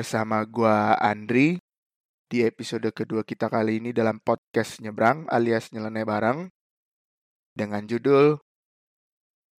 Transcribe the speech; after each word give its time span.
bersama 0.00 0.40
gua 0.48 0.96
Andri 0.96 1.60
di 2.24 2.40
episode 2.40 2.88
kedua 2.88 3.20
kita 3.20 3.52
kali 3.52 3.84
ini 3.84 3.92
dalam 3.92 4.16
podcast 4.16 4.80
Nyebrang 4.80 5.28
alias 5.28 5.68
Nyeleneh 5.76 6.08
Bareng 6.08 6.48
dengan 7.52 7.84
judul 7.84 8.40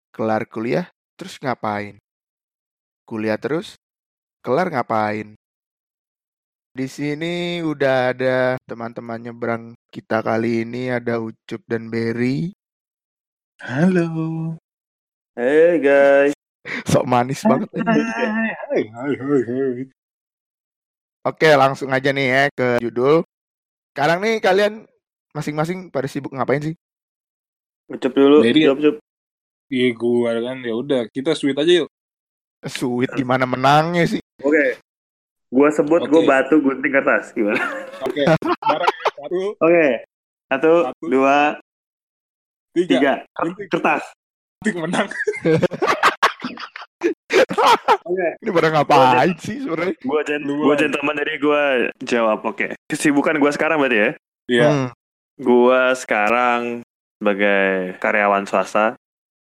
Kelar 0.10 0.50
kuliah 0.50 0.90
terus 1.14 1.38
ngapain? 1.38 2.02
Kuliah 3.06 3.38
terus 3.38 3.78
kelar 4.42 4.74
ngapain? 4.74 5.38
Di 6.74 6.90
sini 6.90 7.62
udah 7.62 8.10
ada 8.10 8.58
teman-teman 8.66 9.22
nyebrang 9.22 9.78
kita 9.94 10.26
kali 10.26 10.66
ini 10.66 10.90
ada 10.90 11.22
Ucup 11.22 11.62
dan 11.70 11.94
Berry. 11.94 12.50
Halo. 13.62 14.58
Hey 15.38 15.78
guys. 15.78 16.34
Sok 16.90 17.06
manis 17.06 17.46
banget. 17.46 17.70
hai, 17.78 18.50
hai, 18.90 19.14
hai, 19.22 19.42
hai. 19.46 20.01
Oke, 21.22 21.54
langsung 21.54 21.94
aja 21.94 22.10
nih 22.10 22.28
ya 22.28 22.44
ke 22.50 22.68
judul. 22.82 23.22
Sekarang 23.94 24.26
nih 24.26 24.42
kalian 24.42 24.90
masing-masing 25.38 25.94
pada 25.94 26.10
sibuk 26.10 26.34
ngapain 26.34 26.62
sih? 26.64 26.76
Ucup 27.86 28.10
dulu. 28.10 28.42
Dari- 28.42 28.66
Ucup, 28.66 28.78
ucup. 28.82 28.96
Iya 29.72 29.88
gua 29.96 30.36
kan 30.36 30.58
ya 30.66 30.74
udah 30.76 31.02
kita 31.08 31.32
sweet 31.32 31.56
aja 31.56 31.86
yuk. 31.86 31.90
Sweet 32.66 33.14
gimana 33.14 33.46
menangnya 33.46 34.04
sih? 34.04 34.22
Oke. 34.42 34.82
Gua 35.48 35.70
sebut 35.70 36.02
Oke. 36.04 36.10
gua 36.10 36.22
batu 36.26 36.58
gunting 36.58 36.92
kertas 36.92 37.32
gimana? 37.32 37.62
Oke. 38.02 38.26
Ya. 38.26 38.36
satu, 39.16 39.40
Oke. 39.62 39.88
Satu, 40.50 40.72
Satu. 40.90 41.06
dua, 41.08 41.56
tiga. 42.74 42.90
tiga. 42.98 43.14
Gunting 43.38 43.70
Kertas. 43.70 44.04
gunting 44.60 44.78
menang. 44.82 45.08
Ini 48.42 48.50
pada 48.50 48.70
ngapain 48.72 49.34
sih 49.38 49.62
sebenarnya? 49.62 49.94
Gua 50.02 50.22
Duluan. 50.22 50.64
gua 50.64 50.76
gentleman 50.76 51.16
jadi 51.18 51.34
gua 51.38 51.64
jawab. 52.00 52.40
Oke. 52.44 52.76
Kesibukan 52.86 53.38
gua 53.38 53.52
sekarang 53.52 53.80
berarti 53.80 53.98
ya? 53.98 54.10
Iya. 54.48 54.68
Hmm, 54.68 54.88
Gua 55.38 55.94
sekarang 55.94 56.84
sebagai 57.18 57.96
karyawan 57.98 58.46
swasta 58.46 58.98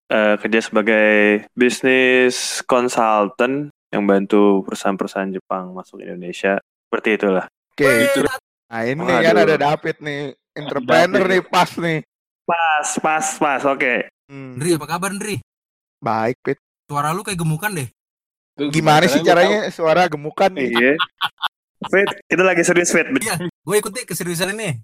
eh, 0.07 0.35
kerja 0.37 0.59
sebagai 0.61 1.07
bisnis 1.53 2.61
consultant 2.63 3.69
yang 3.87 4.03
bantu 4.03 4.61
perusahaan-perusahaan 4.61 5.31
Jepang 5.31 5.71
masuk 5.71 6.01
Indonesia. 6.01 6.59
Seperti 6.85 7.09
itulah. 7.15 7.45
Oke. 7.71 7.87
Itu 8.05 8.21
Nah 8.67 8.83
ini 8.83 8.99
Waduh. 8.99 9.23
kan 9.23 9.35
ada 9.39 9.55
David 9.55 9.95
nih, 10.01 10.19
entrepreneur 10.51 11.23
David. 11.23 11.31
nih 11.31 11.41
pas 11.41 11.71
nih. 11.73 11.99
Pas, 12.43 12.87
pas, 12.99 13.25
pas. 13.37 13.61
Oke. 13.63 14.11
Hmm, 14.27 14.59
Ndri, 14.59 14.75
apa 14.75 14.85
kabar 14.85 15.11
Ndri? 15.11 15.39
baik, 15.97 16.35
Pit. 16.43 16.59
Suara 16.87 17.11
lu 17.11 17.19
kayak 17.19 17.43
gemukan 17.43 17.71
deh. 17.75 17.89
Tuh, 18.55 18.71
Gimana 18.71 19.03
sih 19.11 19.19
caranya 19.19 19.67
suara 19.69 20.07
gemukan 20.07 20.47
nih? 20.47 20.71
Iya. 20.71 20.93
Fit, 21.91 22.09
kita 22.31 22.41
lagi 22.47 22.63
serius 22.63 22.89
Fit. 22.95 23.05
Gue 23.67 23.75
ikut 23.75 23.91
deh 23.91 24.07
keseriusan 24.07 24.55
ini. 24.55 24.79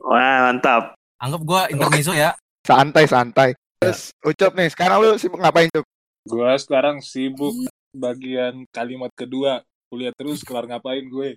Wah, 0.00 0.50
mantap. 0.50 0.96
Anggap 1.20 1.42
gue 1.44 1.60
intermezzo 1.76 2.16
ya. 2.16 2.32
Santai, 2.64 3.04
santai. 3.04 3.52
Terus 3.76 4.08
Ucup 4.24 4.56
nih, 4.56 4.72
sekarang 4.72 5.04
lu 5.04 5.20
sibuk 5.20 5.36
ngapain, 5.36 5.68
tahu. 5.68 5.84
Gua 6.24 6.56
sekarang 6.56 7.04
sibuk 7.04 7.52
bagian 7.92 8.64
kalimat 8.72 9.12
kedua. 9.12 9.60
Kuliah 9.92 10.16
terus 10.16 10.40
kelar 10.40 10.64
ngapain 10.64 11.04
gue. 11.04 11.36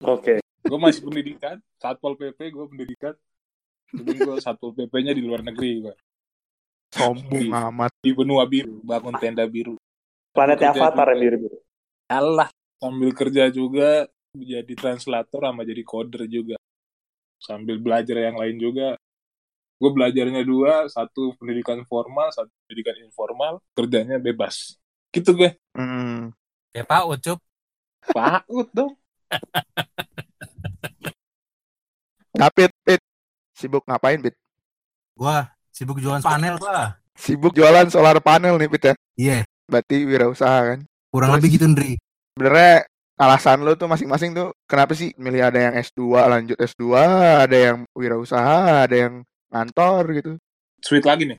Oke. 0.00 0.40
Gue 0.64 0.78
masih 0.80 1.04
pendidikan, 1.04 1.60
Satpol 1.78 2.16
PP 2.16 2.50
gue 2.50 2.64
pendidikan. 2.66 3.14
Tapi 3.92 4.18
gue 4.18 4.36
Satpol 4.40 4.72
PP-nya 4.72 5.12
di 5.12 5.22
luar 5.22 5.44
negeri 5.44 5.84
gue. 5.84 5.94
Sombong 6.96 7.52
amat. 7.52 7.92
Di 8.00 8.10
benua 8.16 8.48
biru, 8.48 8.80
bangun 8.80 9.14
tenda 9.20 9.44
biru. 9.44 9.76
Planetnya 10.32 10.72
Kerja 10.72 10.80
Avatar 10.80 11.06
yang 11.12 11.20
biru-biru. 11.20 11.58
Alah, 12.08 12.48
sambil 12.80 13.10
kerja 13.12 13.44
juga 13.52 14.08
jadi 14.36 14.72
translator 14.76 15.48
sama 15.48 15.64
jadi 15.64 15.82
coder 15.84 16.24
juga. 16.28 16.56
Sambil 17.40 17.76
belajar 17.80 18.16
yang 18.16 18.36
lain 18.40 18.56
juga. 18.56 18.96
Gue 19.76 19.92
belajarnya 19.92 20.40
dua, 20.40 20.88
satu 20.88 21.36
pendidikan 21.36 21.84
formal, 21.84 22.32
satu 22.32 22.48
pendidikan 22.64 22.96
informal, 23.04 23.60
kerjanya 23.76 24.16
bebas. 24.16 24.80
Gitu 25.12 25.36
gue. 25.36 25.52
Hmm, 25.76 26.32
Ya 26.72 26.84
Pak 26.84 27.08
Ucup. 27.12 27.40
Pakut 28.08 28.68
dong. 28.72 28.96
David, 32.36 32.72
Pit. 32.84 33.00
Sibuk 33.56 33.84
ngapain, 33.88 34.20
Pit? 34.20 34.36
Gue 35.16 35.36
sibuk 35.76 36.00
jualan 36.00 36.24
panel 36.24 36.56
gua. 36.56 36.96
Sibuk 37.12 37.52
jualan 37.52 37.88
solar 37.88 38.16
panel 38.18 38.56
nih, 38.56 38.68
Pit 38.68 38.82
ya? 38.82 38.94
Iya, 39.14 39.38
Berarti 39.66 39.96
wirausaha 40.02 40.58
kan? 40.66 40.80
kurang 41.08 41.32
Terus? 41.32 41.38
lebih 41.40 41.50
gitu 41.52 41.66
Ndri. 41.66 41.92
Sebenarnya 42.32 42.74
alasan 43.16 43.64
lu 43.64 43.72
tuh 43.72 43.88
masing-masing 43.88 44.30
tuh 44.32 44.52
kenapa 44.64 44.92
sih 44.92 45.16
milih 45.16 45.40
ada 45.42 45.56
yang 45.58 45.74
S2 45.74 46.00
lanjut 46.22 46.56
S2, 46.58 46.84
ada 47.42 47.56
yang 47.56 47.78
wirausaha, 47.92 48.84
ada 48.84 48.96
yang 48.96 49.14
ngantor 49.48 50.02
gitu. 50.12 50.32
Sweet 50.80 51.04
lagi 51.04 51.24
nih. 51.26 51.38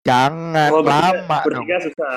Jangan 0.00 0.70
bertiga- 0.72 0.86
lama 0.86 1.38
dong. 1.44 1.64
Bertiga 1.66 1.76
susah. 1.82 2.14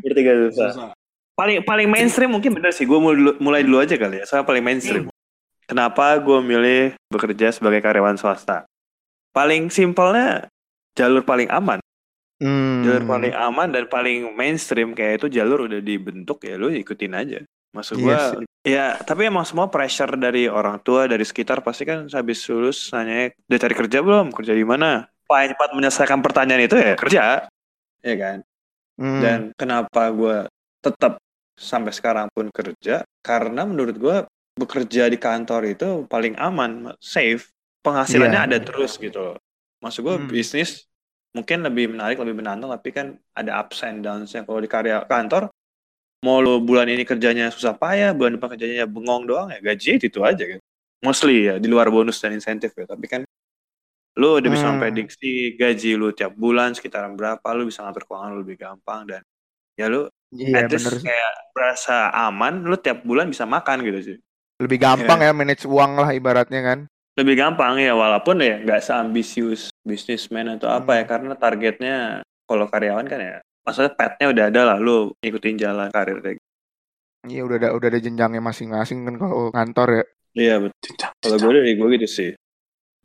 Bertiga 0.00 0.32
susah. 0.46 0.68
Susah. 0.70 0.90
Paling 1.34 1.60
paling 1.62 1.88
mainstream 1.90 2.30
mungkin 2.30 2.54
bener 2.54 2.70
sih. 2.70 2.86
Gue 2.86 2.96
mulai 2.96 3.16
dulu, 3.18 3.30
mulai 3.42 3.60
dulu 3.60 3.76
aja 3.76 3.94
kali 3.94 4.22
ya. 4.22 4.24
Soalnya 4.24 4.46
paling 4.46 4.64
mainstream. 4.64 5.04
Kenapa 5.66 6.14
gue 6.16 6.38
milih 6.40 6.82
bekerja 7.10 7.50
sebagai 7.50 7.82
karyawan 7.82 8.14
swasta? 8.14 8.64
Paling 9.34 9.68
simpelnya 9.68 10.46
jalur 10.96 11.22
paling 11.22 11.46
aman. 11.48 11.78
Hmm. 12.36 12.84
Jalur 12.84 13.04
paling 13.06 13.32
aman 13.32 13.68
dan 13.70 13.84
paling 13.86 14.32
mainstream 14.32 14.92
kayak 14.92 15.24
itu 15.24 15.40
jalur 15.40 15.64
udah 15.64 15.80
dibentuk 15.80 16.42
ya 16.42 16.56
lu 16.56 16.68
ikutin 16.68 17.12
aja. 17.12 17.40
Maksud 17.72 17.96
Iya 17.96 18.04
gua 18.04 18.16
sih. 18.32 18.44
ya 18.64 18.86
tapi 18.98 19.28
emang 19.28 19.44
semua 19.44 19.68
pressure 19.68 20.16
dari 20.16 20.48
orang 20.48 20.80
tua 20.80 21.04
dari 21.04 21.22
sekitar 21.22 21.60
pasti 21.60 21.84
kan 21.84 22.08
habis 22.08 22.40
lulus 22.48 22.88
nanya 22.90 23.30
udah 23.46 23.58
cari 23.60 23.74
kerja 23.76 23.98
belum 24.00 24.32
kerja 24.32 24.52
di 24.52 24.64
mana 24.64 25.04
paling 25.28 25.52
cepat 25.52 25.70
menyelesaikan 25.76 26.20
pertanyaan 26.24 26.64
itu 26.64 26.74
ya 26.74 26.92
kerja 26.96 27.22
ya 28.00 28.16
kan 28.16 28.38
Hmm. 28.96 29.20
dan 29.20 29.40
kenapa 29.60 30.08
gue 30.08 30.48
tetap 30.80 31.20
sampai 31.52 31.92
sekarang 31.92 32.32
pun 32.32 32.48
kerja 32.48 33.04
karena 33.20 33.68
menurut 33.68 33.92
gue 33.92 34.16
bekerja 34.56 35.12
di 35.12 35.20
kantor 35.20 35.68
itu 35.68 36.08
paling 36.08 36.32
aman 36.40 36.96
safe 36.96 37.52
penghasilannya 37.84 38.40
Iya. 38.40 38.48
ada 38.48 38.58
terus 38.64 38.96
gitu 38.96 39.20
loh 39.20 39.36
maksud 39.82 40.00
gue 40.02 40.14
Hmm. 40.16 40.28
bisnis 40.30 40.88
mungkin 41.36 41.60
lebih 41.66 41.92
menarik 41.92 42.16
lebih 42.16 42.36
menantang 42.36 42.72
tapi 42.72 42.88
kan 42.96 43.06
ada 43.36 43.60
ups 43.60 43.84
and 43.84 44.00
downs-nya 44.00 44.42
kalau 44.48 44.60
di 44.60 44.70
karya 44.70 45.04
kantor 45.04 45.52
mau 46.24 46.40
lo 46.40 46.58
bulan 46.64 46.88
ini 46.88 47.04
kerjanya 47.04 47.52
susah 47.52 47.76
payah 47.76 48.16
bulan 48.16 48.40
depan 48.40 48.56
kerjanya 48.56 48.88
bengong 48.88 49.28
doang 49.28 49.48
ya 49.52 49.60
gaji 49.60 50.00
itu 50.00 50.20
aja 50.24 50.44
kan 50.56 50.60
mostly 51.04 51.44
ya 51.46 51.54
di 51.60 51.68
luar 51.68 51.92
bonus 51.92 52.16
dan 52.18 52.32
insentif 52.32 52.72
ya 52.72 52.88
tapi 52.88 53.04
kan 53.06 53.22
lu 54.16 54.40
udah 54.40 54.48
bisa 54.48 54.64
Hmm. 54.64 54.80
memprediksi 54.80 55.52
gaji 55.60 55.92
lu 56.00 56.08
tiap 56.16 56.32
bulan 56.32 56.72
sekitaran 56.72 57.12
berapa 57.20 57.44
lu 57.52 57.68
bisa 57.68 57.84
ngatur 57.84 58.08
keuangan 58.08 58.30
lu 58.32 58.38
lebih 58.48 58.56
gampang 58.56 59.04
dan 59.04 59.22
ya 59.76 59.86
lu 59.92 60.08
Iya 60.34 60.66
at 60.66 60.72
least 60.72 60.88
bener 60.88 60.96
kayak 61.04 61.32
berasa 61.52 62.10
aman 62.12 62.64
lu 62.64 62.76
tiap 62.80 63.04
bulan 63.04 63.28
bisa 63.28 63.44
makan 63.44 63.84
gitu 63.84 64.00
sih 64.02 64.16
Lebih 64.56 64.78
gampang 64.80 65.20
ya 65.20 65.36
manage 65.36 65.68
uang 65.68 66.00
lah 66.00 66.10
ibaratnya 66.16 66.60
kan. 66.64 66.78
Lebih 67.16 67.34
gampang 67.40 67.80
ya 67.80 67.92
walaupun 67.96 68.36
ya 68.44 68.60
nggak 68.64 68.80
seambisius 68.84 69.72
bisnismen 69.88 70.46
atau 70.56 70.68
apa 70.68 70.90
Hmm. 70.90 71.00
ya 71.00 71.04
karena 71.08 71.32
targetnya 71.36 71.96
kalau 72.48 72.66
karyawan 72.68 73.06
kan 73.08 73.20
ya 73.20 73.34
maksudnya 73.64 73.92
petnya 73.98 74.26
udah 74.32 74.44
ada 74.52 74.62
lah 74.68 74.76
lu 74.78 75.10
ikutin 75.24 75.56
jalan 75.58 75.88
karir 75.90 76.18
kayak 76.22 76.36
gitu. 76.38 76.46
Iya 77.26 77.40
udah 77.46 77.56
ada 77.60 77.68
udah 77.76 77.88
ada 77.90 78.00
jenjangnya 78.06 78.42
masing-masing 78.48 78.98
kan 79.06 79.14
kalau 79.20 79.50
kantor 79.56 79.88
ya. 80.00 80.04
iya 80.36 80.54
betul 80.62 80.92
kalau 81.22 81.36
gue 81.42 81.52
dari 81.58 81.72
gue 81.78 81.88
gitu 81.98 82.08
sih 82.08 82.30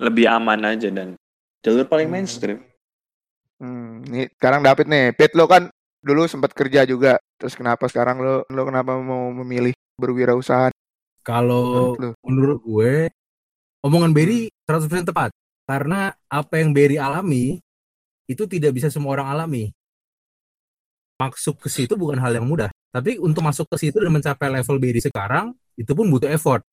lebih 0.01 0.25
aman 0.27 0.61
aja 0.71 0.89
dan 0.91 1.15
jalur 1.63 1.85
paling 1.87 2.07
Hmm. 2.07 2.15
mainstream 2.15 2.59
Hmm, 3.61 4.01
nih 4.09 4.25
sekarang 4.41 4.65
David 4.65 4.87
nih, 4.89 5.05
Pit 5.13 5.31
lo 5.37 5.45
kan 5.45 5.69
dulu 6.01 6.25
sempat 6.25 6.51
kerja 6.57 6.81
juga. 6.89 7.21
Terus 7.37 7.53
kenapa 7.53 7.85
sekarang 7.85 8.17
lo 8.17 8.41
lo 8.49 8.61
kenapa 8.65 8.97
mau 8.97 9.29
memilih 9.29 9.73
berwirausaha? 10.01 10.73
Kalau 11.21 11.93
menurut 12.25 12.59
gue, 12.65 12.93
omongan 13.85 14.11
Berry 14.13 14.49
100% 14.69 15.09
tepat. 15.13 15.29
Karena 15.65 16.11
apa 16.27 16.53
yang 16.57 16.73
Berry 16.73 16.97
alami, 16.97 17.61
itu 18.25 18.43
tidak 18.49 18.75
bisa 18.75 18.87
semua 18.89 19.19
orang 19.19 19.29
alami. 19.29 19.69
Masuk 21.21 21.61
ke 21.61 21.69
situ 21.69 21.93
bukan 21.93 22.17
hal 22.17 22.33
yang 22.33 22.49
mudah. 22.49 22.73
Tapi 22.91 23.21
untuk 23.21 23.45
masuk 23.45 23.69
ke 23.71 23.77
situ 23.87 24.01
dan 24.01 24.11
mencapai 24.11 24.49
level 24.49 24.77
Berry 24.81 24.99
sekarang, 24.99 25.53
itu 25.77 25.91
pun 25.93 26.09
butuh 26.09 26.27
effort. 26.33 26.65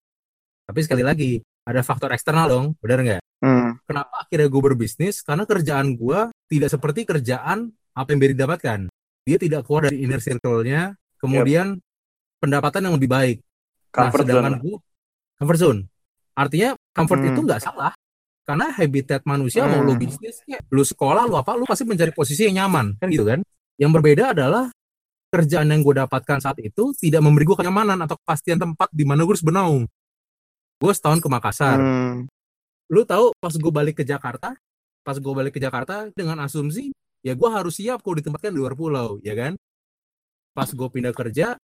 Tapi 0.68 0.80
sekali 0.84 1.04
lagi, 1.04 1.40
ada 1.68 1.80
faktor 1.84 2.12
eksternal 2.12 2.48
dong, 2.48 2.66
benar 2.80 3.00
nggak? 3.04 3.22
Hmm, 3.38 3.78
kenapa 3.86 4.26
akhirnya 4.26 4.50
gue 4.50 4.62
berbisnis 4.66 5.22
karena 5.22 5.46
kerjaan 5.46 5.94
gue 5.94 6.34
tidak 6.50 6.74
seperti 6.74 7.06
kerjaan 7.06 7.70
apa 7.94 8.08
yang 8.10 8.18
Berry 8.18 8.34
dapatkan 8.34 8.90
dia 9.22 9.38
tidak 9.38 9.62
keluar 9.62 9.86
dari 9.86 10.02
inner 10.02 10.18
circle-nya 10.18 10.98
kemudian 11.22 11.78
pendapatan 12.42 12.90
yang 12.90 12.94
lebih 12.98 13.06
baik 13.06 13.38
nah 13.94 14.10
comfort 14.10 14.26
sedangkan 14.26 14.54
zone 14.58 14.62
gue 14.66 14.76
comfort 15.38 15.58
zone 15.62 15.80
artinya 16.34 16.74
comfort 16.94 17.20
Hmm. 17.22 17.30
itu 17.34 17.40
nggak 17.44 17.60
salah 17.62 17.92
karena 18.48 18.72
habitat 18.72 19.20
manusia 19.28 19.68
mau 19.68 19.84
lu 19.84 19.94
Hmm. 19.96 20.02
bisnis 20.02 20.40
kayak 20.44 20.64
lu 20.72 20.82
sekolah 20.84 21.28
lu 21.28 21.36
apa 21.36 21.52
lu 21.56 21.68
pasti 21.68 21.84
mencari 21.84 22.12
posisi 22.16 22.48
yang 22.48 22.64
nyaman 22.64 22.96
kan 22.96 23.08
gitu 23.12 23.24
kan 23.28 23.40
yang 23.76 23.92
berbeda 23.92 24.32
adalah 24.34 24.72
kerjaan 25.28 25.68
yang 25.68 25.84
gue 25.84 25.94
dapatkan 26.00 26.40
saat 26.40 26.56
itu 26.64 26.96
tidak 26.96 27.20
memberi 27.20 27.44
gue 27.44 27.56
kenyamanan 27.60 28.00
atau 28.00 28.16
kepastian 28.16 28.56
tempat 28.56 28.88
di 28.88 29.04
mana 29.04 29.28
gue 29.28 29.36
harus 29.36 29.44
bernaung. 29.44 29.84
Gue 30.80 30.92
setahun 30.96 31.20
ke 31.20 31.28
Makassar. 31.28 31.76
Hmm. 31.76 32.24
Lu 32.88 33.04
tahu 33.04 33.36
pas 33.36 33.52
gue 33.52 33.68
balik 33.68 34.00
ke 34.00 34.04
Jakarta, 34.08 34.56
pas 35.04 35.16
gue 35.20 35.32
balik 35.36 35.52
ke 35.52 35.60
Jakarta 35.60 36.08
dengan 36.16 36.40
asumsi 36.40 36.96
ya 37.20 37.36
gue 37.36 37.48
harus 37.52 37.76
siap 37.76 38.00
kalau 38.00 38.16
ditempatkan 38.16 38.54
di 38.54 38.58
luar 38.62 38.72
pulau, 38.72 39.20
ya 39.20 39.36
kan? 39.36 39.52
Pas 40.56 40.70
gue 40.72 40.88
pindah 40.88 41.12
kerja, 41.12 41.60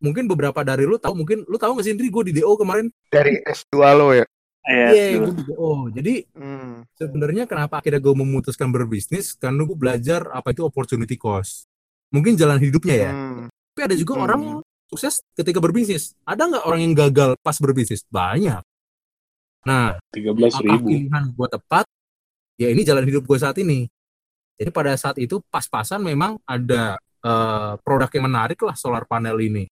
mungkin 0.00 0.24
beberapa 0.26 0.60
dari 0.60 0.88
lu 0.88 0.96
tahu, 0.96 1.14
mungkin 1.14 1.44
lu 1.46 1.56
tahu 1.56 1.76
nggak 1.76 1.84
sih 1.86 1.92
Indri 1.92 2.08
gue 2.08 2.32
di 2.32 2.40
DO 2.40 2.52
kemarin? 2.56 2.88
Dari 3.08 3.38
S2 3.44 3.76
lo 3.94 4.10
ya. 4.12 4.24
Iya. 4.60 5.16
Dulu. 5.16 5.24
gue 5.24 5.34
di 5.36 5.44
DO. 5.48 5.70
Jadi 5.96 6.14
Hmm. 6.36 6.84
sebenarnya 6.92 7.44
kenapa 7.44 7.80
akhirnya 7.80 8.00
gue 8.00 8.14
memutuskan 8.14 8.68
berbisnis 8.68 9.32
karena 9.34 9.62
gue 9.62 9.76
belajar 9.76 10.28
apa 10.32 10.52
itu 10.52 10.64
opportunity 10.64 11.16
cost. 11.16 11.68
Mungkin 12.10 12.34
jalan 12.34 12.58
hidupnya 12.58 12.96
ya. 12.96 13.12
Hmm. 13.12 13.46
Tapi 13.72 13.80
ada 13.86 13.94
juga 13.94 14.12
Hmm. 14.18 14.24
orang 14.24 14.40
sukses 14.90 15.22
ketika 15.32 15.62
berbisnis. 15.62 16.12
Ada 16.24 16.42
nggak 16.50 16.64
orang 16.66 16.80
yang 16.82 16.94
gagal 16.96 17.38
pas 17.40 17.56
berbisnis? 17.56 18.02
Banyak. 18.10 18.60
Nah, 19.60 20.00
13 20.10 20.56
apakah 20.56 20.76
ribu. 20.80 20.88
pilihan 20.88 21.24
gue 21.36 21.48
tepat? 21.52 21.84
Ya 22.56 22.68
ini 22.68 22.80
jalan 22.84 23.04
hidup 23.04 23.24
gue 23.24 23.38
saat 23.38 23.56
ini. 23.60 23.88
Jadi 24.56 24.68
pada 24.72 24.92
saat 24.96 25.16
itu 25.16 25.40
pas-pasan 25.48 26.00
memang 26.00 26.36
ada 26.44 26.96
eh, 27.20 27.72
produk 27.84 28.08
yang 28.16 28.32
menarik 28.32 28.56
lah 28.64 28.72
solar 28.72 29.04
panel 29.04 29.36
ini. 29.40 29.68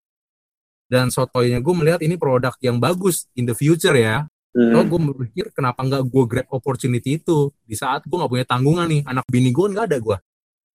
Dan 0.89 1.13
sotoynya 1.13 1.61
gue 1.61 1.75
melihat 1.77 2.01
ini 2.01 2.17
produk 2.17 2.57
yang 2.65 2.81
bagus 2.81 3.29
in 3.37 3.45
the 3.45 3.53
future 3.53 3.93
ya. 3.93 4.25
Hmm. 4.57 4.73
Lalu 4.73 4.85
gue 4.89 5.01
berpikir 5.13 5.45
kenapa 5.53 5.85
nggak 5.85 6.03
gue 6.09 6.25
grab 6.25 6.49
opportunity 6.49 7.21
itu 7.21 7.53
di 7.63 7.77
saat 7.77 8.09
gue 8.09 8.17
nggak 8.17 8.33
punya 8.33 8.47
tanggungan 8.49 8.89
nih 8.89 9.05
anak 9.05 9.29
bini 9.29 9.53
gue 9.53 9.67
nggak 9.69 9.87
ada 9.93 10.01
gue 10.01 10.17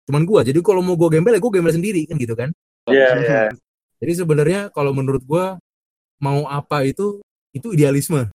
cuman 0.03 0.27
gue 0.27 0.39
jadi 0.51 0.59
kalau 0.59 0.83
mau 0.83 0.99
gue 0.99 1.09
gembel 1.09 1.31
ya 1.31 1.39
gue 1.39 1.47
gembel 1.47 1.71
sendiri 1.71 2.03
kan 2.03 2.19
gitu 2.19 2.35
kan 2.35 2.51
Iya, 2.85 3.09
iya. 3.17 3.41
jadi 4.03 4.11
sebenarnya 4.19 4.59
kalau 4.69 4.91
menurut 4.91 5.23
gue 5.23 5.45
mau 6.19 6.43
apa 6.45 6.83
itu 6.83 7.23
itu 7.49 7.71
idealisme 7.71 8.27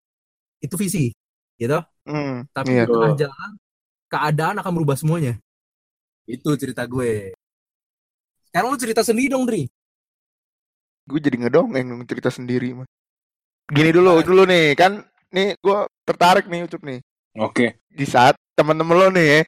itu 0.58 0.74
visi 0.74 1.12
gitu 1.60 1.78
Hmm. 2.08 2.48
tapi 2.56 2.72
Iya. 2.72 2.88
tengah 2.88 3.14
jalan 3.20 3.52
keadaan 4.08 4.56
akan 4.64 4.72
merubah 4.72 4.96
semuanya 4.96 5.36
itu 6.24 6.50
cerita 6.56 6.88
gue 6.88 7.36
sekarang 8.48 8.72
lu 8.72 8.80
cerita 8.80 9.04
sendiri 9.04 9.28
dong 9.28 9.44
Dri 9.44 9.68
Gue 11.08 11.24
jadi 11.24 11.40
ngedongeng 11.40 11.88
dong 11.88 12.04
cerita 12.04 12.28
sendiri 12.28 12.76
mah. 12.76 12.88
Gini 13.72 13.90
dulu, 13.96 14.20
dulu 14.24 14.44
nih 14.44 14.76
kan, 14.76 15.04
nih 15.32 15.56
gue 15.60 15.78
tertarik 16.04 16.52
nih 16.52 16.68
Ucup 16.68 16.84
nih. 16.84 17.00
Oke. 17.40 17.80
Di 17.88 18.04
saat 18.04 18.36
temen-temen 18.56 18.96
lo 18.96 19.08
nih 19.12 19.28
ya, 19.28 19.42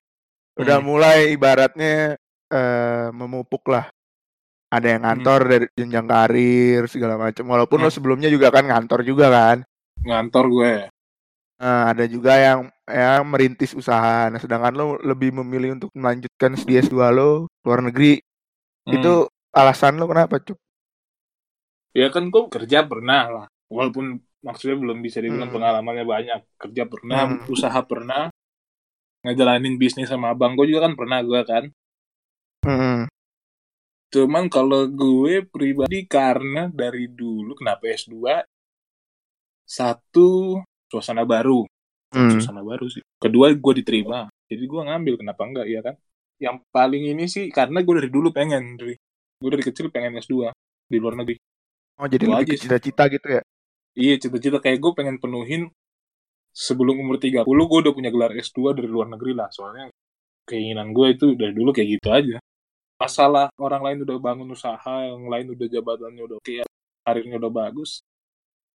udah 0.59 0.77
Hmm. 0.79 0.87
mulai 0.87 1.17
ibaratnya 1.35 2.15
eh, 2.49 3.07
memupuk 3.13 3.69
lah. 3.69 3.85
Ada 4.73 4.97
yang 4.97 5.01
ngantor 5.05 5.39
dari 5.45 5.65
jenjang 5.77 6.07
karir 6.09 6.81
segala 6.89 7.13
macam. 7.13 7.45
Walaupun 7.45 7.77
lo 7.77 7.89
Hmm. 7.89 7.93
sebelumnya 7.93 8.29
juga 8.29 8.49
kan 8.49 8.65
ngantor 8.65 9.05
juga 9.05 9.29
kan. 9.29 9.57
Ngantor 10.01 10.45
gue. 10.49 10.73
Nah, 11.59 11.91
ada 11.91 12.07
juga 12.09 12.39
yang 12.39 12.59
yang 12.89 13.21
merintis 13.29 13.77
usaha. 13.77 14.31
Nah, 14.31 14.39
sedangkan 14.41 14.73
lo 14.73 14.97
lebih 15.03 15.29
memilih 15.43 15.77
untuk 15.77 15.93
melanjutkan 15.93 16.57
studi 16.57 16.79
S2 16.81 17.11
lo 17.13 17.45
luar 17.61 17.85
negeri. 17.85 18.17
Hmm. 18.87 18.93
Itu 18.97 19.13
alasan 19.53 20.01
lo 20.01 20.09
kenapa, 20.09 20.41
Cup? 20.41 20.57
Ya 21.95 22.07
kan 22.13 22.29
gue 22.29 22.43
kerja 22.49 22.85
pernah 22.85 23.23
lah. 23.29 23.45
Walaupun 23.69 24.17
maksudnya 24.39 24.77
belum 24.79 25.01
bisa 25.01 25.19
dibilang 25.19 25.49
Hmm. 25.49 25.57
pengalamannya 25.59 26.05
banyak. 26.05 26.41
Kerja 26.57 26.83
pernah, 26.85 27.21
Hmm. 27.27 27.49
usaha 27.49 27.79
pernah. 27.85 28.29
Ngejalanin 29.25 29.75
bisnis 29.75 30.07
sama 30.07 30.31
abang 30.31 30.55
gue 30.55 30.69
juga 30.71 30.87
kan 30.87 30.93
pernah 30.95 31.19
gue 31.19 31.41
kan. 31.43 31.63
Hmm. 32.63 33.03
Cuman 34.09 34.49
kalau 34.49 34.89
gue 34.89 35.45
pribadi 35.45 36.07
karena 36.09 36.65
dari 36.71 37.05
dulu 37.11 37.53
kenapa 37.53 37.85
S2 37.91 38.41
satu 39.69 40.57
suasana 40.89 41.27
baru, 41.27 41.65
Hmm. 42.09 42.31
suasana 42.33 42.65
baru 42.65 42.89
sih. 42.89 43.03
Kedua 43.21 43.53
gue 43.53 43.73
diterima. 43.83 44.25
Jadi 44.49 44.63
gue 44.65 44.81
ngambil 44.81 45.13
kenapa 45.21 45.41
enggak 45.45 45.67
ya 45.69 45.81
kan? 45.85 45.95
Yang 46.41 46.55
paling 46.73 47.03
ini 47.05 47.25
sih 47.29 47.51
karena 47.53 47.83
gue 47.85 47.93
dari 48.01 48.09
dulu 48.09 48.33
pengen 48.33 48.79
dari 48.79 48.95
gue 49.39 49.49
dari 49.51 49.63
kecil 49.63 49.91
pengen 49.93 50.17
S2 50.17 50.49
di 50.89 50.97
luar 50.97 51.19
negeri. 51.21 51.37
Oh, 51.99 52.07
jadi 52.07 52.23
Itu 52.25 52.31
lebih 52.31 52.45
aja 52.47 52.51
ke 52.51 52.55
sih. 52.55 52.63
cita-cita 52.65 53.03
gitu 53.11 53.27
ya? 53.27 53.41
Iya 53.99 54.13
cita-cita 54.17 54.57
kayak 54.63 54.79
gue 54.79 54.91
pengen 54.95 55.17
penuhin 55.19 55.67
sebelum 56.55 56.95
umur 56.97 57.19
30 57.19 57.43
gue 57.43 57.79
udah 57.83 57.93
punya 57.93 58.09
gelar 58.09 58.31
S2 58.33 58.71
dari 58.71 58.87
luar 58.87 59.11
negeri 59.11 59.35
lah 59.35 59.51
soalnya 59.51 59.91
keinginan 60.47 60.95
gue 60.95 61.13
itu 61.13 61.35
dari 61.37 61.53
dulu 61.53 61.69
kayak 61.69 61.89
gitu 61.99 62.07
aja 62.09 62.37
masalah 62.97 63.51
orang 63.61 63.81
lain 63.85 63.97
udah 64.07 64.17
bangun 64.17 64.49
usaha 64.49 64.95
yang 65.05 65.29
lain 65.29 65.53
udah 65.53 65.67
jabatannya 65.69 66.21
udah 66.25 66.37
oke 66.41 66.55
karirnya 67.05 67.37
udah 67.37 67.51
bagus 67.53 68.01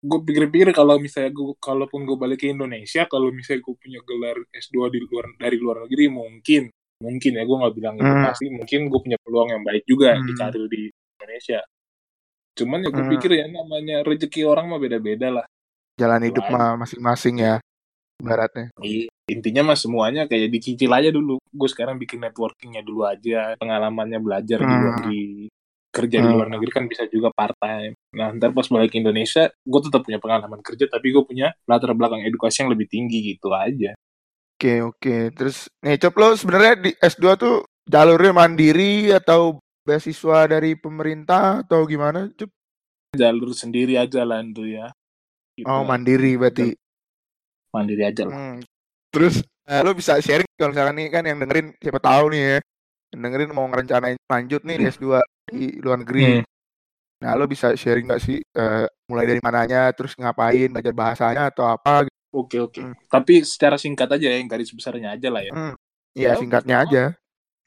gue 0.04 0.20
pikir-pikir 0.22 0.70
kalau 0.72 1.00
misalnya 1.00 1.32
gue 1.34 1.56
kalaupun 1.58 2.06
gue 2.06 2.18
balik 2.20 2.44
ke 2.44 2.52
Indonesia 2.52 3.08
kalau 3.10 3.32
misalnya 3.34 3.64
gue 3.64 3.76
punya 3.80 4.00
gelar 4.06 4.38
S2 4.54 4.92
di 4.94 5.00
luar 5.02 5.26
dari 5.40 5.58
luar 5.58 5.78
negeri 5.90 6.06
mungkin 6.14 6.64
mungkin 7.02 7.32
ya 7.36 7.44
gue 7.44 7.58
nggak 7.58 7.74
bilang 7.74 7.96
itu 7.98 8.06
Hmm. 8.06 8.24
pasti 8.24 8.46
mungkin 8.54 8.80
gue 8.88 9.00
punya 9.02 9.18
peluang 9.24 9.50
yang 9.50 9.64
baik 9.66 9.84
juga 9.88 10.20
di 10.20 10.32
Hmm. 10.32 10.40
karir 10.40 10.66
di 10.70 10.82
Indonesia 11.20 11.60
cuman 12.54 12.86
ya 12.86 12.90
gue 12.94 13.02
Hmm. 13.04 13.14
pikir 13.18 13.32
ya 13.34 13.46
namanya 13.50 14.06
rezeki 14.06 14.42
orang 14.46 14.70
mah 14.70 14.80
beda-beda 14.82 15.30
lah 15.42 15.46
Jalan 15.94 16.26
hidup 16.26 16.46
mah 16.50 16.74
masing-masing 16.74 17.36
ya, 17.38 17.62
ibaratnya. 18.18 18.74
Iya, 18.82 19.06
intinya 19.30 19.62
mah 19.70 19.78
semuanya 19.78 20.26
kayak 20.26 20.50
dicicil 20.50 20.90
aja 20.90 21.14
dulu. 21.14 21.38
Gue 21.54 21.70
sekarang 21.70 22.02
bikin 22.02 22.18
networkingnya 22.26 22.82
dulu 22.82 23.06
aja, 23.06 23.54
pengalamannya 23.62 24.18
belajar 24.18 24.58
di 24.66 24.74
luar 24.74 24.98
Hmm. 24.98 25.06
negeri, 25.06 25.54
kerja 25.94 26.18
di 26.18 26.26
Hmm. 26.26 26.34
luar 26.34 26.48
negeri 26.50 26.70
kan 26.74 26.84
bisa 26.90 27.06
juga 27.14 27.30
part 27.30 27.54
time. 27.62 27.94
Nah, 28.18 28.34
ntar 28.34 28.50
pas 28.58 28.66
balik 28.66 28.90
ke 28.90 28.98
Indonesia, 29.06 29.54
gue 29.54 29.82
tetap 29.86 30.02
punya 30.02 30.18
pengalaman 30.18 30.66
kerja, 30.66 30.90
tapi 30.90 31.14
gue 31.14 31.22
punya 31.22 31.54
latar 31.70 31.94
belakang 31.94 32.26
edukasi 32.26 32.66
yang 32.66 32.74
lebih 32.74 32.90
tinggi 32.90 33.38
gitu 33.38 33.54
aja. 33.54 33.94
Oke, 34.58 34.82
oke. 34.82 35.16
Terus, 35.38 35.70
nih, 35.86 36.02
Cop, 36.02 36.18
lo 36.18 36.34
sebenarnya 36.34 36.74
di 36.82 36.92
S2 36.98 37.38
tuh 37.38 37.70
jalurnya 37.86 38.34
mandiri 38.34 39.14
atau 39.14 39.62
beasiswa 39.84 40.48
dari 40.48 40.80
pemerintah 40.80 41.62
atau 41.64 41.84
gimana, 41.84 42.32
Cop? 42.34 42.50
Jalur 43.14 43.54
sendiri 43.54 44.00
aja 44.00 44.26
lah 44.26 44.42
itu 44.42 44.74
ya. 44.74 44.90
Gitu. 45.54 45.70
Oh, 45.70 45.86
mandiri 45.86 46.34
berarti. 46.34 46.74
Mandiri 47.70 48.04
aja 48.10 48.26
lah. 48.26 48.34
Hmm. 48.34 48.58
Terus, 49.14 49.46
eh, 49.70 49.82
lo 49.86 49.94
bisa 49.94 50.18
sharing 50.18 50.50
kalau 50.58 50.74
misalkan 50.74 50.96
nih 50.98 51.08
kan 51.14 51.24
yang 51.28 51.38
dengerin, 51.38 51.68
siapa 51.78 52.02
tahu 52.02 52.34
nih 52.34 52.42
ya, 52.42 52.58
yang 53.14 53.22
dengerin 53.30 53.50
mau 53.54 53.70
ngerencanain 53.70 54.18
lanjut 54.26 54.62
nih 54.66 54.76
di 54.82 54.86
S2 54.90 55.06
di 55.54 55.64
luar 55.78 56.02
negeri. 56.02 56.42
Hmm. 56.42 56.44
Nah, 57.22 57.32
lo 57.38 57.46
bisa 57.46 57.78
sharing 57.78 58.10
gak 58.10 58.24
sih, 58.26 58.42
eh, 58.42 58.86
mulai 59.08 59.26
dari 59.30 59.40
mananya, 59.40 59.94
terus 59.94 60.18
ngapain, 60.18 60.74
belajar 60.74 60.92
bahasanya 60.98 61.54
atau 61.54 61.70
apa? 61.70 62.10
gitu? 62.10 62.18
Oke, 62.34 62.58
oke. 62.58 62.82
Hmm. 62.82 62.98
Tapi 63.08 63.46
secara 63.46 63.78
singkat 63.78 64.10
aja 64.10 64.26
ya, 64.26 64.42
yang 64.42 64.50
garis 64.50 64.74
besarnya 64.74 65.14
aja 65.14 65.30
lah 65.30 65.46
ya. 65.46 65.54
Hmm. 65.54 65.74
Ya, 66.18 66.34
Ya, 66.34 66.42
singkatnya 66.42 66.76
aja. 66.82 67.04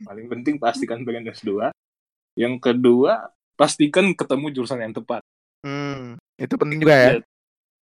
Paling 0.02 0.26
penting 0.26 0.58
pastikan 0.58 1.06
pengen 1.06 1.30
S2. 1.30 1.70
Yang 2.36 2.54
kedua, 2.60 3.32
pastikan 3.56 4.12
ketemu 4.12 4.52
jurusan 4.52 4.84
yang 4.84 4.92
tepat. 4.92 5.24
Hmm. 5.64 6.20
Itu 6.36 6.54
penting 6.60 6.78
juga 6.84 6.94
ya. 6.94 7.08
Ya, 7.08 7.18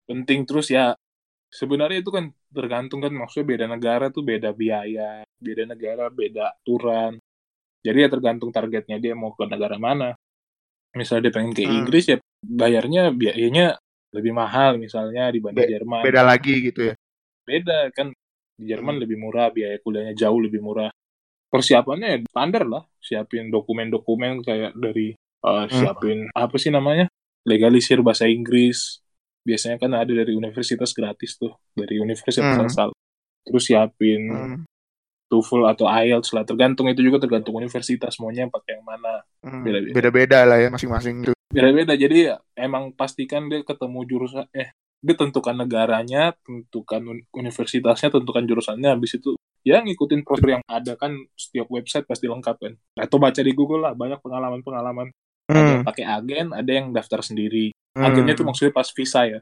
penting 0.04 0.44
terus 0.44 0.68
ya 0.68 0.92
sebenarnya 1.48 2.04
itu 2.04 2.12
kan 2.12 2.32
tergantung 2.52 3.00
kan 3.00 3.12
maksudnya 3.12 3.46
beda 3.48 3.66
negara 3.68 4.06
tuh 4.08 4.24
beda 4.24 4.52
biaya 4.52 5.24
beda 5.36 5.64
negara 5.68 6.08
beda 6.08 6.52
aturan 6.58 7.16
jadi 7.80 8.04
ya 8.04 8.08
tergantung 8.08 8.48
targetnya 8.52 8.96
dia 8.96 9.12
mau 9.12 9.32
ke 9.32 9.44
negara 9.44 9.76
mana 9.76 10.16
misalnya 10.92 11.28
dia 11.28 11.34
pengen 11.36 11.52
ke 11.52 11.64
Hmm. 11.64 11.84
Inggris 11.84 12.04
ya 12.08 12.16
bayarnya 12.40 13.12
biayanya 13.12 13.76
lebih 14.12 14.32
mahal 14.32 14.76
misalnya 14.76 15.28
dibanding 15.32 15.64
Be- 15.64 15.72
Jerman 15.72 16.02
Beda 16.04 16.22
lagi 16.24 16.54
gitu 16.60 16.92
ya. 16.92 16.94
beda 17.44 17.78
kan 17.96 18.12
di 18.58 18.64
Jerman 18.68 18.96
Hmm. 18.96 19.02
lebih 19.04 19.16
murah 19.16 19.48
biaya 19.48 19.76
kuliahnya 19.80 20.12
jauh 20.16 20.40
lebih 20.40 20.60
murah 20.60 20.88
persiapannya 21.52 22.08
ya 22.08 22.18
standar 22.32 22.64
lah. 22.64 22.82
Siapin 22.98 23.52
dokumen-dokumen 23.52 24.40
kayak 24.40 24.72
dari 24.72 25.12
uh, 25.44 25.68
siapin 25.68 26.32
apa 26.32 26.56
sih 26.56 26.72
namanya? 26.72 27.12
Legalisir 27.44 28.00
bahasa 28.00 28.24
Inggris. 28.24 29.04
Biasanya 29.44 29.76
kan 29.76 29.92
ada 29.92 30.08
dari 30.08 30.32
universitas 30.32 30.94
gratis 30.96 31.36
tuh 31.36 31.52
dari 31.76 32.00
universitas 32.00 32.40
Hmm. 32.56 32.64
asal. 32.64 32.88
Terus 33.44 33.64
siapin 33.68 34.22
Hmm. 34.32 34.56
TOEFL 35.28 35.64
atau 35.66 35.88
IELTS 35.88 36.30
lah. 36.36 36.44
Tergantung 36.44 36.86
itu 36.88 37.00
juga 37.00 37.16
tergantung 37.16 37.56
universitas 37.56 38.20
maunya 38.20 38.46
pakai 38.46 38.76
yang 38.78 38.84
mana. 38.84 39.24
Hmm, 39.40 39.64
Beda-beda. 39.64 39.92
Beda-beda 39.96 40.38
lah 40.48 40.58
ya 40.60 40.68
masing-masing 40.68 41.24
itu. 41.24 41.32
beda-beda. 41.52 41.92
Jadi 41.92 42.32
ya 42.32 42.36
emang 42.56 42.96
pastikan 42.96 43.44
dia 43.48 43.60
ketemu 43.60 44.08
jurusan 44.08 44.48
eh 44.56 44.72
dia 45.02 45.14
tentukan 45.18 45.52
negaranya 45.52 46.32
tentukan 46.46 47.02
un- 47.02 47.26
universitasnya 47.34 48.08
tentukan 48.08 48.44
jurusannya. 48.46 48.88
Habis 48.88 49.20
itu 49.20 49.34
ya 49.62 49.78
ngikutin 49.78 50.26
prosedur 50.26 50.58
yang 50.58 50.64
ada 50.66 50.94
kan 50.94 51.14
setiap 51.34 51.70
website 51.70 52.04
pasti 52.04 52.26
lengkap 52.26 52.56
kan 52.58 52.72
atau 52.98 53.16
baca 53.16 53.40
di 53.40 53.52
Google 53.54 53.86
lah 53.86 53.94
banyak 53.94 54.18
pengalaman-pengalaman 54.18 55.08
ada 55.46 55.58
yang 55.58 55.82
Hmm. 55.82 55.86
pakai 55.86 56.04
agen 56.06 56.46
ada 56.50 56.70
yang 56.70 56.90
daftar 56.90 57.22
sendiri 57.22 57.70
Hmm. 57.92 58.08
agennya 58.08 58.34
tuh 58.34 58.46
maksudnya 58.48 58.72
pas 58.72 58.88
visa 58.88 59.28
ya 59.28 59.38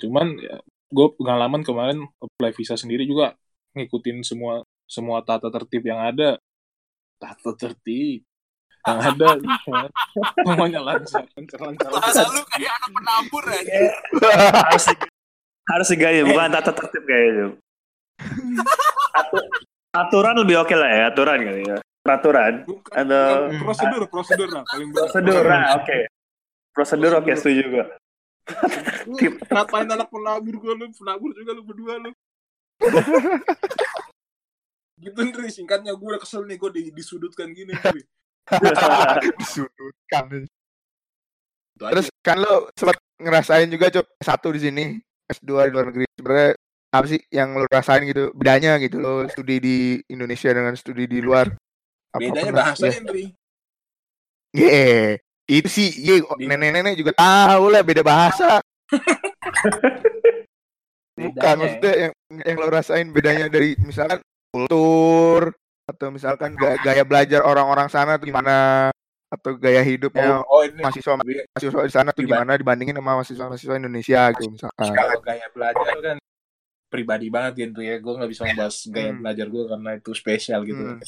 cuman 0.00 0.34
ya, 0.40 0.56
gue 0.88 1.06
pengalaman 1.14 1.62
kemarin 1.62 1.98
apply 2.18 2.50
visa 2.52 2.74
sendiri 2.74 3.04
juga 3.04 3.36
ngikutin 3.74 4.24
semua 4.24 4.64
semua 4.84 5.20
tata 5.22 5.48
tertib 5.48 5.86
yang 5.86 6.00
ada 6.00 6.36
tata 7.16 7.54
tertib 7.54 8.26
Yang 8.82 8.98
ada 9.14 9.26
semuanya 10.42 10.82
lancar, 10.82 11.22
lancar, 11.38 11.58
lancar. 11.62 11.86
Bahasa 11.86 12.26
lu 12.26 12.42
kayak 12.50 12.66
anak 12.66 12.90
penabur 12.90 13.44
ya. 13.46 13.60
harus 14.66 14.84
harus 15.70 15.86
diganti 15.86 16.26
bukan 16.26 16.50
tata 16.50 16.72
tertib 16.74 17.02
kayaknya 17.06 17.46
Atu- 19.12 19.48
aturan 19.92 20.34
lebih 20.40 20.62
oke 20.62 20.72
lah 20.72 20.88
ya 20.88 21.04
aturan 21.10 21.38
kali 21.38 21.62
ya. 21.66 21.78
Peraturan 22.02 22.66
Bukan, 22.66 22.92
Ada- 22.98 23.46
bukan. 23.46 23.60
Prosedur, 23.62 24.02
prosedur 24.10 24.48
lah 24.50 24.62
paling 24.66 24.88
benar. 24.90 25.02
prosedur 25.06 25.42
nah, 25.46 25.66
oke. 25.78 25.98
Prosedur 26.74 27.12
oke 27.14 27.32
setuju 27.36 27.62
gue 27.68 27.86
Lu 29.06 29.14
Ngapain 29.46 29.86
anak 29.86 30.10
penabur 30.10 30.54
gue 30.58 30.72
lu, 30.74 30.86
penabur 30.90 31.30
juga 31.30 31.50
lu 31.54 31.62
berdua 31.62 31.94
lu. 32.00 32.10
gitu 34.98 35.18
Ndri, 35.18 35.46
singkatnya 35.50 35.94
gue 35.94 36.08
udah 36.08 36.18
kesel 36.18 36.42
nih 36.42 36.58
gue 36.58 36.70
di, 36.72 36.82
disudutkan 36.90 37.50
gini 37.50 37.70
disudutkan 39.38 40.46
terus 41.78 42.06
kan 42.18 42.38
lo 42.38 42.66
sempat 42.74 42.98
ngerasain 43.18 43.66
juga 43.66 43.90
cok 43.90 44.06
satu 44.18 44.50
di 44.54 44.60
sini 44.62 44.84
S2 45.26 45.46
di 45.66 45.70
luar 45.70 45.86
negeri. 45.90 46.06
Sebenarnya 46.12 46.50
apa 46.92 47.06
sih 47.08 47.20
yang 47.32 47.56
lo 47.56 47.64
rasain 47.66 48.04
gitu? 48.04 48.30
Bedanya 48.36 48.76
gitu 48.76 49.00
lo 49.00 49.24
studi 49.26 49.56
di 49.58 49.76
Indonesia 50.06 50.52
dengan 50.52 50.76
studi 50.76 51.08
di 51.08 51.18
luar. 51.18 51.48
Apa 52.12 52.20
bedanya 52.20 52.52
pernah- 52.52 52.64
bahasanya 52.68 52.92
ya. 52.92 53.00
Ndri. 53.02 53.24
Ye, 54.52 55.16
itu 55.48 55.68
sih 55.68 55.88
ye 55.96 56.20
Di- 56.20 56.44
nenek-nenek 56.44 56.92
juga 56.94 57.16
tahu 57.16 57.72
lah 57.72 57.80
beda 57.80 58.04
bahasa. 58.04 58.60
Bukan 61.12 61.32
Bedanya, 61.32 61.56
maksudnya 61.60 61.92
yang 61.94 62.12
yang 62.40 62.56
lo 62.56 62.68
rasain 62.68 63.08
bedanya 63.08 63.46
dari 63.48 63.76
misalkan 63.78 64.20
kultur 64.48 65.52
atau 65.84 66.08
misalkan 66.08 66.56
ga- 66.56 66.80
gaya 66.80 67.04
belajar 67.04 67.44
orang-orang 67.44 67.88
sana 67.88 68.16
tuh 68.16 68.28
gimana? 68.28 68.88
Atau 69.28 69.56
gaya 69.56 69.80
hidupnya 69.80 70.44
Oh, 70.44 70.60
oh 70.60 70.60
ini 70.60 70.76
mahasiswa 70.80 71.16
Ndri, 71.16 71.40
mahasiswa 71.48 71.80
di 71.84 71.92
sana 71.92 72.12
tuh 72.12 72.20
gimana 72.20 72.52
dibandingin 72.52 72.96
sama 72.96 73.16
mahasiswa-mahasiswa 73.16 73.80
Indonesia 73.80 74.20
gitu 74.36 74.52
misalkan. 74.52 74.92
kalau 74.92 75.20
gaya 75.20 75.46
belajar 75.48 75.96
kan 76.04 76.16
pribadi 76.92 77.32
banget 77.32 77.72
gitu 77.72 77.80
ya. 77.80 77.96
Gue 77.96 78.12
nggak 78.12 78.30
bisa 78.30 78.44
membahas 78.44 78.76
gaya 78.92 79.10
Hmm. 79.10 79.20
belajar 79.24 79.46
gue 79.48 79.62
karena 79.64 79.90
itu 79.96 80.10
spesial 80.12 80.60
gitu. 80.62 80.82
Hmm. 80.84 81.00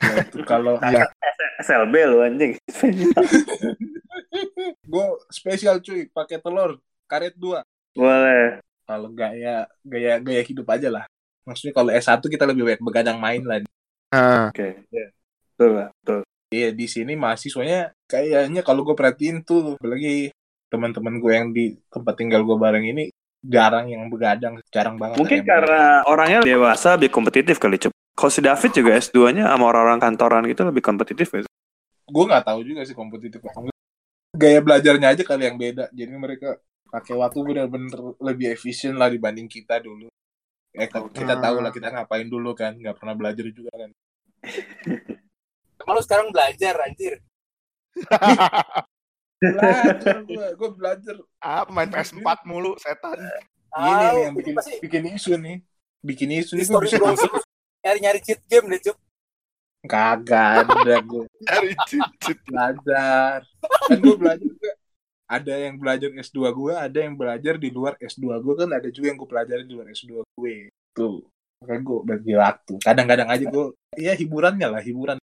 Ya, 0.00 0.14
itu 0.24 0.38
kalau 0.42 0.80
Iya. 0.88 1.04
SLB 1.60 1.94
lu 2.08 2.18
anjing. 2.20 2.52
Gue 4.84 5.04
spesial 5.28 5.80
cuy. 5.80 6.08
Pakai 6.08 6.38
telur 6.38 6.80
karet 7.06 7.34
dua. 7.36 7.64
Boleh. 7.92 8.60
Kalau 8.86 9.08
gaya 9.10 9.66
gaya 9.82 10.20
gaya 10.20 10.42
hidup 10.44 10.66
aja 10.68 10.88
lah. 10.92 11.04
Maksudnya 11.46 11.72
kalau 11.72 11.90
S1 11.90 12.22
kita 12.22 12.44
lebih 12.44 12.66
banyak 12.66 12.82
begadang 12.82 13.18
main 13.18 13.42
lah. 13.42 13.62
Nah, 14.12 14.50
oke. 14.50 14.84
Ya 14.90 15.06
betul 15.54 15.70
lah 15.74 15.88
betul. 16.02 16.20
Iya 16.46 16.68
di 16.70 16.86
sini 16.86 17.18
mahasiswanya 17.18 17.90
kayaknya 18.06 18.62
kalau 18.62 18.86
gue 18.86 18.94
perhatiin 18.94 19.42
tuh 19.42 19.74
apalagi 19.74 20.30
teman-teman 20.70 21.18
gue 21.18 21.32
yang 21.32 21.48
di 21.50 21.74
tempat 21.90 22.14
tinggal 22.14 22.44
gue 22.44 22.54
bareng 22.54 22.84
ini 22.86 23.10
jarang 23.46 23.86
yang 23.88 24.06
begadang 24.10 24.58
jarang 24.68 24.96
banget 24.98 25.16
mungkin 25.16 25.40
karena 25.46 26.02
orangnya 26.06 26.38
dewasa 26.42 26.98
lebih 26.98 27.10
kompetitif 27.14 27.56
kali 27.56 27.78
cup 27.78 27.92
kalau 28.16 28.32
si 28.32 28.40
David 28.40 28.70
juga 28.72 28.90
S2 28.98 29.16
nya 29.36 29.44
sama 29.50 29.70
orang-orang 29.70 30.00
kantoran 30.02 30.42
gitu 30.50 30.66
lebih 30.66 30.82
kompetitif 30.82 31.30
gitu 31.30 31.48
gue 32.06 32.24
nggak 32.26 32.44
tahu 32.46 32.60
juga 32.62 32.86
sih 32.86 32.94
kompetitif 32.94 33.42
gaya 34.36 34.60
belajarnya 34.60 35.16
aja 35.16 35.22
kali 35.24 35.42
yang 35.48 35.56
beda 35.56 35.88
jadi 35.90 36.12
mereka 36.12 36.60
pakai 36.90 37.14
waktu 37.18 37.38
bener-bener 37.42 38.00
lebih 38.22 38.54
efisien 38.54 38.94
lah 38.94 39.10
dibanding 39.10 39.50
kita 39.50 39.82
dulu. 39.82 40.06
Eh 40.76 40.88
kan 40.88 41.08
kita 41.10 41.34
Hmm. 41.36 41.42
tahu 41.42 41.56
lah 41.60 41.72
kita 41.74 41.88
ngapain 41.92 42.28
dulu 42.28 42.54
kan 42.54 42.76
nggak 42.78 42.96
pernah 42.96 43.14
belajar 43.18 43.44
juga 43.50 43.72
kan. 43.74 43.90
Kalau 45.86 46.00
sekarang 46.02 46.28
belajar 46.32 46.74
anjir. 46.82 47.20
belajar 49.38 50.16
gue 50.24 50.46
gue 50.54 50.70
belajar. 50.72 51.14
Apa 51.38 51.70
main 51.70 51.88
PS4 51.88 52.38
mulu 52.44 52.74
setan. 52.76 53.16
ini 53.76 53.90
nih 53.92 54.06
Ah, 54.08 54.12
yang 54.28 54.34
bikin 54.34 54.54
bikin 54.80 55.02
isu 55.12 55.36
nih. 55.36 55.60
Bikin 56.00 56.28
isu 56.32 56.56
nih 56.56 56.64
gue 56.64 56.80
bisa 56.82 56.96
browsing 56.96 57.32
nyari-nyari 57.84 58.18
cheat 58.18 58.40
game 58.50 58.66
deh, 58.66 58.80
Cuk. 58.82 58.98
kagak 59.86 60.66
ada 60.66 60.98
gue 60.98 61.24
Dari 61.38 61.70
cicit. 61.86 62.38
belajar. 62.42 63.46
Kan 63.86 63.98
gue 64.02 64.16
belajar 64.18 64.42
juga. 64.42 64.72
Ada 65.26 65.54
yang 65.58 65.74
belajar 65.78 66.10
S2 66.10 66.38
gue 66.50 66.72
ada 66.74 66.98
yang 66.98 67.14
belajar 67.14 67.54
di 67.58 67.68
luar 67.70 67.94
S2 67.98 68.26
gue 68.42 68.54
kan 68.54 68.68
ada 68.70 68.88
juga 68.90 69.06
yang 69.10 69.18
gue 69.18 69.28
pelajarin 69.30 69.66
di 69.66 69.74
luar 69.78 69.86
S2 69.90 70.22
gue. 70.22 70.56
Tuh. 70.90 71.22
Makanya 71.62 71.80
gue 71.82 71.98
bagi 72.02 72.32
waktu. 72.34 72.74
Kadang-kadang 72.82 73.28
aja 73.30 73.44
gue 73.46 73.64
ya 73.94 74.12
hiburannya 74.14 74.66
lah 74.70 74.82
hiburan. 74.82 75.18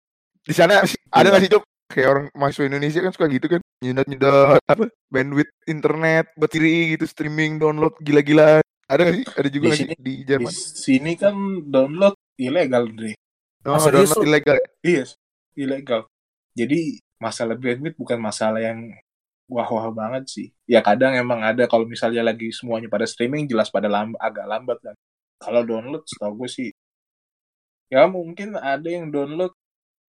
Di 0.45 0.53
sana 0.53 0.81
ada 1.13 1.27
nggak 1.31 1.43
sih? 1.45 1.49
Kayak 1.91 2.09
orang 2.09 2.25
mahasiswa 2.33 2.65
Indonesia 2.65 3.01
kan 3.01 3.11
suka 3.11 3.27
gitu 3.27 3.47
kan. 3.49 3.61
Nyedot 3.83 4.07
nyedot 4.07 4.63
apa 4.73 4.85
bandwidth 5.09 5.51
internet, 5.67 6.31
bateri 6.35 6.95
gitu 6.95 7.05
streaming 7.05 7.59
download 7.59 7.99
gila-gila. 7.99 8.63
Ada 8.87 9.01
nggak 9.03 9.17
sih? 9.17 9.27
Ada 9.35 9.49
juga 9.49 9.67
Di 9.67 9.77
sini- 9.77 9.99
di 9.99 10.13
di 10.17 10.25
Jerman? 10.25 10.53
sini 10.55 11.13
kan 11.15 11.35
download 11.67 12.15
ilegal 12.37 12.87
Dre 12.89 13.13
Oh, 13.63 13.77
serius, 13.77 14.09
download 14.09 14.17
Cok? 14.17 14.25
ilegal. 14.25 14.59
iya 14.81 15.05
ilegal 15.53 16.01
jadi 16.51 16.81
masalah 17.17 17.55
bandwidth 17.55 17.95
bukan 17.95 18.17
masalah 18.17 18.59
yang 18.59 18.89
wah-wah 19.47 19.93
banget 19.93 20.25
sih 20.27 20.47
ya 20.65 20.81
kadang 20.81 21.13
emang 21.13 21.45
ada 21.45 21.69
kalau 21.69 21.85
misalnya 21.85 22.25
lagi 22.25 22.49
semuanya 22.51 22.89
pada 22.89 23.05
streaming 23.05 23.45
jelas 23.45 23.69
pada 23.69 23.87
lamb 23.87 24.17
agak 24.17 24.49
lambat 24.49 24.81
kan 24.81 24.97
kalau 25.37 25.61
download 25.63 26.01
setahu 26.03 26.41
gue 26.41 26.49
sih 26.49 26.71
ya 27.91 28.09
mungkin 28.09 28.57
ada 28.57 28.89
yang 28.89 29.13
download 29.13 29.53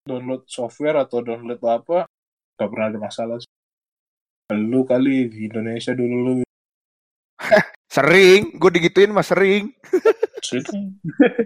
download 0.01 0.43
software 0.49 0.97
atau 0.97 1.21
download 1.21 1.61
apa 1.61 2.09
gak 2.57 2.69
pernah 2.69 2.87
ada 2.89 2.99
masalah 2.99 3.37
sih. 3.37 3.49
lu 4.51 4.83
kali 4.83 5.31
di 5.31 5.47
Indonesia 5.47 5.95
dulu 5.95 6.15
lu 6.21 6.33
Sering, 7.91 8.55
gue 8.55 8.71
digituin 8.71 9.11
mah 9.11 9.23
sering. 9.31 9.67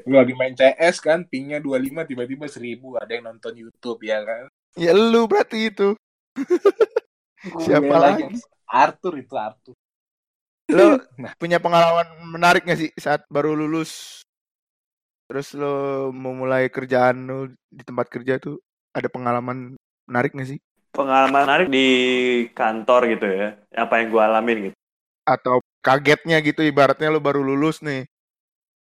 lu 0.05 0.13
lagi 0.13 0.33
main 0.38 0.53
CS 0.53 1.01
kan 1.01 1.25
pingnya 1.25 1.57
25 1.57 2.05
tiba-tiba 2.05 2.45
1000 2.45 3.01
ada 3.01 3.12
yang 3.12 3.25
nonton 3.27 3.53
YouTube 3.57 4.01
ya 4.01 4.21
kan 4.21 4.45
Ya 4.75 4.91
lu 4.91 5.24
berarti 5.25 5.71
itu. 5.71 5.95
Siapa 7.63 7.85
Gue 7.85 7.97
lagi? 7.97 8.24
Arthur 8.67 9.13
itu 9.17 9.35
Arthur 9.38 9.74
Lo 10.74 10.97
Nah. 11.15 11.31
punya 11.38 11.62
pengalaman 11.62 12.09
menarik 12.25 12.65
gak 12.65 12.77
sih 12.77 12.89
saat 12.97 13.24
baru 13.29 13.53
lulus? 13.53 14.25
Terus 15.25 15.48
lo 15.58 16.13
mau 16.13 16.34
mulai 16.38 16.70
kerjaan 16.70 17.25
lo 17.25 17.50
di 17.50 17.84
tempat 17.84 18.08
kerja 18.13 18.38
tuh 18.38 18.62
ada 18.94 19.10
pengalaman 19.10 19.74
menarik 20.05 20.38
gak 20.38 20.50
sih? 20.53 20.60
pengalaman 20.96 21.44
menarik 21.44 21.67
di 21.67 21.88
kantor 22.55 23.01
gitu 23.12 23.27
ya 23.27 23.48
apa 23.75 24.00
yang 24.00 24.08
gue 24.15 24.22
alamin 24.24 24.58
gitu 24.72 24.77
Atau 25.27 25.60
kagetnya 25.82 26.38
gitu 26.46 26.62
ibaratnya 26.62 27.10
lo 27.10 27.20
baru 27.20 27.41
lulus 27.41 27.82
nih. 27.82 28.05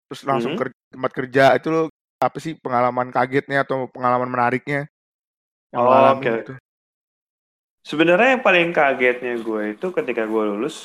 Terus 0.09 0.23
langsung 0.26 0.56
Mhm. 0.56 0.61
kerja 0.64 0.78
tempat 0.90 1.12
kerja 1.14 1.44
itu 1.54 1.68
lo 1.70 1.82
apa 2.20 2.37
sih 2.42 2.52
pengalaman 2.59 3.09
kagetnya 3.12 3.62
atau 3.62 3.87
pengalaman 3.92 4.28
menariknya? 4.32 4.88
Yang 5.70 5.80
Oh, 5.85 6.11
oke. 6.16 6.25
gitu. 6.25 6.52
Sebenarnya 7.87 8.37
yang 8.37 8.42
paling 8.44 8.68
kagetnya 8.76 9.35
gue 9.40 9.62
itu 9.76 9.87
ketika 9.92 10.23
gue 10.28 10.42
lulus, 10.52 10.85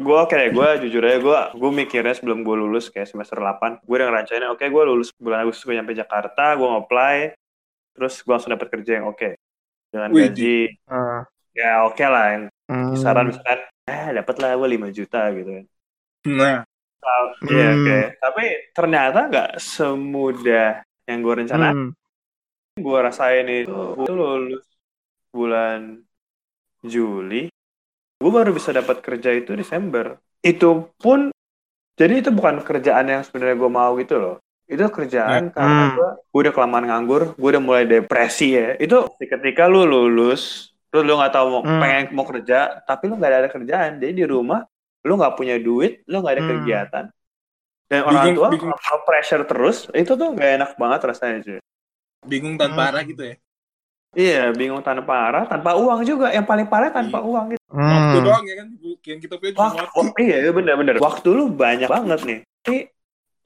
gue 0.00 0.20
kayak 0.32 0.50
gue 0.56 0.68
jujur 0.88 1.02
aja 1.04 1.18
gue 1.20 1.40
gue 1.60 1.70
mikirnya 1.76 2.16
sebelum 2.16 2.40
gue 2.40 2.56
lulus 2.56 2.88
kayak 2.88 3.04
semester 3.04 3.36
8 3.36 3.84
gue 3.84 3.94
udah 3.94 4.08
ngerancangin 4.08 4.48
oke 4.48 4.64
gue 4.64 4.82
lulus 4.88 5.12
bulan 5.20 5.44
Agustus 5.44 5.68
gue 5.68 5.76
nyampe 5.76 5.92
Jakarta 5.92 6.56
gue 6.56 6.64
apply 6.64 7.16
terus 7.92 8.24
gue 8.24 8.32
langsung 8.32 8.56
dapet 8.56 8.72
kerja 8.72 8.96
yang 8.96 9.12
oke 9.12 9.36
dengan 9.92 10.08
Wih, 10.16 10.32
gaji 10.32 10.58
Ah, 10.88 11.28
ya 11.52 11.84
oke 11.84 12.00
lah 12.00 12.26
yang 12.32 12.44
hmm. 12.48 12.96
kisaran 12.96 13.28
misalkan 13.28 13.60
eh 13.84 14.04
dapat 14.16 14.34
lah 14.40 14.50
gue 14.56 14.68
5 14.80 14.96
juta 14.96 15.20
gitu 15.36 15.50
kan 15.60 15.66
nah 16.32 16.58
Iya 17.44 17.68
Hmm. 17.68 17.76
oke 17.80 17.98
tapi 18.20 18.44
ternyata 18.72 19.18
nggak 19.28 19.50
semudah 19.60 20.80
yang 21.04 21.18
gue 21.20 21.34
rencanain 21.44 21.76
Hmm. 21.76 21.92
gue 22.80 22.98
rasain 23.04 23.44
itu 23.50 23.76
gue 24.00 24.08
lulus 24.08 24.64
bulan 25.28 26.00
Juli 26.80 27.49
gue 28.20 28.30
baru 28.30 28.50
bisa 28.52 28.70
dapat 28.70 29.00
kerja 29.00 29.32
itu 29.32 29.56
Desember 29.56 30.20
itu 30.40 30.68
pun 30.94 31.32
jadi 31.96 32.20
itu 32.20 32.30
bukan 32.30 32.60
kerjaan 32.60 33.06
yang 33.06 33.22
sebenarnya 33.22 33.56
gue 33.56 33.70
mau 33.70 33.96
gitu 33.96 34.16
loh 34.16 34.36
itu 34.64 34.80
kerjaan 34.86 35.50
karena 35.50 35.82
Hmm. 35.82 35.94
gue 35.96 36.08
gue 36.30 36.40
udah 36.46 36.54
kelamaan 36.54 36.86
nganggur 36.86 37.34
gue 37.34 37.48
udah 37.50 37.62
mulai 37.62 37.84
depresi 37.84 38.54
ya 38.54 38.76
itu 38.76 38.94
ketika 39.18 39.66
lu 39.66 39.82
lulus 39.82 40.70
terus 40.88 41.02
lu 41.02 41.16
nggak 41.16 41.32
tahu 41.32 41.46
mau 41.50 41.62
Hmm. 41.62 41.80
pengen 41.80 42.04
mau 42.12 42.24
kerja 42.24 42.84
tapi 42.84 43.08
lu 43.08 43.16
nggak 43.16 43.30
ada 43.32 43.50
kerjaan 43.50 43.98
jadi 43.98 44.12
di 44.14 44.24
rumah 44.24 44.62
lu 45.00 45.16
nggak 45.16 45.34
punya 45.34 45.56
duit 45.56 46.04
lu 46.06 46.20
nggak 46.20 46.34
ada 46.36 46.44
Hmm. 46.44 46.50
kegiatan 46.54 47.04
dan 47.90 48.00
orang 48.00 48.22
Bingung- 48.22 48.36
tua 48.38 48.48
bingung. 48.54 48.70
pressure 49.02 49.42
terus 49.42 49.90
itu 49.90 50.12
tuh 50.14 50.28
gak 50.30 50.50
enak 50.56 50.70
banget 50.78 51.00
rasanya 51.02 51.38
cuy 51.42 51.58
bingung 52.22 52.54
tanpa 52.54 52.80
Hmm. 52.80 52.90
arah 52.94 53.02
gitu 53.02 53.22
ya 53.24 53.34
Iya, 54.10 54.50
bingung 54.50 54.82
tanpa 54.82 55.30
arah, 55.30 55.44
tanpa 55.46 55.78
uang 55.78 56.02
juga. 56.02 56.34
Yang 56.34 56.46
paling 56.46 56.66
parah 56.66 56.90
tanpa 56.90 57.22
uang 57.22 57.54
gitu. 57.54 57.60
waktu 57.70 58.18
Hmm. 58.18 58.26
doang 58.26 58.44
ya 58.50 58.54
kan 58.58 58.68
yang 59.06 59.20
kita 59.22 59.34
punya 59.38 59.52
cuma 59.54 59.70
Waktu, 59.70 59.94
waktu 59.94 60.18
iya, 60.26 60.36
iya, 60.42 60.50
bener-bener. 60.50 60.94
Waktu 60.98 61.28
lu 61.30 61.44
banyak 61.54 61.86
banget 61.86 62.20
nih. 62.26 62.38
Tapi 62.66 62.76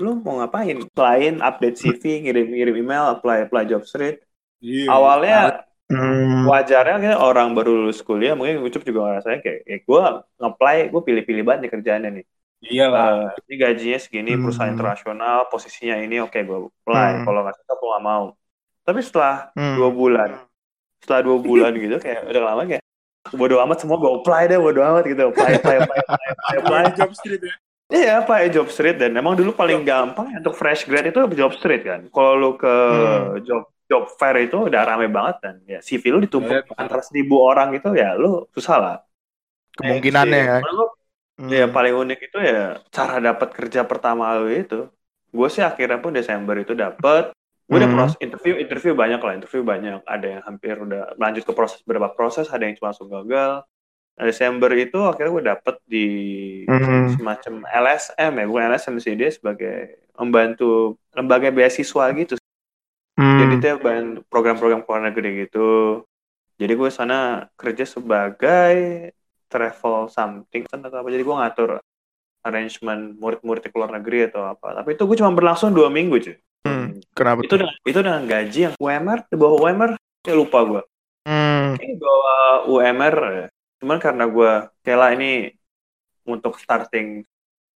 lu 0.00 0.16
mau 0.16 0.40
ngapain? 0.40 0.80
Selain 0.88 1.35
update 1.44 1.76
CV, 1.76 2.02
ngirim-ngirim 2.25 2.73
email, 2.80 3.12
apply 3.12 3.44
apply 3.44 3.68
job 3.68 3.85
street. 3.85 4.25
Iya. 4.64 4.88
Awalnya 4.88 5.38
Hmm. 5.85 6.49
wajarnya 6.49 6.97
kan 6.97 7.16
orang 7.21 7.52
baru 7.52 7.85
lulus 7.85 8.00
kuliah 8.00 8.33
mungkin 8.33 8.64
Ucup 8.64 8.80
juga 8.80 9.04
ngerasain 9.04 9.44
kayak, 9.44 9.68
kayak 9.68 9.80
gue 9.85 10.02
nge-apply 10.40 10.76
gue 10.88 11.02
pilih-pilih 11.04 11.42
banget 11.44 11.61
nih 11.61 11.73
kerjaannya 11.76 12.11
nih 12.11 12.25
Iyalah. 12.64 13.37
Eh, 13.37 13.44
ini 13.44 13.54
gajinya 13.61 13.99
segini 14.00 14.33
Hmm. 14.33 14.49
perusahaan 14.49 14.73
internasional 14.73 15.44
posisinya 15.52 16.00
ini 16.00 16.25
oke 16.25 16.33
gue 16.35 16.59
apply 16.80 17.11
Hmm. 17.21 17.25
kalau 17.28 17.44
nggak 17.44 17.61
cocok 17.61 17.76
gue 17.76 17.88
nggak 17.92 18.00
mau 18.02 18.25
tapi 18.80 19.00
setelah 19.04 19.52
Hmm. 19.52 19.76
dua 19.76 19.88
bulan 19.92 20.30
setelah 21.04 21.20
dua 21.23 21.37
bulan 21.38 21.76
gitu 21.76 22.00
kayak 22.00 22.25
udah 22.25 22.42
lama 22.42 22.62
kayak 22.64 22.82
bodo 23.30 23.61
amat 23.61 23.76
semua 23.78 23.96
gue 23.96 24.12
apply 24.14 24.42
deh 24.46 24.56
bodo 24.56 24.80
amat 24.80 25.04
gitu 25.04 25.23
apply 25.28 25.50
apply 25.54 25.76
apply 25.78 25.99
apply 26.00 26.25
apply, 26.32 26.54
apply. 26.56 26.80
Apply 26.80 26.82
job 26.94 27.12
street 27.12 27.40
ya. 27.40 27.54
iya 27.90 28.12
apply 28.18 28.49
job 28.49 28.68
street 28.68 28.96
dan 28.96 29.12
emang 29.12 29.34
dulu 29.34 29.52
paling 29.52 29.80
gampang 29.82 30.32
ya 30.32 30.40
untuk 30.40 30.56
fresh 30.56 30.84
grad 30.84 31.04
itu 31.04 31.20
job 31.30 31.52
street 31.52 31.82
kan 31.82 32.00
kalau 32.08 32.32
lu 32.34 32.50
ke 32.54 32.68
Hmm. 32.68 33.37
job 33.40 33.62
job 33.84 34.08
fair 34.11 34.37
itu 34.40 34.56
udah 34.58 34.80
rame 34.82 35.06
banget 35.06 35.37
dan 35.38 35.54
ya 35.64 35.78
CV 35.78 36.08
lu 36.08 36.18
ditumpuk 36.18 36.64
Iya. 36.64 36.73
antara 36.75 37.00
seribu 37.00 37.37
orang 37.38 37.68
gitu 37.70 37.92
ya 37.92 38.16
lu 38.16 38.49
susah 38.50 38.76
lah 38.76 38.96
Kemungkinannya 39.75 40.40
ya. 40.40 40.56
Menurut 40.61 40.90
gua 40.90 41.02
Hmm. 41.34 41.50
Ya 41.50 41.66
paling 41.66 41.99
unik 41.99 42.20
itu 42.25 42.38
ya 42.38 42.78
cara 42.88 43.18
dapat 43.18 43.50
kerja 43.50 43.82
pertama 43.82 44.38
lu 44.38 44.46
itu. 44.46 44.87
Gue 45.28 45.50
sih 45.50 45.58
akhirnya 45.61 45.99
pun 45.99 46.14
Desember 46.14 46.54
itu 46.54 46.78
dapat. 46.78 47.34
Gue 47.64 47.80
udah 47.80 47.88
Hmm. 47.88 47.97
proses 47.97 48.16
interview, 48.21 48.54
interview 48.61 48.92
banyak 48.92 49.21
lah, 49.21 49.33
interview 49.35 49.62
banyak. 49.64 50.00
Ada 50.04 50.26
yang 50.28 50.42
hampir 50.44 50.75
udah 50.76 51.16
lanjut 51.16 51.42
ke 51.49 51.52
proses 51.56 51.80
beberapa 51.80 52.12
proses, 52.12 52.52
ada 52.52 52.61
yang 52.61 52.76
cuma 52.76 52.92
langsung 52.92 53.09
gagal. 53.09 53.64
Nah, 54.14 54.25
Desember 54.28 54.71
itu 54.76 55.00
akhirnya 55.00 55.33
gue 55.33 55.44
dapet 55.49 55.75
di 55.83 56.06
Hmm. 56.68 57.16
semacam 57.16 57.54
LSM 57.66 58.33
ya, 58.37 58.44
bukan 58.47 58.64
LSM 58.68 58.97
sih 59.00 59.16
dia 59.16 59.33
sebagai 59.33 60.06
membantu 60.14 61.00
lembaga 61.11 61.50
beasiswa 61.50 62.04
gitu. 62.14 62.37
Hmm. 63.16 63.38
Jadi 63.42 63.54
dia 63.59 63.75
ban- 63.75 64.23
program-program 64.28 64.85
luar 64.85 65.00
negeri 65.09 65.49
gitu. 65.49 66.02
Jadi 66.54 66.73
gue 66.75 66.90
sana 66.92 67.49
kerja 67.56 67.83
sebagai 67.83 68.75
travel 69.49 70.06
something 70.06 70.62
atau 70.68 70.90
apa. 70.90 71.09
Jadi 71.11 71.23
gue 71.23 71.35
ngatur 71.35 71.71
arrangement 72.44 73.16
murid-murid 73.16 73.64
ke 73.64 73.75
luar 73.75 73.90
negeri 73.90 74.28
atau 74.28 74.44
apa. 74.47 74.78
Tapi 74.78 74.94
itu 74.94 75.02
gue 75.02 75.16
cuma 75.18 75.33
berlangsung 75.33 75.73
dua 75.73 75.88
minggu 75.88 76.21
cuy. 76.21 76.37
Kenapa 77.12 77.40
Itu 77.42 77.54
tuh? 77.54 77.58
dengan 77.62 77.74
itu 77.82 77.98
dengan 78.00 78.22
gaji 78.24 78.58
yang 78.60 78.74
UMR 78.76 79.18
di 79.26 79.36
bawah 79.36 79.56
UMR 79.60 79.90
ya 80.22 80.34
lupa 80.34 80.58
gue. 80.62 80.82
Hmm. 81.24 81.74
Ini 81.76 81.94
di 81.94 81.98
bawah 81.98 82.68
UMR 82.68 83.16
ya. 83.32 83.46
Cuman 83.80 83.98
karena 83.98 84.24
gue 84.26 84.50
kayak 84.80 84.98
lah 84.98 85.10
ini 85.12 85.30
untuk 86.24 86.56
starting 86.56 87.22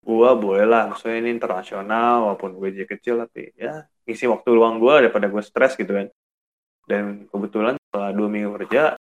gue 0.02 0.30
boleh 0.34 0.64
lah. 0.64 0.90
Maksudnya 0.90 1.18
ini 1.18 1.30
internasional 1.30 2.26
walaupun 2.26 2.56
gaji 2.56 2.84
kecil 2.84 3.22
tapi 3.22 3.50
ya 3.54 3.84
isi 4.02 4.24
waktu 4.24 4.48
luang 4.50 4.78
gue 4.78 5.06
daripada 5.06 5.26
gue 5.26 5.42
stres 5.42 5.74
gitu 5.74 5.90
kan. 5.90 6.06
Dan 6.86 7.26
kebetulan 7.26 7.74
setelah 7.80 8.14
dua 8.14 8.28
minggu 8.30 8.54
kerja 8.56 8.94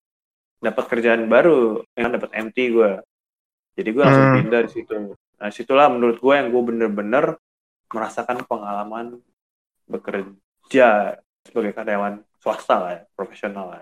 dapat 0.57 0.83
kerjaan 0.89 1.29
baru 1.29 1.85
yang 1.93 2.09
dapat 2.09 2.33
MT 2.33 2.57
gue. 2.73 2.91
Jadi 3.75 3.89
gue 3.91 4.01
langsung 4.01 4.25
Hmm. 4.31 4.37
pindah 4.41 4.61
di 4.65 4.71
situ. 4.71 4.93
Nah 5.13 5.49
situlah 5.51 5.91
menurut 5.91 6.17
gue 6.17 6.33
yang 6.33 6.49
gue 6.49 6.63
bener-bener 6.63 7.25
merasakan 7.91 8.41
pengalaman 8.43 9.21
bekerja 9.85 11.21
sebagai 11.45 11.71
karyawan 11.77 12.21
swasta 12.41 12.75
lah 12.77 12.91
ya, 12.97 13.01
profesional 13.13 13.65
lah. 13.73 13.81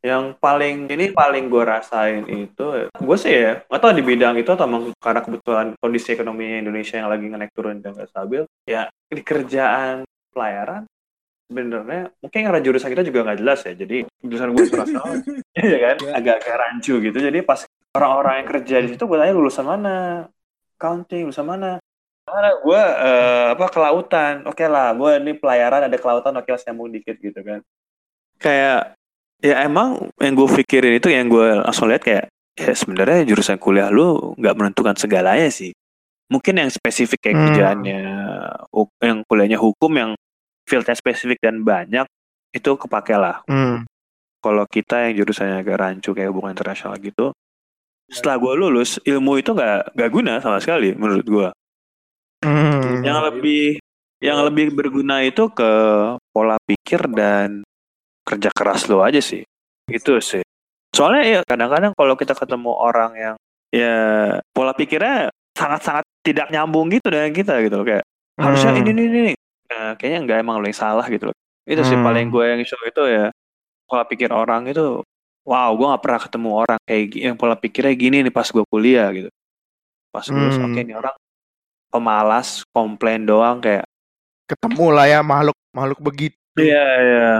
Yang 0.00 0.40
paling 0.40 0.88
ini 0.88 1.12
paling 1.12 1.52
gue 1.52 1.60
rasain 1.60 2.24
itu, 2.24 2.88
gue 2.88 3.16
sih 3.20 3.36
ya, 3.36 3.60
nggak 3.68 3.80
tahu 3.84 3.92
di 3.92 4.04
bidang 4.06 4.40
itu 4.40 4.48
atau 4.48 4.64
emang 4.64 4.96
karena 4.96 5.20
kebetulan 5.20 5.66
kondisi 5.76 6.16
ekonomi 6.16 6.56
Indonesia 6.56 6.96
yang 6.96 7.12
lagi 7.12 7.28
naik 7.28 7.52
turun 7.52 7.84
dan 7.84 7.92
gak 7.92 8.08
stabil, 8.08 8.48
ya 8.64 8.88
di 9.12 9.20
kerjaan 9.20 10.08
pelayaran 10.32 10.88
sebenarnya 11.52 12.14
mungkin 12.22 12.40
karena 12.46 12.60
jurusan 12.64 12.90
kita 12.94 13.02
juga 13.04 13.26
nggak 13.26 13.38
jelas 13.44 13.60
ya, 13.66 13.72
jadi 13.76 13.96
jurusan 14.24 14.50
gue 14.56 14.64
swasta, 14.72 15.02
ya 15.52 15.78
kan, 15.84 15.96
agak-agak 16.16 16.56
rancu 16.56 16.94
gitu. 17.04 17.18
Jadi 17.20 17.38
pas 17.44 17.60
orang-orang 17.92 18.34
yang 18.40 18.48
kerja 18.56 18.76
di 18.80 18.88
situ 18.94 19.04
gue 19.04 19.18
tanya 19.20 19.34
lulusan 19.36 19.66
mana, 19.68 20.30
accounting 20.80 21.28
lulusan 21.28 21.44
mana, 21.44 21.76
mana 22.28 22.50
gue 22.62 22.82
eh, 22.82 23.46
apa 23.56 23.66
kelautan, 23.72 24.46
oke 24.46 24.64
lah, 24.68 24.94
gue 24.94 25.10
ini 25.18 25.32
pelayaran 25.38 25.88
ada 25.88 25.96
kelautan, 25.98 26.36
oke 26.36 26.48
lah 26.48 26.60
nyambung 26.68 26.90
dikit 26.94 27.16
gitu 27.18 27.40
kan. 27.42 27.60
Kayak 28.40 28.94
ya 29.40 29.64
emang 29.64 30.12
yang 30.20 30.36
gue 30.36 30.48
pikirin 30.60 31.00
itu 31.00 31.08
yang 31.08 31.26
gue 31.32 31.64
langsung 31.64 31.88
lihat 31.88 32.04
kayak 32.04 32.28
ya 32.54 32.72
sebenarnya 32.76 33.24
jurusan 33.24 33.56
kuliah 33.56 33.88
lu 33.88 34.36
nggak 34.36 34.54
menentukan 34.56 34.94
segalanya 34.96 35.48
sih. 35.48 35.72
Mungkin 36.30 36.62
yang 36.62 36.70
spesifik 36.70 37.18
kayak 37.26 37.36
Hmm. 37.36 37.44
kerjaannya, 37.50 38.00
yang 39.02 39.18
kuliahnya 39.26 39.58
hukum 39.58 39.90
yang 39.98 40.10
fieldnya 40.62 40.94
spesifik 40.94 41.42
dan 41.42 41.66
banyak 41.66 42.06
itu 42.54 42.70
kepake 42.78 43.18
lah. 43.18 43.42
Hmm. 43.50 43.82
Kalau 44.40 44.64
kita 44.70 45.10
yang 45.10 45.20
jurusannya 45.20 45.60
agak 45.66 45.76
rancu 45.82 46.14
kayak 46.14 46.30
hubungan 46.30 46.54
internasional 46.54 46.94
gitu, 47.02 47.34
setelah 48.06 48.38
gue 48.38 48.52
lulus 48.56 49.02
ilmu 49.02 49.42
itu 49.42 49.50
nggak 49.52 49.98
nggak 49.98 50.10
guna 50.10 50.38
sama 50.38 50.62
sekali 50.62 50.94
menurut 50.94 51.26
gue. 51.26 51.48
Hmm. 53.00 53.06
Yang 53.08 53.18
lebih 53.32 53.64
yang 54.20 54.38
lebih 54.44 54.66
berguna 54.76 55.24
itu 55.24 55.48
ke 55.48 55.70
pola 56.30 56.60
pikir 56.68 57.00
dan 57.16 57.64
kerja 58.22 58.52
keras 58.52 58.84
lo 58.86 59.00
aja 59.00 59.18
sih. 59.18 59.40
Itu 59.88 60.20
sih. 60.20 60.44
Soalnya 60.92 61.22
ya 61.24 61.40
kadang-kadang 61.46 61.96
kalau 61.96 62.14
kita 62.14 62.36
ketemu 62.36 62.70
orang 62.76 63.10
yang 63.16 63.34
ya 63.72 63.96
pola 64.52 64.76
pikirnya 64.76 65.30
sangat-sangat 65.56 66.04
tidak 66.20 66.52
nyambung 66.52 66.90
gitu 66.92 67.08
dengan 67.08 67.32
kita 67.32 67.62
gitu 67.64 67.80
loh 67.80 67.86
kayak 67.86 68.04
harusnya 68.36 68.76
Hmm. 68.76 68.80
ini 68.84 68.90
ini 68.92 69.02
ini. 69.08 69.32
Nah, 69.70 69.94
kayaknya 69.96 70.18
nggak 70.26 70.38
emang 70.42 70.56
lo 70.60 70.66
yang 70.66 70.76
salah 70.76 71.06
gitu 71.08 71.30
loh. 71.30 71.36
Itu 71.64 71.80
sih 71.86 71.96
Hmm. 71.96 72.04
paling 72.04 72.26
gue 72.28 72.44
yang 72.44 72.60
show 72.66 72.80
itu 72.84 73.02
ya 73.08 73.30
pola 73.88 74.04
pikir 74.04 74.28
orang 74.30 74.68
itu 74.68 75.00
wow 75.48 75.70
gue 75.72 75.86
nggak 75.86 76.02
pernah 76.04 76.20
ketemu 76.20 76.50
orang 76.52 76.78
kayak 76.84 77.02
yang 77.16 77.36
pola 77.40 77.56
pikirnya 77.56 77.94
gini 77.96 78.16
nih 78.26 78.34
pas 78.34 78.46
gue 78.46 78.64
kuliah 78.68 79.08
gitu. 79.16 79.30
Pas 80.10 80.26
gue 80.26 80.36
Hmm. 80.36 80.66
oke 80.68 80.80
ini 80.82 80.92
orang 80.92 81.14
pemalas, 81.90 82.62
komplain 82.72 83.26
doang 83.26 83.58
kayak 83.60 83.84
Ketemu 84.46 84.86
lah 84.90 85.06
ya 85.06 85.20
makhluk 85.22 85.54
makhluk 85.70 85.98
begitu. 86.02 86.34
Iya 86.58 86.84
iya 86.98 87.30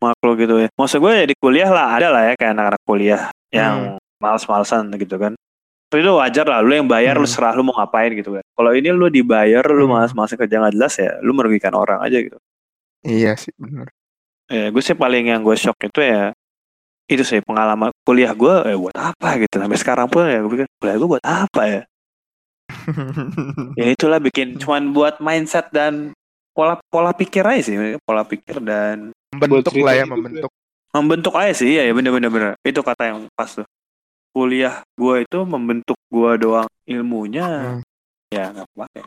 makhluk 0.00 0.40
gitu 0.40 0.54
ya. 0.64 0.68
Maksud 0.72 1.04
gue 1.04 1.12
ya 1.12 1.24
di 1.28 1.36
kuliah 1.36 1.68
lah 1.68 2.00
ada 2.00 2.08
lah 2.08 2.22
ya 2.28 2.34
kayak 2.36 2.52
anak-anak 2.56 2.82
kuliah 2.88 3.22
yang 3.52 4.00
males-malesan 4.20 4.88
gitu 4.96 5.20
kan. 5.20 5.36
Tapi 5.92 6.00
itu 6.02 6.12
wajar 6.16 6.48
lah, 6.48 6.64
lu 6.64 6.72
yang 6.72 6.88
bayar 6.88 7.14
lu 7.20 7.28
Hmm. 7.28 7.34
serah 7.36 7.52
lu 7.52 7.62
mau 7.62 7.76
ngapain 7.76 8.10
gitu 8.16 8.40
kan. 8.40 8.44
Kalau 8.56 8.72
ini 8.72 8.88
lu 8.88 9.12
dibayar 9.12 9.60
lu 9.68 9.84
Hmm. 9.84 10.00
malas-malasan 10.00 10.36
kerja 10.40 10.56
nggak 10.64 10.74
jelas 10.80 10.94
ya, 10.96 11.12
lu 11.20 11.36
merugikan 11.36 11.76
orang 11.76 12.00
aja 12.00 12.18
gitu. 12.24 12.40
Iya 13.04 13.36
sih 13.36 13.52
benar. 13.60 13.92
Ya 14.48 14.72
gue 14.72 14.82
sih 14.82 14.96
paling 14.96 15.28
yang 15.28 15.44
gue 15.44 15.54
shock 15.60 15.76
itu 15.84 16.00
ya 16.00 16.32
itu 17.06 17.22
sih 17.22 17.38
pengalaman 17.44 17.92
kuliah 18.02 18.34
gue 18.34 18.54
ya 18.66 18.76
buat 18.80 18.96
apa 18.98 19.38
gitu 19.38 19.62
sampai 19.62 19.78
sekarang 19.78 20.06
pun 20.10 20.26
ya 20.26 20.42
gue 20.42 20.50
pikir 20.50 20.66
kuliah 20.80 20.96
gue 20.98 21.08
buat 21.12 21.24
apa 21.26 21.62
ya 21.68 21.80
ya 23.80 23.86
itulah 23.92 24.18
bikin 24.22 24.56
cuman 24.56 24.94
buat 24.94 25.18
mindset 25.18 25.68
dan 25.74 26.14
pola 26.56 26.78
pola 26.88 27.12
pikir 27.12 27.44
aja 27.44 27.62
sih 27.72 27.76
pola 28.06 28.22
pikir 28.24 28.62
dan 28.64 29.12
membentuk 29.34 29.74
lah 29.82 29.94
ya 29.94 30.04
hidup 30.06 30.16
membentuk. 30.16 30.50
membentuk 30.94 31.34
aja 31.36 31.52
sih 31.52 31.76
ya, 31.76 31.82
ya 31.84 31.92
bener 31.92 32.12
bener 32.14 32.30
bener 32.32 32.52
itu 32.64 32.80
kata 32.80 33.12
yang 33.12 33.28
pas 33.36 33.50
tuh 33.52 33.66
kuliah 34.32 34.80
gua 34.96 35.20
itu 35.20 35.38
membentuk 35.44 35.98
gua 36.08 36.38
doang 36.40 36.68
ilmunya 36.88 37.46
Hmm. 37.46 37.82
ya 38.32 38.50
nggak 38.50 38.68
pakai 38.74 39.02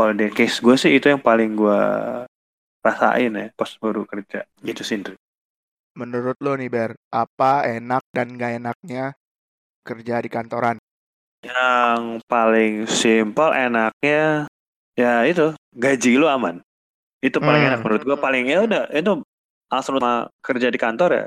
kalau 0.00 0.16
di 0.16 0.32
case 0.32 0.64
gue 0.64 0.76
sih 0.80 0.96
itu 0.96 1.12
yang 1.12 1.20
paling 1.20 1.52
gua 1.52 1.80
rasain 2.80 3.36
ya 3.36 3.52
pas 3.52 3.68
baru 3.76 4.08
kerja 4.08 4.48
gitu 4.64 4.80
sih. 4.80 4.96
Menurut 5.92 6.40
lo 6.40 6.56
nih 6.56 6.72
Ber, 6.72 6.96
apa 7.12 7.68
enak 7.68 8.00
dan 8.16 8.32
gak 8.40 8.56
enaknya 8.56 9.12
kerja 9.84 10.24
di 10.24 10.32
kantoran? 10.32 10.79
Yang 11.40 12.20
paling 12.24 12.84
simpel 12.84 13.48
enaknya 13.50 14.44
ya 14.92 15.24
itu 15.24 15.52
gaji 15.72 16.10
lu 16.14 16.28
aman 16.28 16.60
itu 17.20 17.36
paling 17.36 17.62
Hmm. 17.64 17.70
enak 17.72 17.80
menurut 17.80 18.02
gua 18.04 18.16
paling 18.16 18.44
ya 18.44 18.64
udah 18.64 18.92
itu 18.92 19.24
langsung 19.66 19.96
sama 19.96 20.12
kerja 20.40 20.68
di 20.68 20.76
kantor 20.76 21.10
ya 21.10 21.26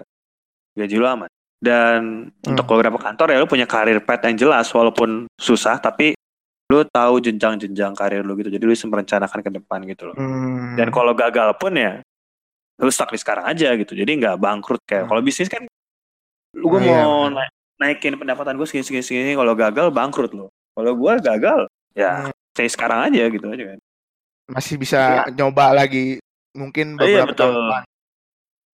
gaji 0.76 0.96
lu 0.96 1.08
aman 1.08 1.30
dan 1.58 2.00
untuk 2.44 2.66
beberapa 2.68 2.98
kantor 2.98 3.28
ya 3.30 3.38
lu 3.40 3.48
punya 3.48 3.66
karir 3.66 3.98
path 4.00 4.22
yang 4.24 4.38
jelas 4.38 4.70
walaupun 4.70 5.26
susah 5.34 5.78
tapi 5.78 6.14
lu 6.70 6.86
tahu 6.86 7.18
jenjang-jenjang 7.20 7.94
karir 7.94 8.22
lu 8.22 8.34
gitu 8.36 8.50
jadi 8.50 8.62
lu 8.62 8.74
bisa 8.74 8.86
merencanakan 8.86 9.40
ke 9.40 9.50
depan 9.52 9.80
gitu 9.86 10.10
loh 10.10 10.16
Hmm. 10.16 10.76
dan 10.76 10.90
kalau 10.90 11.14
gagal 11.14 11.58
pun 11.58 11.74
ya 11.74 12.02
lu 12.78 12.90
stuck 12.90 13.10
di 13.10 13.18
sekarang 13.18 13.46
aja 13.46 13.74
gitu 13.74 13.94
jadi 13.94 14.10
nggak 14.10 14.38
bangkrut 14.38 14.82
kayak 14.84 15.06
Hmm. 15.06 15.10
kalau 15.10 15.22
bisnis 15.22 15.50
kan 15.50 15.66
lu 16.54 16.66
gue 16.68 16.78
Oh, 16.78 16.84
iya, 16.84 17.02
mau 17.02 17.26
benar. 17.28 17.50
naik- 17.50 17.56
naikin 17.84 18.16
pendapatan 18.16 18.56
gue 18.56 18.64
segini 18.64 18.82
segini 18.82 19.04
segini 19.04 19.32
kalau 19.34 19.54
gagal 19.54 19.92
bangkrut 19.92 20.32
lo 20.32 20.48
kalau 20.72 20.96
gue 20.96 21.14
gagal 21.20 21.60
ya 21.94 22.26
Hmm. 22.26 22.34
stay 22.52 22.68
sekarang 22.68 23.06
aja 23.06 23.28
gitu 23.28 23.46
aja 23.46 23.64
kan 23.70 23.80
masih 24.48 24.76
bisa 24.76 25.00
nyoba 25.32 25.74
lagi 25.74 26.18
mungkin 26.54 26.96
Iya, 26.96 27.26
beberapa 27.26 27.30
betul. 27.30 27.40
tahun 27.44 27.56
depan. 27.60 27.84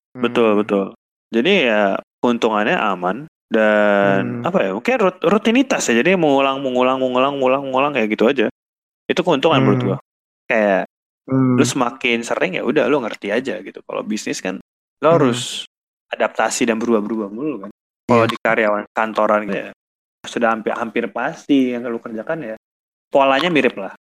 Hmm. 0.09 0.23
betul 0.23 0.51
betul 0.57 0.85
jadi 1.29 1.53
ya 1.65 1.83
keuntungannya 2.19 2.77
aman 2.77 3.17
dan 3.49 4.43
Hmm. 4.43 4.47
apa 4.47 4.59
ya 4.61 4.71
mungkin 4.73 4.95
rut- 4.99 5.23
rutinitas 5.23 5.83
ya 5.87 5.97
jadi 5.97 6.15
mengulang 6.15 6.61
mengulang 6.61 6.99
mengulang 6.99 7.33
mengulang 7.37 7.63
mengulang 7.65 7.93
kayak 7.93 8.09
gitu 8.13 8.25
aja 8.27 8.47
itu 9.07 9.21
keuntungan 9.21 9.59
Hmm. 9.59 9.65
menurut 9.65 9.83
gue 9.83 9.99
kayak 10.47 10.85
Hmm. 11.25 11.57
lu 11.57 11.65
semakin 11.65 12.21
sering 12.21 12.57
ya 12.57 12.63
udah 12.63 12.89
lu 12.89 13.01
ngerti 13.01 13.29
aja 13.29 13.61
gitu 13.61 13.81
kalau 13.85 14.01
bisnis 14.01 14.41
kan 14.41 14.61
lo 14.99 15.07
Hmm. 15.07 15.17
harus 15.17 15.65
adaptasi 16.09 16.65
dan 16.65 16.81
berubah-berubah 16.81 17.29
mulu 17.29 17.57
kan. 17.63 17.71
Kalau 18.09 18.25
Iya. 18.25 18.33
di 18.33 18.37
karyawan 18.41 18.85
kantoran 18.97 19.41
gitu 19.45 19.59
ya 19.69 19.73
sudah 20.27 20.49
hampir 20.53 20.73
hampir 20.75 21.05
pasti 21.09 21.73
yang 21.73 21.87
lu 21.89 22.01
kerjakan 22.03 22.55
ya 22.55 22.57
polanya 23.09 23.49
mirip 23.49 23.77
lah. 23.81 23.97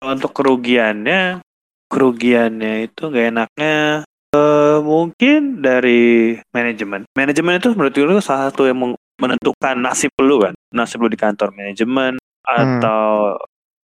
Kalau 0.00 0.16
untuk 0.16 0.32
kerugiannya 0.32 1.44
kerugiannya 1.90 2.88
itu 2.88 3.02
gak 3.12 3.26
enaknya 3.34 4.06
eh, 4.32 4.78
mungkin 4.80 5.60
dari 5.60 6.38
manajemen. 6.54 7.04
Manajemen 7.12 7.58
itu 7.58 7.74
menurut 7.74 7.92
gue 7.92 8.22
salah 8.22 8.48
satu 8.48 8.64
yang 8.64 8.78
menentukan 9.20 9.76
nasib 9.76 10.14
lu 10.22 10.40
kan. 10.40 10.54
Nasib 10.72 11.02
lu 11.02 11.10
di 11.10 11.18
kantor 11.18 11.52
manajemen 11.52 12.16
atau 12.46 13.36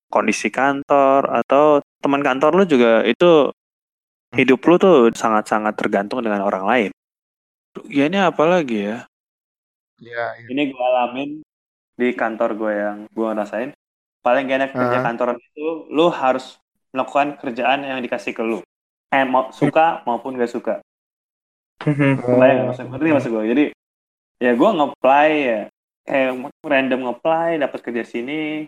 kondisi 0.09 0.49
kantor 0.49 1.29
atau 1.45 1.83
teman 2.01 2.23
kantor 2.23 2.63
lu 2.63 2.65
juga 2.65 3.03
itu 3.05 3.51
hidup 4.39 4.61
lu 4.65 4.75
tuh 4.79 4.97
sangat-sangat 5.13 5.75
tergantung 5.77 6.23
dengan 6.23 6.47
orang 6.47 6.65
lain. 6.65 6.91
Kerugiannya 7.75 8.23
apa 8.25 8.45
lagi 8.49 8.79
ya? 8.89 8.99
Iya, 10.01 10.25
iya. 10.43 10.47
Ini 10.53 10.63
gue 10.73 10.85
alamin 10.85 11.31
di 11.97 12.09
kantor 12.13 12.51
gue 12.57 12.73
yang 12.77 12.99
gue 13.09 13.27
ngerasain. 13.33 13.71
Paling 14.21 14.43
gak 14.51 14.59
enak 14.61 14.71
kerja 14.75 14.99
Ah. 15.01 15.05
kantoran 15.07 15.39
itu, 15.39 15.87
lu 15.89 16.11
harus 16.11 16.59
melakukan 16.93 17.39
kerjaan 17.41 17.81
yang 17.87 18.01
dikasih 18.03 18.35
ke 18.35 18.43
lu. 18.43 18.61
Eh, 19.15 19.25
mau, 19.25 19.49
suka 19.55 20.03
maupun 20.05 20.35
gak 20.37 20.51
suka. 20.51 20.75
Kebayang 21.81 22.57
gak 22.65 22.69
maksud, 22.75 22.85
ngerti 22.91 23.05
nggak 23.07 23.19
maksud 23.23 23.33
gue? 23.33 23.45
Jadi, 23.53 23.65
ya 24.43 24.53
gue 24.53 24.71
nge-apply 24.77 25.31
ya, 25.31 25.61
kayak 26.05 26.31
random 26.67 27.01
nge-apply, 27.07 27.49
dapat 27.63 27.79
kerja 27.87 28.03
sini, 28.05 28.67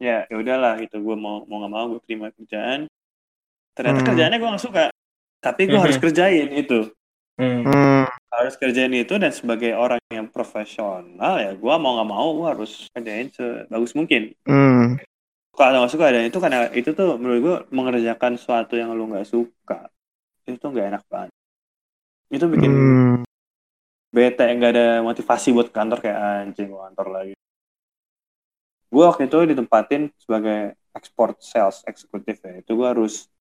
ya 0.00 0.24
ya 0.30 0.36
udahlah 0.38 0.78
gitu. 0.80 1.02
Gue 1.02 1.16
mau 1.18 1.42
mau 1.44 1.60
nggak 1.60 1.72
mau 1.72 1.84
gue 1.90 2.00
terima 2.06 2.30
kerjaan. 2.32 2.86
Ternyata 3.74 4.00
Hmm. 4.00 4.08
kerjaannya 4.14 4.38
gue 4.38 4.50
nggak 4.54 4.64
suka, 4.64 4.84
tapi 5.42 5.62
gue 5.66 5.78
harus 5.80 5.98
kerjain 5.98 6.48
itu 6.54 6.88
Hmm, 7.40 8.04
harus 8.28 8.54
kerjain 8.60 8.92
itu 8.92 9.16
dan 9.16 9.32
sebagai 9.32 9.72
orang 9.72 9.96
yang 10.12 10.28
profesional 10.28 11.40
ya 11.40 11.56
gue 11.56 11.74
mau 11.80 11.96
nggak 11.96 12.10
mau 12.12 12.28
gue 12.36 12.48
harus 12.52 12.84
kerjain 12.92 13.32
sebagus 13.32 13.96
mungkin. 13.96 14.36
Hmm, 14.44 15.00
kalau 15.56 15.80
nggak 15.80 15.92
suka 15.96 16.12
dan 16.12 16.28
itu 16.28 16.36
karena 16.36 16.68
itu 16.76 16.92
tuh 16.92 17.16
menurut 17.16 17.40
gue 17.40 17.56
mengerjakan 17.72 18.36
sesuatu 18.36 18.76
yang 18.76 18.92
lu 18.92 19.08
nggak 19.08 19.24
suka 19.24 19.88
itu 20.44 20.60
tuh 20.60 20.68
nggak 20.68 20.86
enak 20.92 21.02
banget. 21.08 21.32
Itu 22.28 22.44
bikin 22.52 22.70
hmm. 22.70 23.16
bete 24.12 24.44
nggak 24.44 24.72
ada 24.76 24.86
motivasi 25.00 25.56
buat 25.56 25.72
kantor 25.72 26.04
kayak 26.04 26.18
anjing 26.52 26.68
gue 26.68 26.80
kantor 26.92 27.06
lagi. 27.08 27.34
Gue 28.92 29.04
waktu 29.08 29.32
itu 29.32 29.38
ditempatin 29.56 30.12
sebagai 30.20 30.76
export 30.92 31.40
sales 31.40 31.80
eksekutif 31.88 32.36
ya 32.44 32.60
itu 32.60 32.76
gue 32.76 32.84
harus 32.84 33.32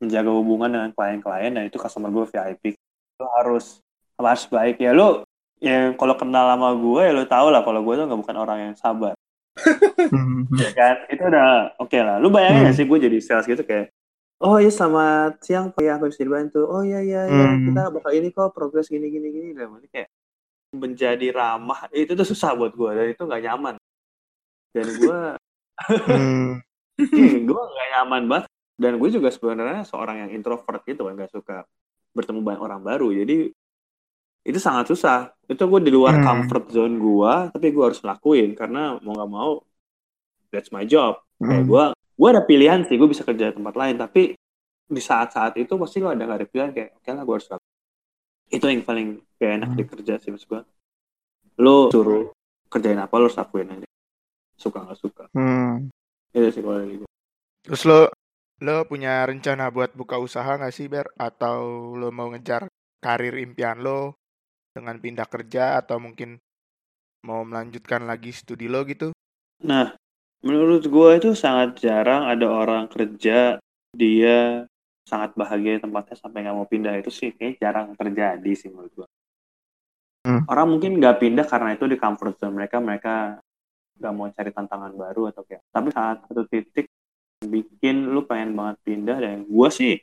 menjaga 0.00 0.32
hubungan 0.32 0.72
dengan 0.72 0.90
klien-klien 0.96 1.52
dan 1.52 1.64
itu 1.68 1.76
customer 1.76 2.08
gue 2.08 2.24
VIP 2.32 2.78
lo 3.16 3.26
harus 3.36 3.80
harus 4.16 4.44
baik. 4.48 4.76
Ya 4.80 4.92
lo 4.92 5.24
yang 5.56 5.96
kalau 5.96 6.14
kenal 6.14 6.52
sama 6.52 6.76
gue 6.76 7.00
ya 7.00 7.12
lo 7.16 7.24
tau 7.24 7.48
lah 7.48 7.64
kalau 7.64 7.80
gue 7.80 7.94
tuh 7.96 8.04
nggak 8.04 8.20
bukan 8.20 8.36
orang 8.36 8.58
yang 8.70 8.74
sabar. 8.76 9.16
Hmm. 9.56 10.44
ya 10.52 10.70
kan? 10.76 10.96
Itu 11.08 11.22
udah 11.26 11.80
oke 11.80 11.96
lah. 11.96 12.16
Lu 12.20 12.28
bayangin 12.28 12.60
Hmm. 12.60 12.66
gak 12.68 12.76
sih 12.76 12.84
gue 12.84 12.98
jadi 13.00 13.18
sales 13.24 13.48
gitu 13.48 13.64
kayak 13.64 13.88
oh 14.36 14.60
iya 14.60 14.68
selamat 14.68 15.40
siang 15.40 15.72
pak. 15.72 15.80
Ya 15.82 15.96
aku 15.96 16.12
bisa 16.12 16.22
dibantu. 16.22 16.60
Oh 16.68 16.84
iya 16.84 17.00
iya 17.00 17.24
iya. 17.24 17.46
Hmm. 17.56 17.72
kita 17.72 17.82
bakal 17.88 18.12
ini 18.12 18.28
kok 18.30 18.52
progres 18.52 18.88
gini 18.92 19.08
gini 19.08 19.28
gini. 19.32 19.50
Berarti 19.56 19.88
kayak 19.88 20.08
menjadi 20.76 21.26
ramah 21.32 21.88
itu 21.94 22.12
tuh 22.12 22.26
susah 22.28 22.52
buat 22.52 22.76
gue 22.76 22.90
dan 22.92 23.06
itu 23.08 23.22
nggak 23.24 23.42
nyaman. 23.48 23.74
Dan 24.76 24.86
gue 24.92 25.18
Hmm. 25.76 26.56
gue 27.48 27.62
nggak 27.72 27.88
nyaman 27.96 28.22
banget. 28.28 28.46
Dan 28.76 29.00
gue 29.00 29.08
juga 29.08 29.32
sebenarnya 29.32 29.88
seorang 29.88 30.28
yang 30.28 30.30
introvert 30.36 30.84
gitu 30.84 31.08
kan 31.08 31.16
nggak 31.16 31.32
suka 31.32 31.64
bertemu 32.16 32.40
banyak 32.40 32.62
orang 32.64 32.80
baru. 32.80 33.12
Jadi 33.12 33.52
itu 34.42 34.58
sangat 34.58 34.88
susah. 34.88 35.36
Itu 35.44 35.68
gue 35.68 35.80
di 35.84 35.92
luar 35.92 36.16
Hmm. 36.16 36.24
comfort 36.24 36.72
zone 36.72 36.96
gue 36.96 37.34
tapi 37.52 37.66
gue 37.70 37.84
harus 37.84 38.00
lakuin 38.00 38.56
karena 38.56 38.96
mau 38.98 39.12
nggak 39.12 39.30
mau 39.30 39.52
that's 40.48 40.72
my 40.72 40.82
job. 40.82 41.20
Kayak 41.36 41.62
Hmm. 41.62 41.68
gue 41.68 41.84
gue 42.16 42.28
ada 42.32 42.42
pilihan 42.42 42.80
sih 42.88 42.96
gue 42.96 43.06
bisa 43.06 43.22
kerja 43.22 43.52
di 43.52 43.60
tempat 43.60 43.74
lain. 43.76 44.00
Tapi 44.00 44.32
di 44.86 45.02
saat-saat 45.02 45.58
itu 45.58 45.74
pasti 45.76 45.98
lo 45.98 46.08
ada 46.08 46.24
nggak 46.24 46.38
ada 46.40 46.48
pilihan. 46.48 46.70
Kayak 46.72 46.90
oke 46.96 47.10
lah 47.12 47.22
gue 47.22 47.34
harus 47.36 47.48
lakuin 47.52 47.74
itu 48.46 48.62
yang 48.62 48.82
paling 48.86 49.08
gak 49.36 49.50
enak 49.58 49.68
Hmm. 49.68 49.78
di 49.78 49.84
kerja 49.84 50.14
sih 50.22 50.30
maksud 50.30 50.46
gue 50.46 50.62
lo 51.58 51.90
suruh 51.90 52.30
kerjain 52.70 52.94
apa 52.96 53.14
lo 53.18 53.26
harus 53.26 53.34
lakuin 53.34 53.74
aja. 53.74 53.86
Suka 54.56 54.86
nggak 54.86 54.98
suka. 54.98 55.24
Hmm. 55.34 55.90
itu 56.30 56.48
sih 56.52 56.62
kalau 56.62 56.78
dari 56.78 56.96
gue 57.00 57.08
Terus 57.66 57.82
lo 57.82 58.00
lo 58.64 58.88
punya 58.88 59.24
rencana 59.28 59.68
buat 59.68 59.92
buka 59.92 60.16
usaha 60.16 60.56
nggak 60.56 60.74
sih 60.74 60.88
Ber? 60.88 61.12
Atau 61.20 61.92
lo 61.96 62.08
mau 62.12 62.32
ngejar 62.32 62.68
karir 63.02 63.36
impian 63.36 63.84
lo 63.84 64.16
dengan 64.72 64.96
pindah 65.00 65.28
kerja 65.28 65.80
atau 65.80 66.00
mungkin 66.00 66.40
mau 67.24 67.42
melanjutkan 67.44 68.04
lagi 68.04 68.32
studi 68.32 68.68
lo 68.68 68.84
gitu? 68.88 69.12
Nah, 69.64 69.92
menurut 70.44 70.84
gue 70.86 71.10
itu 71.16 71.30
sangat 71.32 71.80
jarang 71.80 72.28
ada 72.28 72.46
orang 72.48 72.88
kerja 72.88 73.60
dia 73.96 74.68
sangat 75.06 75.32
bahagia 75.38 75.78
di 75.78 75.82
tempatnya 75.86 76.16
sampai 76.18 76.44
nggak 76.44 76.56
mau 76.56 76.68
pindah 76.68 76.94
itu 76.98 77.10
sih 77.14 77.30
kayak 77.32 77.62
jarang 77.62 77.94
terjadi 77.94 78.52
sih 78.52 78.68
menurut 78.68 78.92
gue. 78.92 79.08
Hmm. 80.26 80.42
Orang 80.50 80.76
mungkin 80.76 80.98
nggak 80.98 81.22
pindah 81.22 81.46
karena 81.46 81.78
itu 81.78 81.86
di 81.86 81.94
comfort 81.94 82.34
zone 82.42 82.58
mereka 82.58 82.82
mereka 82.82 83.38
nggak 83.96 84.12
mau 84.12 84.26
cari 84.28 84.50
tantangan 84.50 84.92
baru 84.92 85.30
atau 85.30 85.42
kayak. 85.46 85.62
Tapi 85.70 85.88
saat 85.94 86.26
satu 86.26 86.42
titik 86.50 86.85
bikin 87.48 88.10
lu 88.12 88.26
pengen 88.26 88.52
banget 88.58 88.76
pindah 88.84 89.18
dan 89.18 89.36
gue 89.46 89.68
sih 89.70 89.94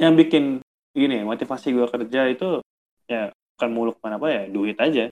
yang 0.00 0.14
bikin 0.16 0.62
gini 0.92 1.22
motivasi 1.22 1.72
gue 1.72 1.86
kerja 1.88 2.20
itu 2.28 2.60
ya 3.08 3.28
bukan 3.56 3.70
muluk 3.70 3.96
mana 4.02 4.16
apa 4.18 4.28
ya 4.30 4.42
duit 4.48 4.76
aja. 4.80 5.08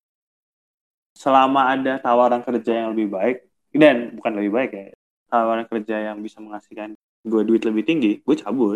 Selama 1.15 1.75
ada 1.75 1.99
tawaran 2.01 2.41
kerja 2.41 2.73
yang 2.87 2.89
lebih 2.97 3.13
baik 3.13 3.37
dan 3.77 4.15
bukan 4.17 4.33
lebih 4.41 4.51
baik 4.57 4.71
ya 4.73 4.87
tawaran 5.31 5.67
kerja 5.69 6.11
yang 6.11 6.19
bisa 6.25 6.43
menghasilkan 6.43 6.97
gue 7.23 7.43
duit 7.47 7.63
lebih 7.63 7.87
tinggi 7.87 8.19
gue 8.25 8.37
cabut 8.41 8.75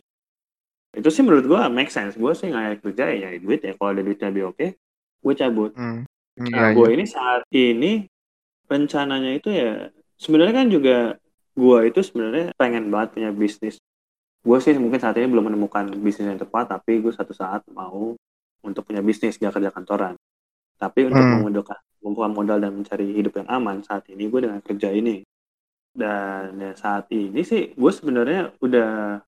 itu 0.95 1.09
sih 1.11 1.27
menurut 1.27 1.47
gue 1.51 1.61
make 1.75 1.91
sense 1.91 2.15
gue 2.15 2.31
sih 2.39 2.47
nggak 2.53 2.79
kerja 2.85 3.11
ya 3.11 3.17
nyari 3.27 3.39
duit 3.43 3.61
ya 3.67 3.73
kalau 3.75 3.91
ada 3.91 4.03
duit 4.07 4.19
lebih 4.23 4.55
oke 4.55 4.67
gue 5.25 5.35
cabut 5.35 5.75
Hmm. 5.75 6.07
nah 6.39 6.71
Iya, 6.71 6.77
gue 6.79 6.87
iya. 6.87 6.95
ini 6.95 7.05
saat 7.11 7.43
ini 7.51 7.93
rencananya 8.71 9.31
itu 9.35 9.49
ya 9.51 9.91
sebenarnya 10.19 10.55
kan 10.55 10.67
juga 10.71 10.97
gue 11.55 11.79
itu 11.87 12.01
sebenarnya 12.03 12.51
pengen 12.59 12.91
banget 12.91 13.19
punya 13.19 13.31
bisnis 13.31 13.79
gue 14.45 14.59
sih 14.61 14.77
mungkin 14.77 15.01
saat 15.01 15.17
ini 15.17 15.31
belum 15.31 15.49
menemukan 15.49 15.89
bisnis 16.03 16.29
yang 16.29 16.41
tepat 16.41 16.69
tapi 16.69 17.01
gue 17.01 17.13
satu 17.15 17.33
saat 17.33 17.65
mau 17.73 18.13
untuk 18.65 18.83
punya 18.85 19.01
bisnis 19.01 19.39
gak 19.41 19.57
kerja 19.57 19.71
kantoran 19.73 20.15
tapi 20.77 21.07
untuk 21.09 21.17
Hmm. 21.17 21.47
membuka 21.49 22.27
modal 22.29 22.61
dan 22.61 22.77
mencari 22.77 23.17
hidup 23.17 23.41
yang 23.41 23.49
aman 23.49 23.81
saat 23.81 24.05
ini 24.13 24.29
gue 24.29 24.41
dengan 24.45 24.61
kerja 24.61 24.93
ini 24.93 25.25
dan 25.95 26.59
ya 26.59 26.73
saat 26.77 27.09
ini 27.15 27.41
sih 27.47 27.73
gue 27.73 27.93
sebenarnya 27.95 28.53
udah 28.61 29.23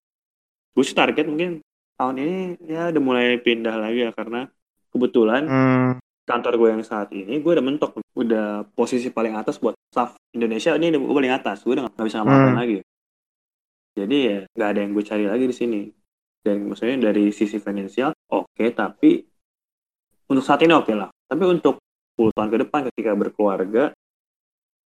gue 0.76 0.84
sih 0.84 0.92
target 0.92 1.24
mungkin 1.30 1.62
tahun 1.96 2.16
ini 2.20 2.36
ya 2.68 2.92
udah 2.92 3.02
mulai 3.02 3.40
pindah 3.40 3.76
lagi 3.80 4.04
ya 4.04 4.10
karena 4.12 4.50
kebetulan 4.92 5.42
Hmm. 5.48 5.92
Kantor 6.26 6.52
gue 6.58 6.68
yang 6.74 6.82
saat 6.82 7.08
ini 7.14 7.38
gue 7.38 7.52
udah 7.54 7.62
mentok. 7.64 8.02
Udah 8.18 8.66
posisi 8.74 9.08
paling 9.14 9.38
atas 9.38 9.62
buat 9.62 9.78
staff 9.88 10.18
Indonesia. 10.34 10.74
Ini 10.74 10.90
gue 10.92 11.14
paling 11.14 11.32
atas. 11.32 11.62
Gue 11.62 11.78
udah 11.78 11.86
nggak 11.86 12.04
bisa 12.04 12.20
ngapa-ngapain 12.20 12.52
Hmm. 12.52 12.60
lagi. 12.60 12.78
Jadi 13.96 14.16
ya 14.18 14.38
nggak 14.52 14.68
ada 14.68 14.78
yang 14.82 14.90
gue 14.92 15.04
cari 15.06 15.24
lagi 15.24 15.44
di 15.46 15.56
sini. 15.56 15.80
Dan 16.42 16.66
maksudnya 16.70 17.10
dari 17.10 17.30
sisi 17.30 17.58
finansial 17.58 18.10
oke 18.30 18.64
tapi 18.70 19.18
untuk 20.26 20.44
saat 20.44 20.60
ini 20.66 20.74
oke 20.74 20.92
lah. 20.92 21.08
Tapi 21.26 21.42
untuk 21.46 21.78
10 22.18 22.34
tahun 22.34 22.50
ke 22.50 22.58
depan 22.66 22.80
ketika 22.90 23.10
berkeluarga 23.14 23.84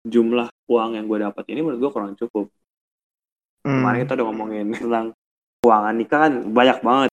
jumlah 0.03 0.47
uang 0.67 0.91
yang 0.95 1.05
gue 1.07 1.19
dapat 1.19 1.43
ini 1.51 1.59
menurut 1.63 1.79
gue 1.79 1.91
kurang 1.91 2.13
cukup. 2.19 2.47
Hmm. 3.59 3.83
kemarin 3.83 4.07
kita 4.07 4.13
udah 4.15 4.25
ngomongin 4.31 4.65
tentang 4.79 5.05
keuangan 5.59 5.95
nikah 5.95 6.19
kan 6.27 6.33
banyak 6.51 6.77
banget. 6.79 7.09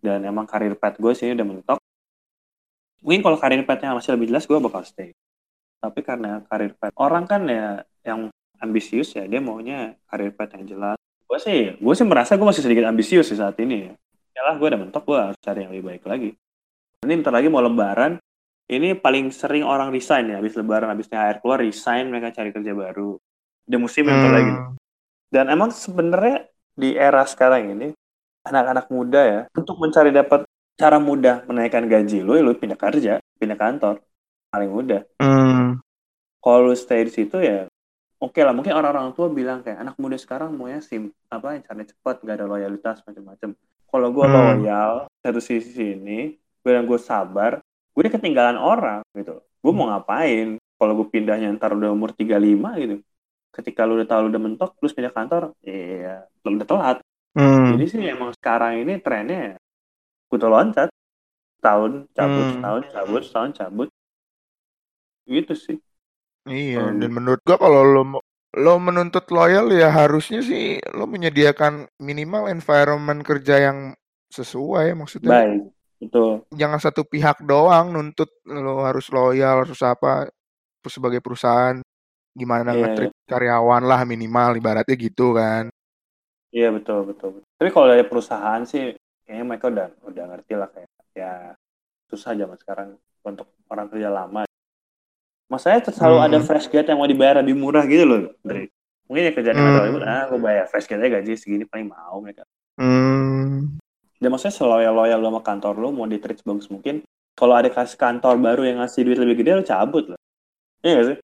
Dan 0.00 0.18
emang 0.24 0.44
karir 0.44 0.76
pet 0.76 0.96
gue 0.96 1.12
sini 1.12 1.32
udah 1.32 1.46
mentok 1.48 1.78
mungkin 3.06 3.22
kalau 3.22 3.38
karir 3.38 3.62
petnya 3.62 3.94
masih 3.94 4.18
lebih 4.18 4.34
jelas 4.34 4.50
gue 4.50 4.58
bakal 4.58 4.82
stay. 4.82 5.14
Tapi 5.78 6.02
karena 6.02 6.42
karir 6.50 6.74
pet 6.74 6.90
orang 6.98 7.22
kan 7.30 7.46
ya 7.46 7.86
yang 8.02 8.26
ambisius 8.58 9.14
ya 9.14 9.30
dia 9.30 9.38
maunya 9.38 9.94
karir 10.10 10.34
pet 10.34 10.58
yang 10.58 10.66
jelas. 10.66 10.98
Gue 11.22 11.38
sih 11.38 11.78
gue 11.78 11.94
sih 11.94 12.02
merasa 12.02 12.34
gue 12.34 12.42
masih 12.42 12.66
sedikit 12.66 12.90
ambisius 12.90 13.30
di 13.30 13.38
saat 13.38 13.54
ini 13.62 13.86
ya. 13.86 13.92
Ya 14.34 14.42
lah 14.42 14.58
gue 14.58 14.66
udah 14.66 14.80
mentok 14.82 15.06
gue 15.06 15.18
harus 15.30 15.38
cari 15.38 15.62
yang 15.62 15.70
lebih 15.70 15.86
baik 15.94 16.02
lagi. 16.02 16.30
Ini 17.06 17.14
bentar 17.22 17.30
lagi 17.30 17.46
mau 17.46 17.62
lebaran 17.62 18.18
ini 18.66 18.98
paling 18.98 19.30
sering 19.30 19.62
orang 19.62 19.94
resign 19.94 20.34
ya 20.34 20.42
habis 20.42 20.58
lebaran 20.58 20.90
habis 20.90 21.06
THR 21.06 21.38
keluar 21.38 21.62
resign 21.62 22.10
mereka 22.10 22.34
cari 22.34 22.50
kerja 22.50 22.74
baru. 22.74 23.14
Udah 23.70 23.78
musim 23.78 24.10
bentar 24.10 24.30
lagi. 24.34 24.50
Hmm. 24.50 24.74
dan 25.26 25.50
emang 25.50 25.74
sebenarnya 25.74 26.46
di 26.78 26.94
era 26.94 27.26
sekarang 27.26 27.74
ini 27.74 27.90
anak-anak 28.46 28.86
muda 28.94 29.20
ya 29.26 29.40
untuk 29.58 29.74
mencari 29.82 30.14
dapat 30.14 30.46
cara 30.76 31.00
mudah 31.00 31.42
menaikkan 31.48 31.88
gaji 31.88 32.20
lu, 32.20 32.36
ya 32.36 32.42
lu 32.44 32.52
pindah 32.52 32.76
kerja, 32.76 33.18
pindah 33.40 33.58
kantor 33.58 34.00
paling 34.52 34.70
mudah. 34.70 35.02
Hmm. 35.18 35.80
Kalau 36.38 36.70
lu 36.70 36.74
stay 36.76 37.02
di 37.02 37.12
situ 37.12 37.36
ya 37.42 37.66
oke 38.16 38.40
lah 38.40 38.56
mungkin 38.56 38.72
orang-orang 38.72 39.12
tua 39.12 39.28
bilang 39.28 39.60
kayak 39.60 39.76
anak 39.76 39.96
muda 40.00 40.16
sekarang 40.16 40.56
maunya 40.56 40.80
sim 40.80 41.12
apa 41.28 41.60
caranya 41.60 41.92
cepat 41.92 42.24
gak 42.24 42.36
ada 42.40 42.46
loyalitas 42.48 43.02
macam-macam. 43.04 43.52
Kalau 43.86 44.08
gua 44.12 44.24
Hmm. 44.28 44.36
loyal 44.62 44.92
satu 45.20 45.40
sisi 45.40 45.96
ini 45.96 46.36
gue 46.36 46.72
yang 46.74 46.82
gue 46.82 46.98
sabar 46.98 47.62
gue 47.94 48.00
udah 48.02 48.12
ketinggalan 48.12 48.58
orang 48.58 49.00
gitu 49.14 49.38
gue 49.38 49.72
mau 49.72 49.86
ngapain 49.88 50.58
kalau 50.76 50.92
gue 50.98 51.06
pindahnya 51.08 51.54
ntar 51.54 51.72
udah 51.78 51.94
umur 51.94 52.10
35 52.10 52.74
gitu 52.82 52.98
ketika 53.54 53.86
lu 53.86 53.96
udah 54.02 54.08
tahu 54.10 54.26
lu 54.26 54.28
udah 54.34 54.42
mentok 54.42 54.70
terus 54.82 54.90
pindah 54.90 55.14
kantor 55.14 55.54
iya 55.62 56.26
lu 56.42 56.58
udah 56.58 56.68
telat 56.68 56.98
Hmm. 57.36 57.76
jadi 57.76 57.84
sih 57.86 58.00
emang 58.00 58.32
sekarang 58.32 58.80
ini 58.80 58.96
trennya 58.96 59.60
kutu 60.30 60.46
loncat. 60.46 60.88
Tahun 61.62 62.06
cabut 62.14 62.46
Hmm. 62.46 62.62
tahun 62.62 62.82
cabut 62.92 63.22
tahun 63.26 63.50
cabut. 63.56 63.88
Gitu 65.26 65.54
sih. 65.58 65.76
Iya, 66.46 66.94
Hmm. 66.94 67.02
dan 67.02 67.10
menurut 67.10 67.40
gua 67.42 67.58
kalau 67.58 67.82
lo 67.82 68.02
lo 68.56 68.74
menuntut 68.80 69.26
loyal 69.34 69.68
ya 69.68 69.90
harusnya 69.92 70.40
sih 70.40 70.78
lo 70.94 71.04
menyediakan 71.04 71.90
minimal 72.00 72.48
environment 72.48 73.20
kerja 73.26 73.68
yang 73.68 73.78
sesuai 74.30 74.94
maksudnya. 74.96 75.42
Baik 75.44 75.62
itu 75.96 76.44
jangan 76.52 76.76
satu 76.76 77.08
pihak 77.08 77.40
doang 77.42 77.88
nuntut 77.90 78.28
lo 78.46 78.84
harus 78.84 79.08
loyal 79.10 79.64
harus 79.66 79.80
apa 79.82 80.30
sebagai 80.86 81.18
perusahaan. 81.18 81.82
Gimana 82.36 82.76
Iya, 82.76 82.80
nge-treat 82.84 83.12
karyawan 83.26 83.82
lah 83.82 84.00
minimal 84.06 84.60
ibaratnya 84.60 84.96
gitu 84.96 85.32
kan. 85.34 85.72
Iya 86.54 86.70
betul 86.72 87.10
betul 87.10 87.28
betul. 87.40 87.48
tapi 87.58 87.68
kalau 87.74 87.86
dari 87.90 88.04
perusahaan 88.06 88.62
sih 88.64 88.94
kayaknya 89.26 89.44
mereka 89.44 89.66
udah 89.68 89.86
udah 90.06 90.24
ngerti 90.30 90.52
lah 90.54 90.68
kayak 90.70 90.88
ya 91.12 91.32
susah 92.06 92.32
zaman 92.32 92.56
sekarang 92.56 92.88
untuk 93.20 93.50
orang 93.66 93.90
kerja 93.90 94.08
lama 94.08 94.46
Masanya 95.46 95.78
selalu 95.86 96.16
Hmm. 96.18 96.26
ada 96.26 96.38
fresh 96.42 96.66
grade 96.66 96.90
yang 96.90 96.98
mau 96.98 97.06
dibayar 97.06 97.38
lebih 97.38 97.54
murah 97.54 97.86
gitu 97.86 98.02
loh, 98.02 98.34
Dre. 98.42 98.66
Mungkin 99.06 99.22
ya 99.22 99.32
kerjaan 99.32 99.54
Hmm. 99.54 99.78
terlalu 99.78 100.02
ah 100.02 100.26
gue 100.26 100.40
bayar 100.42 100.66
fresh 100.66 100.90
grade 100.90 101.06
gaji 101.06 101.38
segini 101.38 101.62
paling 101.62 101.86
mau 101.86 102.18
mereka. 102.18 102.42
hmm. 102.82 103.78
Dan 104.18 104.28
maksudnya 104.32 104.58
seloyal-loyal 104.58 105.22
lo 105.22 105.28
sama 105.30 105.42
kantor 105.46 105.74
lo 105.78 105.94
mau 105.94 106.08
di 106.10 106.18
treat 106.18 106.42
sebagus 106.42 106.66
mungkin. 106.66 107.06
Kalau 107.38 107.54
ada 107.54 107.70
kasih 107.70 107.94
kantor 107.94 108.42
baru 108.42 108.64
yang 108.64 108.82
ngasih 108.82 109.06
duit 109.06 109.20
lebih 109.20 109.38
gede 109.38 109.54
lo 109.54 109.62
cabut 109.62 110.10
lah. 110.10 110.18
Iya 110.82 110.92
gak 110.98 111.06
sih? 111.06 111.18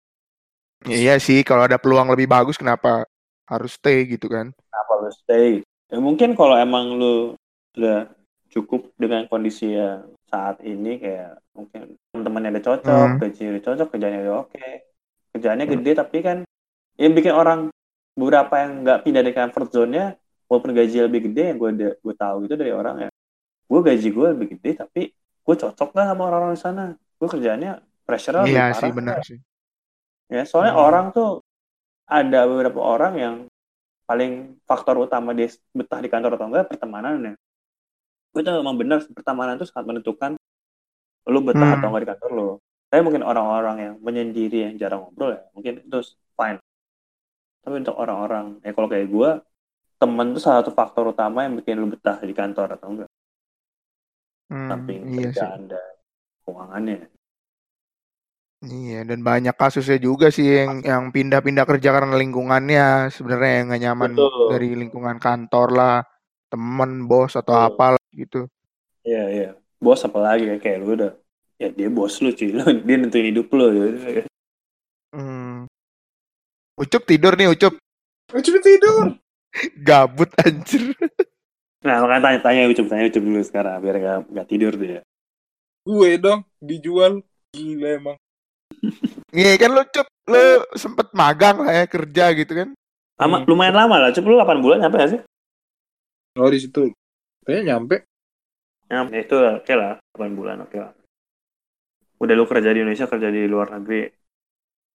iya 0.86 1.14
sih 1.18 1.42
kalau 1.42 1.66
ada 1.66 1.74
peluang 1.74 2.06
lebih 2.06 2.30
bagus 2.30 2.54
kenapa 2.54 3.02
harus 3.46 3.74
stay 3.74 4.06
gitu 4.06 4.30
kan 4.30 4.54
Kenapa 4.54 4.92
lo 4.98 5.10
stay? 5.10 5.58
Ya 5.90 5.98
mungkin 5.98 6.34
kalau 6.34 6.54
emang 6.54 6.94
lo 6.94 7.34
udah 7.78 7.98
cukup 8.50 8.90
dengan 8.98 9.24
kondisi 9.30 9.72
yang 9.72 10.08
saat 10.28 10.60
ini 10.60 10.98
kayak 11.00 11.40
mungkin 11.56 11.96
teman-temannya 12.12 12.50
udah 12.58 12.64
cocok, 12.64 13.08
Hmm. 13.16 13.20
gaji 13.22 13.42
udah 13.54 13.62
cocok, 13.64 13.86
kerjanya 13.94 14.18
udah 14.26 14.36
oke. 14.44 14.70
Kerjaannya 15.32 15.66
gede 15.68 15.92
tapi 15.94 16.18
kan 16.20 16.38
yang 16.98 17.12
bikin 17.14 17.32
orang 17.32 17.60
beberapa 18.18 18.54
yang 18.58 18.82
nggak 18.82 18.98
pindah 19.06 19.22
dari 19.22 19.34
comfort 19.36 19.68
zone-nya 19.70 20.18
walaupun 20.50 20.74
gaji 20.74 20.96
lebih 21.06 21.30
gede 21.30 21.54
yang 21.54 21.58
gue 21.62 21.70
gue 22.02 22.14
tahu 22.18 22.50
itu 22.50 22.54
dari 22.58 22.72
orang 22.74 23.06
ya 23.06 23.10
gue 23.68 23.80
gaji 23.84 24.08
gue 24.10 24.26
lebih 24.34 24.46
gede 24.58 24.70
tapi 24.82 25.02
gue 25.14 25.54
cocok 25.54 25.88
nggak 25.94 26.06
sama 26.10 26.22
orang-orang 26.26 26.54
di 26.58 26.62
sana 26.64 26.84
gue 26.98 27.28
kerjaannya 27.30 27.72
pressure 28.02 28.34
lebih 28.42 28.50
iya 28.50 28.64
parah 28.74 28.80
sih 28.80 28.90
benar 28.90 29.18
sih 29.22 29.38
ya 30.26 30.42
soalnya 30.42 30.74
Hmm. 30.74 30.86
orang 30.90 31.06
tuh 31.14 31.30
ada 32.10 32.40
beberapa 32.48 32.80
orang 32.82 33.14
yang 33.20 33.34
paling 34.08 34.56
faktor 34.66 34.98
utama 35.04 35.30
dia 35.36 35.52
betah 35.76 36.00
di 36.00 36.08
kantor 36.10 36.34
atau 36.34 36.48
enggak 36.48 36.66
pertemanan 36.72 37.14
ya 37.22 37.34
itu 38.42 38.50
emang 38.50 38.76
benar 38.78 38.98
sih, 39.04 39.12
pertemanan 39.14 39.58
itu 39.58 39.66
sangat 39.68 39.86
menentukan 39.90 40.30
lu 41.28 41.40
betah 41.44 41.70
Hmm. 41.70 41.76
atau 41.76 41.86
enggak 41.92 42.02
di 42.04 42.10
kantor 42.14 42.30
lo 42.32 42.50
tapi 42.88 43.00
mungkin 43.04 43.20
orang-orang 43.20 43.76
yang 43.84 43.94
menyendiri 44.00 44.58
yang 44.64 44.74
jarang 44.80 45.04
ngobrol 45.04 45.36
ya 45.36 45.42
mungkin 45.52 45.84
itu 45.84 45.98
fine. 46.32 46.58
Tapi 47.60 47.74
untuk 47.84 47.96
orang-orang 48.00 48.64
ya 48.64 48.72
kalau 48.72 48.88
kayak 48.88 49.06
gue 49.12 49.30
temen 50.00 50.26
tuh 50.32 50.40
salah 50.40 50.64
satu 50.64 50.72
faktor 50.72 51.12
utama 51.12 51.44
yang 51.44 51.54
bikin 51.60 51.76
lu 51.76 51.92
betah 51.92 52.16
di 52.24 52.32
kantor 52.32 52.80
atau 52.80 52.88
enggak? 52.88 53.10
Hmm, 54.50 54.70
samping 54.70 55.00
iya 55.12 55.30
sih. 55.38 55.48
kerjaan 55.48 55.68
dan 55.68 55.92
keuangannya. 56.48 56.98
Iya, 58.58 59.06
dan 59.06 59.20
banyak 59.22 59.54
kasusnya 59.54 59.98
juga 60.02 60.34
sih 60.34 60.46
yang 60.58 60.82
yang 60.82 61.02
pindah-pindah 61.14 61.62
kerja 61.70 61.88
karena 61.94 62.14
lingkungannya. 62.18 63.06
Sebenarnya 63.14 63.50
yang 63.62 63.64
nggak 63.70 63.82
nyaman 63.86 64.12
Betul. 64.16 64.48
dari 64.50 64.68
lingkungan 64.74 65.16
kantor 65.22 65.68
lah, 65.78 65.96
temen, 66.48 67.06
bos 67.06 67.32
atau 67.36 67.54
Betul. 67.54 67.68
apa 67.68 67.86
gitu. 68.12 68.40
Iya 69.04 69.24
iya. 69.30 69.48
Bos 69.78 70.02
apalagi 70.02 70.50
ya 70.50 70.56
kayak 70.58 70.78
lu 70.82 70.98
udah 70.98 71.12
ya 71.56 71.68
dia 71.70 71.88
bos 71.88 72.18
lu 72.18 72.32
cuy. 72.34 72.50
Lu, 72.50 72.62
dia 72.82 72.96
nentuin 72.98 73.28
hidup 73.30 73.46
lu 73.52 73.66
ya. 73.70 74.24
Hmm. 75.14 75.64
Ucup 76.78 77.02
tidur 77.04 77.34
nih, 77.34 77.50
Ucup. 77.50 77.74
Oh, 78.30 78.40
cuma 78.44 78.58
tidur. 78.60 79.16
Gabut 79.88 80.30
anjir. 80.44 80.94
Nah 81.82 82.02
makanya 82.04 82.22
tanya 82.22 82.38
tanya 82.44 82.62
Ucup 82.70 82.86
tanya 82.86 83.04
Ucup 83.08 83.22
dulu 83.24 83.40
sekarang 83.42 83.80
biar 83.80 83.96
gak, 83.98 84.18
gak 84.30 84.48
tidur 84.50 84.72
dia. 84.76 85.00
Gue 85.86 86.20
dong 86.20 86.44
dijual. 86.60 87.24
Gila 87.48 87.88
emang. 87.96 88.16
Iya 89.32 89.56
kan 89.56 89.70
lu, 89.72 89.82
Cup. 89.88 90.06
Lu 90.28 90.44
sempet 90.76 91.08
magang 91.16 91.64
lah 91.64 91.72
ya 91.72 91.84
kerja 91.88 92.36
gitu 92.36 92.52
kan. 92.52 92.68
Lama, 93.18 93.42
Hmm. 93.42 93.46
lumayan 93.48 93.74
lama 93.74 93.96
lah. 93.98 94.08
Ucup 94.12 94.28
lu 94.28 94.36
8 94.36 94.60
bulan 94.60 94.84
gak 94.84 95.10
sih? 95.16 95.20
Oh 96.38 96.48
di 96.48 96.58
situ. 96.58 96.90
Kayaknya 97.42 97.64
nyampe. 97.74 97.96
Ya, 98.88 99.04
itu 99.04 99.34
oke 99.36 99.74
lah 99.74 100.00
8 100.16 100.32
bulan 100.32 100.64
oke 100.64 100.76
lah. 100.78 100.92
Udah 102.18 102.34
lu 102.34 102.46
kerja 102.46 102.72
di 102.72 102.80
Indonesia 102.80 103.06
kerja 103.06 103.28
di 103.28 103.44
luar 103.44 103.74
negeri. 103.74 104.08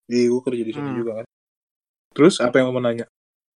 Iya, 0.08 0.26
gue 0.28 0.42
kerja 0.42 0.62
di 0.64 0.72
sini 0.72 0.88
Hmm. 0.90 0.98
juga 0.98 1.12
kan. 1.22 1.26
Terus 2.12 2.34
apa 2.40 2.56
yang 2.58 2.72
mau 2.72 2.82
nanya? 2.82 3.06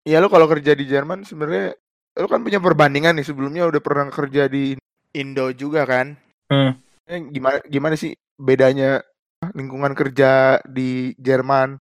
Iya 0.06 0.22
lu 0.22 0.30
kalau 0.30 0.46
kerja 0.46 0.72
di 0.72 0.86
Jerman 0.86 1.26
sebenarnya 1.26 1.74
lu 2.16 2.26
kan 2.30 2.40
punya 2.40 2.62
perbandingan 2.62 3.18
nih 3.18 3.26
sebelumnya 3.26 3.66
udah 3.66 3.82
pernah 3.82 4.06
kerja 4.08 4.46
di 4.46 4.78
Indo 5.12 5.50
juga 5.52 5.82
kan. 5.84 6.14
Hmm. 6.48 6.78
Eh, 7.06 7.20
gimana 7.30 7.58
gimana 7.66 7.94
sih 7.98 8.14
bedanya 8.36 9.02
lingkungan 9.52 9.92
kerja 9.92 10.62
di 10.64 11.12
Jerman 11.18 11.76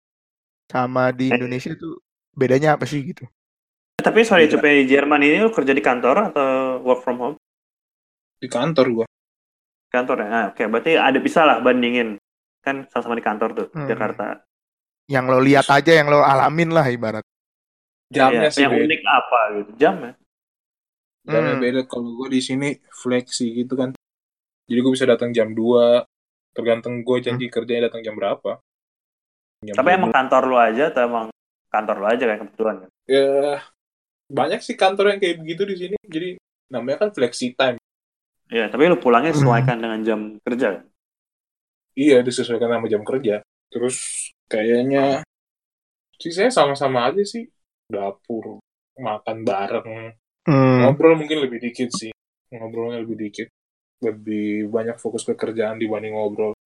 sama 0.70 1.10
di 1.12 1.28
Eh. 1.28 1.36
Indonesia 1.36 1.74
tuh 1.74 1.98
bedanya 2.32 2.78
apa 2.78 2.86
sih 2.86 3.02
gitu? 3.04 3.26
Eh, 4.02 4.04
tapi 4.04 4.26
sorry 4.26 4.50
Iya. 4.50 4.58
Ucup 4.58 4.66
di 4.66 4.82
Jerman 4.90 5.22
ini 5.22 5.38
lu 5.38 5.54
kerja 5.54 5.70
di 5.70 5.78
kantor 5.78 6.34
atau 6.34 6.48
work 6.82 7.06
from 7.06 7.22
home? 7.22 7.36
Di 8.42 8.50
kantor 8.50 8.86
gue. 8.90 9.06
Kantor 9.86 10.16
ya. 10.18 10.28
Nah, 10.28 10.44
oke 10.50 10.62
berarti 10.66 10.98
ada 10.98 11.18
bisa 11.22 11.46
lah 11.46 11.62
bandingin. 11.62 12.18
Kan 12.58 12.90
sama-sama 12.90 13.14
di 13.14 13.22
kantor 13.22 13.48
tuh 13.54 13.66
Hmm. 13.70 13.86
Jakarta. 13.86 14.42
Yang 15.06 15.24
lo 15.30 15.38
lihat 15.38 15.66
aja, 15.70 15.92
yang 15.94 16.10
lo 16.10 16.18
alamin 16.18 16.74
lah 16.74 16.90
ibarat. 16.90 17.22
Jamnya 18.10 18.50
Iya, 18.50 18.50
sih 18.50 18.62
yang 18.66 18.74
beda. 18.74 18.84
unik 18.90 19.02
apa 19.06 19.38
gitu? 19.54 19.70
Jam 19.78 19.94
ya? 20.02 20.12
Jamnya 21.22 21.54
Hmm. 21.54 21.62
beda. 21.62 21.80
Kalau 21.86 22.10
gue 22.18 22.28
di 22.34 22.40
sini 22.42 22.68
fleksi 22.90 23.46
gitu 23.54 23.78
kan. 23.78 23.94
Jadi 24.66 24.78
gue 24.82 24.92
bisa 24.98 25.06
datang 25.06 25.30
jam 25.30 25.54
2. 25.54 26.02
Tergantung 26.50 27.06
gue 27.06 27.16
janji 27.22 27.46
kerjanya 27.46 27.86
datang 27.86 28.02
jam 28.02 28.18
berapa. 28.18 28.58
Jam 29.62 29.78
Tapi 29.78 29.88
12. 29.94 29.98
emang 30.02 30.10
kantor 30.10 30.42
lu 30.50 30.56
aja 30.58 30.90
atau 30.90 31.02
emang 31.06 31.26
kantor 31.70 31.96
lu 32.02 32.06
aja 32.10 32.22
kayak 32.26 32.40
kebetulan 32.42 32.76
kan? 32.82 32.90
ya 33.06 33.58
banyak 34.32 34.60
sih 34.64 34.74
kantor 34.74 35.12
yang 35.16 35.20
kayak 35.20 35.36
begitu 35.44 35.62
di 35.68 35.76
sini. 35.76 35.96
Jadi 36.00 36.28
namanya 36.72 37.04
kan 37.06 37.10
flexi 37.12 37.52
time. 37.52 37.76
Iya, 38.48 38.72
tapi 38.72 38.88
lu 38.88 38.96
pulangnya 38.96 39.32
Hmm. 39.36 39.40
sesuaikan 39.44 39.76
dengan 39.80 40.00
jam 40.00 40.20
kerja 40.40 40.80
kan? 40.80 40.84
Iya, 41.92 42.24
disesuaikan 42.24 42.72
sama 42.72 42.86
jam 42.88 43.02
kerja. 43.04 43.44
Terus 43.68 43.96
kayaknya 44.48 45.20
sisanya 46.16 46.52
sama-sama 46.52 47.12
aja 47.12 47.20
sih. 47.24 47.48
Dapur, 47.88 48.60
makan 48.96 49.44
bareng. 49.44 50.16
Hmm. 50.48 50.78
Ngobrol 50.88 51.20
mungkin 51.20 51.44
lebih 51.44 51.60
dikit 51.60 51.92
sih. 51.92 52.12
Ngobrolnya 52.48 53.04
lebih 53.04 53.16
dikit. 53.20 53.48
Lebih 54.02 54.72
banyak 54.72 54.96
fokus 54.98 55.22
ke 55.28 55.36
kerjaan 55.36 55.76
dibanding 55.76 56.16
ngobrol. 56.16 56.56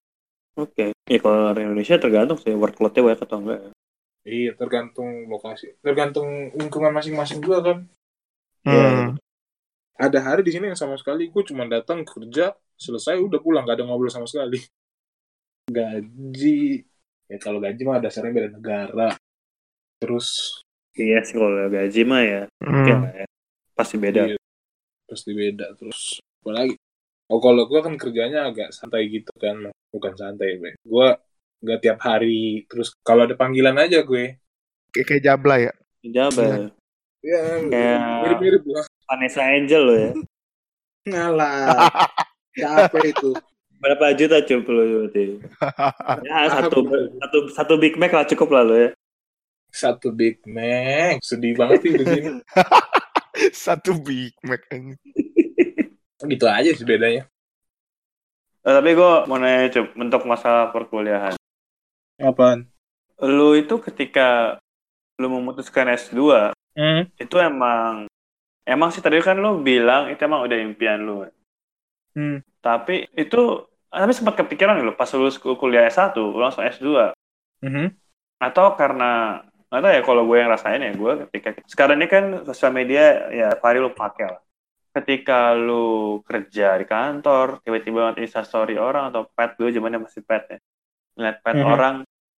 Oke. 0.57 0.95
Ya 1.07 1.19
kalau 1.21 1.53
di 1.53 1.61
Indonesia 1.63 1.99
tergantung 2.01 2.39
sih 2.41 2.55
workload-nya 2.55 3.03
banyak 3.03 3.21
atau 3.23 3.37
enggak. 3.39 3.59
ya. 3.61 3.71
Iya, 4.27 4.51
tergantung 4.59 5.31
lokasi. 5.31 5.79
Tergantung 5.79 6.51
lingkungan 6.51 6.91
masing-masing 6.91 7.39
juga 7.39 7.63
kan. 7.63 7.77
Hmm. 8.67 9.15
Ada 9.95 10.19
hari 10.19 10.43
di 10.43 10.51
sini 10.51 10.67
yang 10.67 10.77
sama 10.77 10.99
sekali 10.99 11.31
gue 11.31 11.43
cuma 11.47 11.63
datang 11.63 12.03
kerja, 12.03 12.51
selesai 12.75 13.17
udah 13.23 13.39
pulang, 13.39 13.63
gak 13.63 13.79
ada 13.79 13.87
ngobrol 13.87 14.11
sama 14.11 14.27
sekali. 14.27 14.59
Gaji, 15.67 16.83
ya 17.27 17.37
kalau 17.39 17.59
gaji 17.59 17.81
mah 17.87 18.03
dasarnya 18.03 18.31
beda 18.35 18.49
negara. 18.55 19.09
Terus 19.99 20.59
Iya 20.97 21.21
sih 21.21 21.37
kalau 21.37 21.69
gaji 21.69 22.01
mah 22.03 22.21
ya, 22.25 22.41
Hmm. 22.63 23.03
ya. 23.15 23.25
Pasti 23.77 23.95
beda. 24.01 24.33
Iya, 24.33 24.35
pasti 25.05 25.31
beda. 25.31 25.77
Terus 25.77 26.19
apa 26.43 26.51
lagi? 26.51 26.75
Oh 27.27 27.43
kalau 27.43 27.67
gue 27.67 27.79
kan 27.83 27.93
kerjanya 27.99 28.47
agak 28.47 28.71
santai 28.71 29.11
gitu 29.11 29.29
kan, 29.37 29.71
bukan 29.91 30.13
santai 30.15 30.57
gue. 30.57 31.11
Nggak 31.63 31.79
tiap 31.83 31.99
hari. 32.03 32.65
Terus 32.69 32.93
kalau 33.01 33.25
ada 33.25 33.33
panggilan 33.33 33.77
aja 33.77 34.01
gue. 34.05 34.37
Kayak, 34.93 35.05
kayak 35.09 35.23
jabla 35.23 35.55
ya. 35.59 35.73
Jabal. 36.07 36.71
Ya, 37.25 37.41
Kayak 37.67 37.99
mirip-mirip 38.23 38.63
lah. 38.69 38.85
Vanessa 39.07 39.41
Angel 39.43 39.81
lo 39.83 39.95
ya. 39.95 40.11
Ngalah. 41.11 41.91
Capek 42.57 43.13
itu. 43.13 43.31
Berapa 43.77 44.17
juta 44.17 44.41
cukup 44.41 44.65
lo 44.73 44.83
berarti? 44.83 45.25
Ya 46.27 46.49
satu, 46.49 46.79
satu, 47.21 47.37
satu 47.53 47.73
Big 47.77 47.93
Mac 47.99 48.09
lah 48.09 48.25
cukup 48.25 48.49
lah 48.53 48.63
lo 48.65 48.75
ya. 48.75 48.89
Satu 49.69 50.09
Big 50.09 50.41
Mac. 50.49 51.21
Sedih 51.21 51.53
banget 51.53 51.85
sih 51.85 51.91
di 51.93 52.05
sini. 52.05 52.41
Satu 53.53 54.01
Big 54.01 54.33
Mac. 54.41 54.65
Gitu 56.25 56.45
aja 56.49 56.69
sih 56.73 56.85
bedanya. 56.85 57.29
Eh, 58.67 58.73
tapi 58.73 58.99
gue 58.99 59.11
mau 59.31 59.39
nanya 59.39 59.71
Cup, 59.71 59.95
untuk 59.95 60.27
masalah 60.27 60.73
perkuliahan. 60.75 61.36
Apaan? 62.17 62.65
Lu 63.21 63.53
itu 63.53 63.77
ketika 63.81 64.57
lu 65.17 65.29
memutuskan 65.29 65.89
S2, 65.89 66.53
Hmm. 66.77 67.09
itu 67.17 67.35
emang 67.41 68.05
emang 68.61 68.89
sih 68.93 69.01
tadi 69.01 69.17
kan 69.25 69.33
lu 69.41 69.65
bilang 69.65 70.13
itu 70.13 70.21
emang 70.21 70.45
udah 70.45 70.57
impian 70.61 71.01
lu. 71.01 71.25
Hmm. 72.13 72.45
Tapi 72.61 73.09
itu 73.17 73.65
tapi 73.89 74.11
sempat 74.13 74.37
kepikiran 74.37 74.77
lu 74.85 74.93
pas 74.93 75.09
lu 75.17 75.25
kuliah 75.57 75.89
S1, 75.89 76.13
lu 76.13 76.37
langsung 76.37 76.61
S2 76.61 77.13
Mhm. 77.65 77.89
atau 78.37 78.77
karena 78.77 79.41
nggak 79.67 79.81
tahu 79.81 79.91
ya 79.97 80.01
kalau 80.05 80.23
gue 80.29 80.37
yang 80.37 80.51
rasain 80.53 80.79
ya 80.79 80.93
gue 80.93 81.11
ketika 81.27 81.49
sekarang 81.65 81.97
ini 81.97 82.07
kan 82.07 82.23
sosial 82.45 82.71
media 82.71 83.27
ya 83.33 83.49
hari 83.59 83.81
lu 83.81 83.89
pakai 83.91 84.29
lah 84.29 84.41
ketika 84.93 85.51
lu 85.57 86.21
kerja 86.23 86.77
di 86.77 86.85
kantor 86.85 87.59
tiba-tiba 87.65 88.13
instastory 88.15 88.77
orang 88.77 89.09
atau 89.09 89.25
pet 89.27 89.57
dulu 89.57 89.73
zamannya 89.73 90.05
masih 90.05 90.21
pet 90.23 90.43
ya 90.53 90.57
ngeliat 91.17 91.37
pet 91.41 91.55
Mhm. 91.57 91.65
orang 91.65 91.95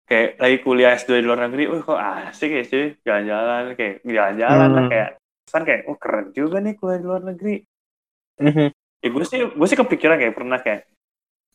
kayak 0.08 0.30
lagi 0.40 0.58
kuliah 0.64 0.92
S2 0.96 1.20
di 1.20 1.26
luar 1.28 1.40
negeri 1.46 1.64
wah 1.70 1.82
kok 1.84 2.00
asik 2.00 2.50
ya 2.50 2.64
cuy 2.66 2.86
jalan-jalan 3.04 3.62
kayak 3.76 3.96
jalan-jalan 4.02 4.70
lah 4.72 4.82
Hmm. 4.82 4.92
kayak 4.92 5.10
kesan 5.46 5.64
kayak 5.64 5.82
oh 5.86 5.98
keren 6.00 6.26
juga 6.32 6.58
nih 6.58 6.74
kuliah 6.74 6.98
di 6.98 7.06
luar 7.06 7.22
negeri 7.22 7.56
Mhm. 8.40 8.68
ya 9.00 9.08
gue 9.08 9.24
sih 9.24 9.40
gue 9.46 9.68
sih 9.68 9.78
kepikiran 9.78 10.18
kayak 10.18 10.34
pernah 10.34 10.58
kayak 10.58 10.88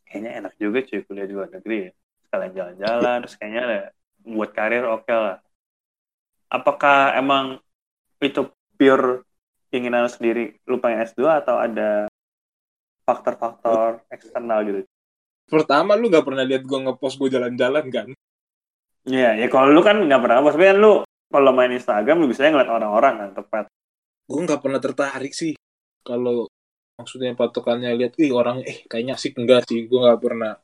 kayaknya 0.06 0.30
enak 0.38 0.52
juga 0.54 0.78
cuy 0.80 1.00
kuliah 1.02 1.26
di 1.26 1.34
luar 1.34 1.50
negeri 1.50 1.76
ya 1.80 1.90
sekalian 2.22 2.52
jalan-jalan 2.52 3.16
terus 3.20 3.34
kayaknya 3.34 3.62
ada 3.64 3.80
buat 4.22 4.50
karir 4.52 4.84
oke 4.86 5.10
lah 5.10 5.38
apakah 6.48 7.18
emang 7.18 7.58
itu 8.20 8.46
pure 8.74 9.26
keinginan 9.68 10.06
sendiri 10.06 10.54
lu 10.64 10.78
pengen 10.78 11.02
S2 11.02 11.42
atau 11.42 11.58
ada 11.58 12.06
faktor-faktor 13.02 14.00
eksternal 14.08 14.62
gitu 14.62 14.80
Pertama 15.44 15.94
lu 15.94 16.08
gak 16.08 16.24
pernah 16.24 16.42
lihat 16.42 16.62
gua 16.64 16.78
ngepost 16.88 17.16
gua 17.20 17.28
jalan-jalan 17.30 17.86
kan? 17.92 18.08
Iya, 19.04 19.36
ya 19.36 19.46
kalau 19.52 19.68
lu 19.68 19.84
kan 19.84 20.00
nggak 20.00 20.20
pernah 20.24 20.40
apa 20.40 20.50
kan 20.56 20.76
lu 20.80 21.04
kalau 21.28 21.50
main 21.52 21.68
Instagram 21.76 22.24
lu 22.24 22.26
bisa 22.32 22.48
ngeliat 22.48 22.72
orang-orang 22.72 23.14
kan 23.20 23.30
tepat. 23.36 23.64
Gue 24.24 24.40
nggak 24.48 24.60
pernah 24.64 24.80
tertarik 24.80 25.36
sih. 25.36 25.52
Kalau 26.00 26.48
maksudnya 26.96 27.36
patokannya 27.36 27.92
lihat, 28.00 28.16
ih 28.16 28.32
orang 28.32 28.64
eh 28.64 28.88
kayaknya 28.88 29.18
asik 29.20 29.36
enggak 29.36 29.68
sih. 29.68 29.84
Gue 29.84 30.00
nggak 30.00 30.20
pernah 30.24 30.56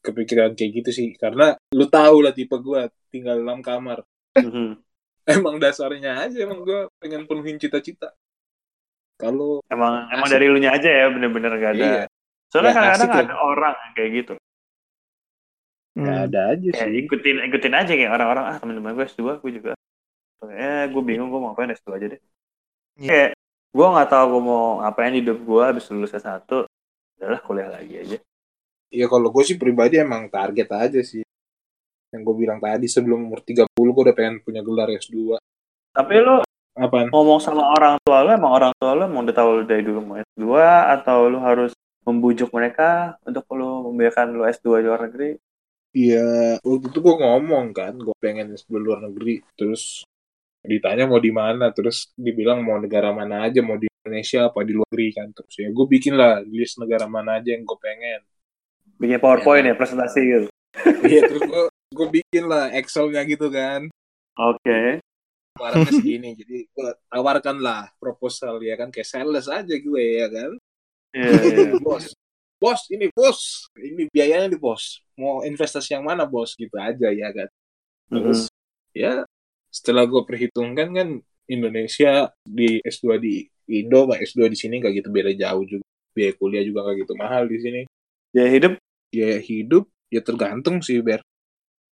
kepikiran 0.00 0.56
kayak 0.56 0.70
gitu 0.80 0.90
sih. 0.94 1.08
Karena 1.20 1.52
lu 1.76 1.84
tahu 1.84 2.24
lah 2.24 2.32
tipe 2.32 2.56
gue 2.56 2.80
tinggal 3.12 3.44
dalam 3.44 3.60
kamar. 3.60 4.00
Mhm. 4.40 4.80
Emang 5.36 5.58
dasarnya 5.58 6.22
aja 6.22 6.38
emang 6.38 6.62
gue 6.62 6.86
pengen 7.02 7.26
penuhin 7.26 7.58
cita-cita. 7.58 8.14
Kalau 9.18 9.58
Emang 9.66 10.06
emang 10.12 10.28
Asik. 10.28 10.38
dari 10.38 10.46
lu 10.46 10.56
nya 10.62 10.70
aja 10.70 10.86
ya 10.86 11.06
bener-bener 11.10 11.50
gak 11.58 11.72
ada. 11.74 11.82
iya, 11.82 12.04
Soalnya 12.56 12.72
Ya, 12.72 12.76
kadang-kadang 12.88 13.28
ada 13.28 13.36
orang 13.38 13.74
yang 13.76 13.92
kayak 13.92 14.10
gitu. 14.14 14.34
ya 15.92 16.04
Hmm. 16.06 16.24
ada 16.28 16.40
aja 16.52 16.68
sih. 16.76 16.92
ikutin 17.00 17.36
ikutin 17.46 17.72
aja 17.72 17.88
kayak 17.90 18.12
orang-orang 18.12 18.44
ah 18.46 18.56
teman-teman 18.56 18.92
gue 18.92 19.04
S2 19.06 19.20
gue 19.38 19.52
juga. 19.54 19.72
Eh 20.46 20.84
gue 20.86 21.02
bingung 21.02 21.28
gue 21.28 21.36
mau 21.36 21.50
ngapain 21.50 21.68
S2 21.70 21.88
aja 21.92 22.06
deh. 22.08 22.20
Iya. 22.96 23.08
Kayak 23.08 23.30
gue 23.72 23.86
nggak 23.86 24.08
tahu 24.08 24.24
gue 24.28 24.42
mau 24.42 24.62
ngapain 24.78 25.12
di 25.12 25.20
hidup 25.20 25.38
gue 25.38 25.62
habis 25.62 25.88
lulus 25.88 26.12
S1 26.12 26.44
adalah 27.16 27.40
kuliah 27.40 27.68
lagi 27.68 27.94
aja. 27.96 28.18
Ya 28.88 29.06
kalau 29.06 29.28
gue 29.28 29.42
sih 29.42 29.56
pribadi 29.56 29.96
emang 29.96 30.28
target 30.28 30.68
aja 30.70 31.00
sih. 31.00 31.24
Yang 32.08 32.22
gue 32.22 32.34
bilang 32.38 32.60
tadi 32.60 32.86
sebelum 32.86 33.24
umur 33.24 33.40
30 33.40 33.64
gue 33.72 34.02
udah 34.04 34.14
pengen 34.14 34.40
punya 34.40 34.60
gelar 34.60 34.88
S2. 34.90 35.40
Tapi 35.90 36.14
lu 36.20 36.44
Apaan? 36.76 37.08
ngomong 37.08 37.40
sama 37.40 37.72
orang 37.72 37.96
tua 38.04 38.20
lu 38.20 38.30
emang 38.30 38.52
orang 38.52 38.72
tua 38.76 38.92
lu 38.92 39.08
emang 39.08 39.24
udah 39.24 39.32
tahu 39.32 39.64
dari 39.64 39.80
dulu 39.80 40.00
mau 40.02 40.16
S2 40.20 40.44
atau 40.92 41.24
lu 41.24 41.40
harus 41.40 41.72
membujuk 42.06 42.54
mereka 42.54 43.18
untuk 43.26 43.44
lu 43.58 43.90
membiarkan 43.90 44.32
lu 44.32 44.46
S2 44.46 44.80
di 44.80 44.86
luar 44.86 45.02
negeri 45.10 45.30
Iya, 45.96 46.60
waktu 46.60 46.92
itu 46.92 46.98
gue 47.00 47.16
ngomong 47.24 47.72
kan, 47.72 47.96
gue 47.96 48.12
pengen 48.20 48.52
S2 48.52 48.76
luar 48.76 49.00
negeri. 49.00 49.40
Terus 49.56 50.04
ditanya 50.60 51.08
mau 51.08 51.16
di 51.16 51.32
mana, 51.32 51.72
terus 51.72 52.12
dibilang 52.12 52.60
mau 52.60 52.76
negara 52.76 53.16
mana 53.16 53.48
aja, 53.48 53.64
mau 53.64 53.80
di 53.80 53.88
Indonesia 54.04 54.52
apa 54.52 54.60
di 54.60 54.76
luar 54.76 54.84
negeri 54.92 55.08
kan. 55.16 55.28
Terus 55.32 55.54
ya 55.56 55.68
gue 55.72 55.86
bikin 55.88 56.14
lah 56.20 56.44
list 56.44 56.76
negara 56.76 57.08
mana 57.08 57.40
aja 57.40 57.48
yang 57.56 57.64
gue 57.64 57.78
pengen. 57.80 58.20
bikin 58.96 59.20
PowerPoint 59.20 59.64
ya 59.68 59.76
presentasi 59.76 60.20
gitu 60.24 60.48
Iya, 61.04 61.20
terus 61.28 61.42
gue 61.44 61.64
gue 61.96 62.08
bikin 62.20 62.44
lah 62.44 62.72
Excelnya 62.76 63.24
gitu 63.24 63.48
kan. 63.48 63.88
oke 64.36 65.00
Barangnya 65.56 65.92
segini, 65.96 66.36
jadi 66.36 66.68
gue 66.68 66.88
tawarkan 67.08 67.56
lah 67.64 67.88
proposal 67.96 68.60
ya 68.60 68.76
kan, 68.76 68.92
kayak 68.92 69.08
sales 69.08 69.48
aja 69.48 69.74
gue 69.80 70.04
ya 70.20 70.28
kan. 70.28 70.60
Iya. 71.14 71.78
bos, 71.86 72.04
bos 72.58 72.80
ini 72.90 73.06
bos, 73.14 73.68
ini 73.78 74.08
biayanya 74.10 74.48
di 74.50 74.58
bos. 74.58 75.02
Mau 75.18 75.42
investasi 75.44 75.94
yang 75.96 76.04
mana 76.06 76.24
bos 76.26 76.54
gitu 76.56 76.74
aja 76.78 77.08
ya 77.12 77.28
kan. 77.32 77.48
Terus 78.10 78.48
ya 78.94 79.22
setelah 79.70 80.06
gue 80.08 80.22
perhitungkan 80.24 80.88
kan 80.94 81.08
Indonesia 81.46 82.32
di 82.42 82.80
S2 82.82 83.18
di 83.20 83.46
Indo 83.70 84.06
sama 84.06 84.16
S2 84.18 84.46
di 84.50 84.58
sini 84.58 84.74
gak 84.82 84.94
gitu 84.94 85.08
beda 85.10 85.30
jauh 85.36 85.64
juga. 85.66 85.84
Biaya 86.16 86.32
kuliah 86.38 86.64
juga 86.64 86.86
gak 86.90 86.96
gitu 87.06 87.12
mahal 87.18 87.44
di 87.46 87.58
sini. 87.60 87.80
ya 88.34 88.46
hidup 88.48 88.76
Ya 89.14 89.38
hidup 89.38 89.86
ya 90.10 90.20
tergantung 90.20 90.82
sih 90.82 90.98
ber 91.00 91.22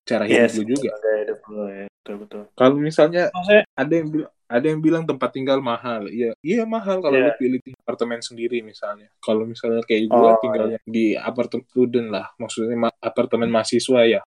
cara 0.08 0.28
hidup 0.28 0.38
yes 0.48 0.54
lu 0.60 0.64
juga. 0.70 0.92
gaya 1.00 1.18
hidup 1.26 1.40
lu 1.50 1.64
ya 1.68 1.86
betul 1.90 2.16
betul 2.24 2.42
Kalau 2.54 2.76
misalnya 2.78 3.24
maksudnya 3.34 3.64
ada 3.74 3.94
yang 3.96 4.08
bilang 4.12 4.34
ada 4.48 4.66
yang 4.72 4.80
bilang 4.80 5.04
tempat 5.04 5.30
tinggal 5.36 5.60
mahal. 5.60 6.08
Iya, 6.08 6.32
iya 6.44 6.64
mahal 6.64 7.04
kalau 7.04 7.20
Iya. 7.20 7.28
lu 7.30 7.32
pilih 7.42 7.60
apartemen 7.84 8.20
sendiri 8.24 8.64
misalnya. 8.64 9.08
Kalau 9.20 9.44
misalnya 9.44 9.84
kayak 9.84 10.04
gue 10.08 10.32
Oh, 10.32 10.40
tinggalnya 10.40 10.80
di 10.88 11.06
apartemen 11.20 11.66
student 11.68 12.08
lah, 12.16 12.26
maksudnya 12.40 12.76
ma- 12.80 13.00
apartemen 13.04 13.50
mahasiswa 13.52 14.02
ya. 14.08 14.22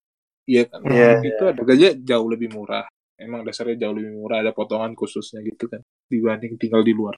Iya 0.50 0.64
kan. 0.70 0.82
Iya, 0.88 1.10
itu 1.24 1.44
ada 1.48 1.60
harganya 1.64 1.90
jauh 1.96 2.28
lebih 2.28 2.50
murah. 2.52 2.86
Emang 3.20 3.44
dasarnya 3.48 3.76
jauh 3.88 3.96
lebih 3.96 4.14
murah, 4.16 4.38
ada 4.44 4.52
potongan 4.56 4.92
khususnya 4.96 5.40
gitu 5.44 5.68
kan 5.72 5.82
dibanding 6.08 6.56
tinggal 6.56 6.82
di 6.88 6.96
luar, 6.96 7.16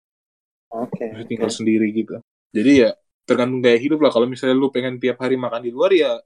oke 0.74 1.06
Maksudnya 1.14 1.28
tinggal 1.30 1.52
sendiri 1.54 1.88
gitu. 1.94 2.18
Jadi 2.52 2.72
ya 2.86 2.90
tergantung 3.28 3.62
gaya 3.64 3.78
hidup 3.80 4.00
lah. 4.04 4.12
Kalau 4.12 4.28
misalnya 4.28 4.56
lu 4.58 4.68
pengen 4.74 4.98
tiap 5.00 5.18
hari 5.24 5.38
makan 5.40 5.62
di 5.64 5.72
luar 5.72 5.92
ya 5.94 6.18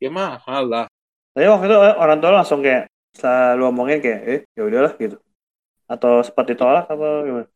ya 0.00 0.10
mahal 0.12 0.64
lah. 0.66 0.86
tapi 1.34 1.46
waktu 1.46 1.66
itu 1.70 1.76
orang 1.76 2.18
tua 2.20 2.30
lu 2.32 2.38
langsung 2.42 2.60
kayak 2.64 2.84
selalu 3.14 3.62
ngomongin 3.70 3.98
kayak 4.02 4.20
eh 4.26 4.40
ya 4.56 4.62
udahlah 4.66 4.92
gitu 4.98 5.16
atau 5.90 6.22
sempat 6.22 6.46
ditolak 6.46 6.86
atau 6.86 7.26
gimana? 7.26 7.48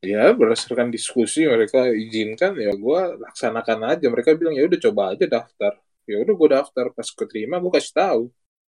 Ya 0.00 0.32
berdasarkan 0.32 0.92
diskusi 0.92 1.44
mereka 1.44 1.88
izinkan 1.88 2.56
ya 2.56 2.72
gue 2.72 3.00
laksanakan 3.20 3.96
aja. 3.96 4.06
Mereka 4.08 4.36
bilang 4.36 4.56
ya 4.56 4.68
udah 4.68 4.80
coba 4.80 5.02
aja 5.16 5.24
daftar. 5.28 5.72
Ya 6.04 6.16
udah 6.20 6.34
gue 6.36 6.48
daftar. 6.52 6.84
Pas 6.92 7.08
keterima 7.08 7.56
gue 7.60 7.72
kasih 7.72 7.92
tahu. 7.92 8.22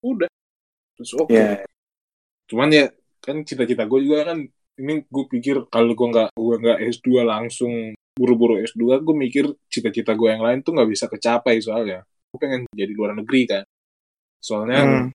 Udah. 0.04 0.28
Terus 0.96 1.12
oke. 1.16 1.32
Ya 1.32 1.64
cuman 2.52 2.68
ya 2.68 2.92
kan 3.24 3.40
cita-cita 3.48 3.88
gue 3.88 4.00
juga 4.04 4.28
kan 4.28 4.44
ini 4.76 5.04
gue 5.08 5.24
pikir 5.30 5.68
kalau 5.72 5.96
gue 5.96 6.08
nggak 6.12 6.36
gue 6.36 6.56
nggak 6.68 6.78
S2 7.00 7.24
langsung 7.24 7.96
buru-buru 8.12 8.60
S2 8.60 9.00
gue 9.00 9.16
mikir 9.16 9.44
cita-cita 9.72 10.12
gue 10.12 10.28
yang 10.36 10.44
lain 10.44 10.60
tuh 10.60 10.76
nggak 10.76 10.90
bisa 10.90 11.08
kecapai 11.08 11.60
soalnya. 11.64 12.04
Gue 12.28 12.38
pengen 12.40 12.68
jadi 12.76 12.92
luar 12.92 13.16
negeri 13.16 13.48
kan. 13.48 13.64
Soalnya 14.36 14.80
Hmm. 14.84 15.08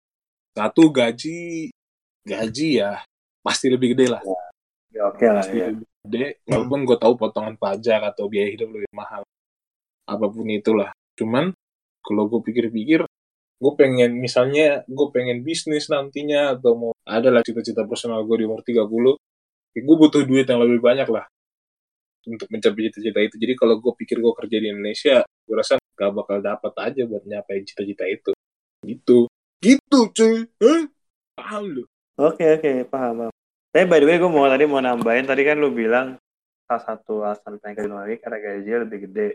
satu 0.58 0.90
gaji 0.90 1.70
gaji 2.26 2.70
ya 2.82 3.06
pasti 3.48 3.72
lebih 3.72 3.96
gede 3.96 4.12
lah. 4.12 4.22
Ya 4.92 5.08
oke 5.08 5.24
lah 5.24 5.40
pasti 5.40 5.56
ya. 5.56 5.72
lebih 5.72 5.88
gede 6.04 6.26
walaupun 6.44 6.80
gue 6.84 6.98
tahu 7.00 7.14
potongan 7.16 7.56
pajak 7.56 8.04
atau 8.12 8.28
biaya 8.28 8.52
hidup 8.52 8.68
lebih 8.76 8.92
mahal. 8.92 9.24
Apa 10.04 10.28
pun 10.28 10.52
itulah. 10.52 10.92
Cuman 11.16 11.56
kalau 12.04 12.28
gue 12.28 12.44
pikir-pikir 12.44 13.08
gue 13.58 13.74
pengen 13.74 14.20
misalnya 14.20 14.84
gue 14.86 15.08
pengen 15.16 15.42
bisnis 15.42 15.88
nantinya 15.88 16.60
atau 16.60 16.78
mau 16.78 16.92
ada 17.08 17.32
lah 17.32 17.42
cita-cita 17.42 17.88
personal 17.88 18.22
gue 18.28 18.44
di 18.44 18.46
umur 18.46 18.62
30 18.62 18.86
ya 19.74 19.82
gue 19.82 19.96
butuh 19.98 20.22
duit 20.30 20.46
yang 20.46 20.62
lebih 20.62 20.78
banyak 20.78 21.10
lah 21.10 21.26
untuk 22.28 22.52
mencapai 22.52 22.92
cita-cita 22.92 23.24
itu. 23.24 23.36
Jadi 23.40 23.54
kalau 23.56 23.80
gue 23.80 23.94
pikir 23.96 24.20
gue 24.20 24.34
kerja 24.36 24.58
di 24.60 24.68
Indonesia 24.70 25.24
gue 25.24 25.56
rasa 25.56 25.80
gak 25.80 26.12
bakal 26.14 26.44
dapat 26.44 26.74
aja 26.84 27.02
buat 27.08 27.24
nyapain 27.24 27.64
cita-cita 27.64 28.04
itu. 28.06 28.36
Gitu. 28.84 29.26
Gitu 29.64 30.00
cuy. 30.14 30.46
Hah? 30.62 30.84
paham 31.38 31.64
lu? 31.70 31.84
Oke 32.18 32.46
oke 32.58 32.90
paham 32.90 33.14
paham 33.30 33.37
tapi 33.78 33.86
by 33.86 34.02
the 34.02 34.10
way 34.10 34.18
gue 34.18 34.26
mau 34.26 34.50
tadi 34.50 34.66
mau 34.66 34.82
nambahin 34.82 35.30
tadi 35.30 35.46
kan 35.46 35.62
lu 35.62 35.70
bilang 35.70 36.18
salah 36.66 36.82
satu 36.82 37.22
alasan 37.22 37.62
pengen 37.62 37.78
ke 37.78 37.86
luar 37.86 38.10
negeri 38.10 38.18
karena 38.18 38.38
gajinya 38.42 38.78
lebih 38.90 39.00
gede 39.06 39.28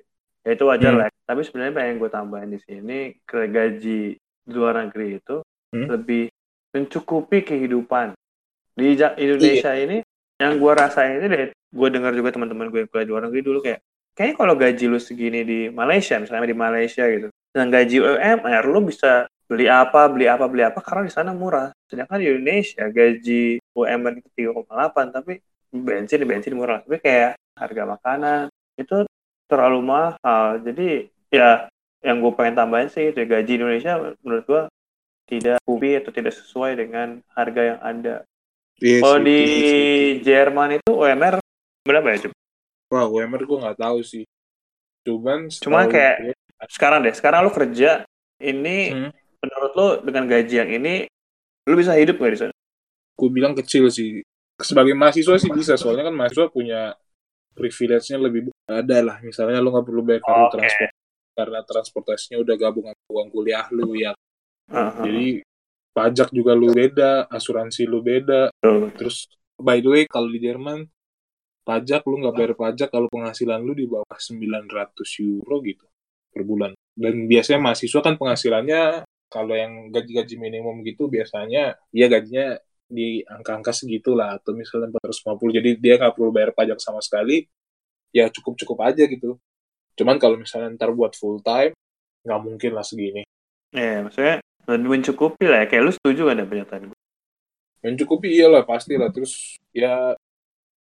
ya 0.42 0.50
itu 0.58 0.64
wajar 0.66 0.90
Hmm. 0.90 1.00
lah 1.06 1.08
tapi 1.22 1.40
sebenarnya 1.46 1.74
pengen 1.78 1.94
gue 2.02 2.10
tambahin 2.10 2.50
di 2.50 2.58
sini 2.58 2.98
ke 3.22 3.46
gaji 3.46 4.18
di 4.18 4.50
luar 4.50 4.82
negeri 4.82 5.22
itu 5.22 5.46
Hmm. 5.70 5.86
lebih 5.86 6.26
mencukupi 6.74 7.46
kehidupan 7.46 8.18
di 8.74 8.98
Indonesia 8.98 9.78
ini 9.78 10.02
yang 10.42 10.58
gue 10.58 10.72
rasain 10.74 11.22
itu 11.22 11.26
deh 11.30 11.54
gue 11.54 11.88
dengar 11.94 12.10
juga 12.10 12.34
teman-teman 12.34 12.66
gue 12.66 12.82
yang 12.82 12.90
kuliah 12.90 13.06
di 13.06 13.12
luar 13.14 13.22
negeri 13.30 13.40
dulu 13.46 13.58
kayak 13.62 13.78
kayaknya 14.18 14.34
kalau 14.42 14.54
gaji 14.58 14.84
lu 14.90 14.98
segini 14.98 15.46
di 15.46 15.70
Malaysia 15.70 16.18
misalnya 16.18 16.50
di 16.50 16.58
Malaysia 16.58 17.06
gitu 17.06 17.30
dan 17.54 17.70
gaji 17.70 17.96
UMR 18.02 18.64
lu 18.66 18.90
bisa 18.90 19.30
beli 19.48 19.66
apa 19.68 20.08
beli 20.08 20.26
apa 20.26 20.44
beli 20.48 20.62
apa 20.64 20.80
karena 20.80 21.06
di 21.06 21.12
sana 21.12 21.30
murah 21.36 21.70
sedangkan 21.90 22.18
di 22.18 22.26
Indonesia 22.30 22.84
gaji 22.88 23.44
UMR 23.76 24.12
itu 24.18 24.28
3,8 24.32 25.12
tapi 25.12 25.32
bensin 25.72 26.20
di 26.20 26.26
bensin 26.28 26.54
murah 26.56 26.80
tapi 26.84 26.98
kayak 27.00 27.36
harga 27.56 27.82
makanan 27.84 28.42
itu 28.80 29.04
terlalu 29.48 29.80
mahal 29.84 30.56
jadi 30.60 31.06
ya 31.28 31.68
yang 32.00 32.18
gue 32.18 32.32
pengen 32.34 32.56
tambahin 32.58 32.88
sih 32.88 33.12
itu 33.12 33.22
gaji 33.22 33.52
Indonesia 33.60 33.92
menurut 34.24 34.44
gue 34.44 34.62
tidak 35.30 35.58
kubi 35.64 35.96
atau 35.96 36.10
tidak 36.10 36.34
sesuai 36.34 36.76
dengan 36.76 37.22
harga 37.32 37.62
yang 37.72 37.80
ada. 37.80 38.16
Iya 38.82 38.98
Kalau 39.00 39.16
sih, 39.16 39.24
di 39.24 39.38
setuju, 39.38 39.62
setuju. 39.64 40.24
Jerman 40.26 40.68
itu 40.76 40.90
UMR 40.92 41.34
berapa 41.86 42.06
ya? 42.10 42.16
Cuk? 42.26 42.32
Wah, 42.90 43.06
UMR 43.06 43.42
gue 43.46 43.58
nggak 43.62 43.78
tahu 43.80 43.98
sih. 44.02 44.24
Cuman 45.06 45.46
Cuma 45.48 45.86
setahu 45.86 45.94
kayak- 45.94 46.18
gue- 46.20 46.40
Sekarang 46.68 46.98
deh, 47.02 47.14
sekarang 47.14 47.40
lu 47.46 47.50
kerja 47.54 47.90
ini 48.38 48.78
Hmm. 48.92 49.10
Menurut 49.42 49.72
lu 49.74 49.88
dengan 50.06 50.24
gaji 50.30 50.54
yang 50.54 50.70
ini 50.70 50.94
lu 51.66 51.74
bisa 51.74 51.98
hidup 51.98 52.18
nggak 52.18 52.32
di 52.34 52.40
sana? 52.46 52.54
gue 53.22 53.30
bilang 53.30 53.54
kecil 53.54 53.86
sih. 53.92 54.24
Sebagai 54.58 54.94
mahasiswa 54.98 55.38
sih 55.38 55.50
bisa, 55.50 55.78
soalnya 55.78 56.10
kan 56.10 56.14
mahasiswa 56.14 56.50
punya 56.50 56.94
privilege-nya 57.54 58.18
lebih 58.18 58.50
ada 58.66 58.98
lah. 58.98 59.16
Misalnya 59.22 59.62
lu 59.62 59.70
nggak 59.70 59.86
perlu 59.86 60.02
bayar 60.02 60.22
kartu 60.26 60.42
Oke. 60.42 60.54
transport 60.58 60.92
karena 61.32 61.60
transportasinya 61.64 62.38
udah 62.44 62.54
gabung 62.60 62.86
sama 62.92 63.08
uang 63.08 63.28
kuliah 63.32 63.64
lu 63.72 63.96
ya. 63.96 64.12
Heeh. 64.68 64.92
Jadi 65.06 65.26
pajak 65.92 66.28
juga 66.34 66.52
lu 66.52 66.72
beda, 66.72 67.30
asuransi 67.30 67.88
lu 67.88 68.04
beda. 68.04 68.52
Betul. 68.52 68.92
Terus 68.98 69.16
by 69.56 69.78
the 69.80 69.88
way 69.88 70.02
kalau 70.10 70.28
di 70.28 70.42
Jerman 70.42 70.84
pajak 71.62 72.02
lu 72.10 72.26
nggak 72.26 72.34
bayar 72.34 72.52
pajak 72.58 72.88
kalau 72.90 73.06
penghasilan 73.06 73.62
lu 73.62 73.72
di 73.72 73.86
bawah 73.86 74.18
900 74.18 74.66
euro 75.22 75.56
gitu 75.62 75.86
per 76.32 76.42
bulan. 76.44 76.72
Dan 76.92 77.24
biasanya 77.24 77.60
mahasiswa 77.70 78.00
kan 78.04 78.14
penghasilannya 78.20 79.08
kalau 79.32 79.56
yang 79.56 79.88
gaji-gaji 79.88 80.36
minimum 80.36 80.84
gitu 80.84 81.08
biasanya 81.08 81.80
ya 81.88 82.06
gajinya 82.12 82.60
di 82.92 83.24
angka-angka 83.24 83.72
segitu 83.72 84.12
lah 84.12 84.36
atau 84.36 84.52
misalnya 84.52 84.92
450 84.92 85.56
jadi 85.56 85.70
dia 85.80 85.94
nggak 85.96 86.12
perlu 86.12 86.28
bayar 86.28 86.52
pajak 86.52 86.76
sama 86.76 87.00
sekali 87.00 87.48
ya 88.12 88.28
cukup-cukup 88.28 88.78
aja 88.84 89.08
gitu 89.08 89.40
cuman 89.96 90.20
kalau 90.20 90.36
misalnya 90.36 90.76
ntar 90.76 90.92
buat 90.92 91.16
full 91.16 91.40
time 91.40 91.72
nggak 92.28 92.40
mungkin 92.44 92.72
lah 92.76 92.84
segini 92.84 93.24
Iya, 93.72 94.04
maksudnya 94.04 94.36
lebih 94.68 95.00
mencukupi 95.00 95.48
lah 95.48 95.64
ya. 95.64 95.66
Kayak 95.72 95.82
lu 95.88 95.92
setuju 95.96 96.28
gak 96.28 96.36
ada 96.36 96.44
pernyataan 96.44 96.82
gue? 96.92 96.98
mencukupi 97.82 98.38
iyalah 98.38 98.62
pasti 98.62 98.94
lah 98.94 99.10
terus 99.10 99.58
ya 99.74 100.14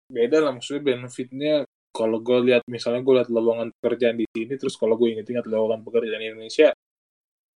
beda 0.09 0.41
lah 0.41 0.57
maksudnya 0.57 0.83
benefitnya 0.83 1.55
kalau 1.93 2.21
gue 2.25 2.53
lihat 2.53 2.65
misalnya 2.69 3.05
gue 3.05 3.15
lihat 3.21 3.29
lowongan 3.29 3.69
pekerjaan 3.77 4.17
di 4.17 4.25
sini 4.33 4.57
terus 4.57 4.81
kalau 4.81 4.97
gue 4.97 5.13
inget-inget 5.13 5.45
lowongan 5.45 5.85
pekerjaan 5.85 6.21
di 6.25 6.29
Indonesia 6.33 6.73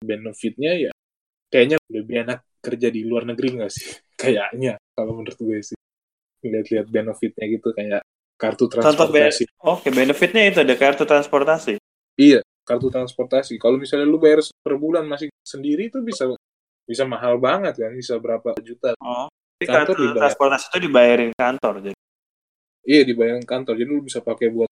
benefitnya 0.01 0.89
ya 0.89 0.93
kayaknya 1.49 1.77
lebih 1.91 2.27
enak 2.27 2.39
kerja 2.59 2.89
di 2.91 3.03
luar 3.07 3.27
negeri 3.27 3.59
nggak 3.61 3.71
sih 3.73 3.87
kayaknya 4.21 4.79
kalau 4.95 5.19
menurut 5.19 5.39
gue 5.39 5.59
sih 5.63 5.79
lihat-lihat 6.45 6.87
benefitnya 6.87 7.45
gitu 7.51 7.75
kayak 7.75 8.03
kartu 8.39 8.71
Contoh 8.71 8.79
be- 9.11 9.27
transportasi 9.27 9.45
Oke, 9.67 9.89
benefitnya 9.91 10.43
itu 10.47 10.59
ada 10.63 10.75
kartu 10.79 11.03
transportasi. 11.03 11.75
iya 12.15 12.39
kartu 12.63 12.87
transportasi 12.93 13.59
kalau 13.59 13.75
misalnya 13.75 14.07
lu 14.07 14.21
bayar 14.23 14.39
per 14.63 14.79
bulan 14.79 15.03
masih 15.03 15.33
sendiri 15.43 15.91
itu 15.91 15.99
bisa 16.05 16.31
bisa 16.87 17.03
mahal 17.05 17.37
banget 17.43 17.75
kan 17.81 17.93
bisa 17.93 18.15
berapa 18.19 18.55
juta 18.63 18.95
Oh. 19.03 19.27
Kantor 19.59 19.75
kartu 19.75 19.93
dibayar. 19.99 20.19
transportasi 20.23 20.65
itu 20.71 20.79
dibayarin 20.87 21.33
kantor 21.35 21.75
jadi. 21.83 21.99
Iya 22.87 23.03
dibayar 23.03 23.43
kantor, 23.43 23.75
jadi 23.75 23.91
lu 23.91 24.07
bisa 24.07 24.23
pakai 24.23 24.49
buat 24.55 24.71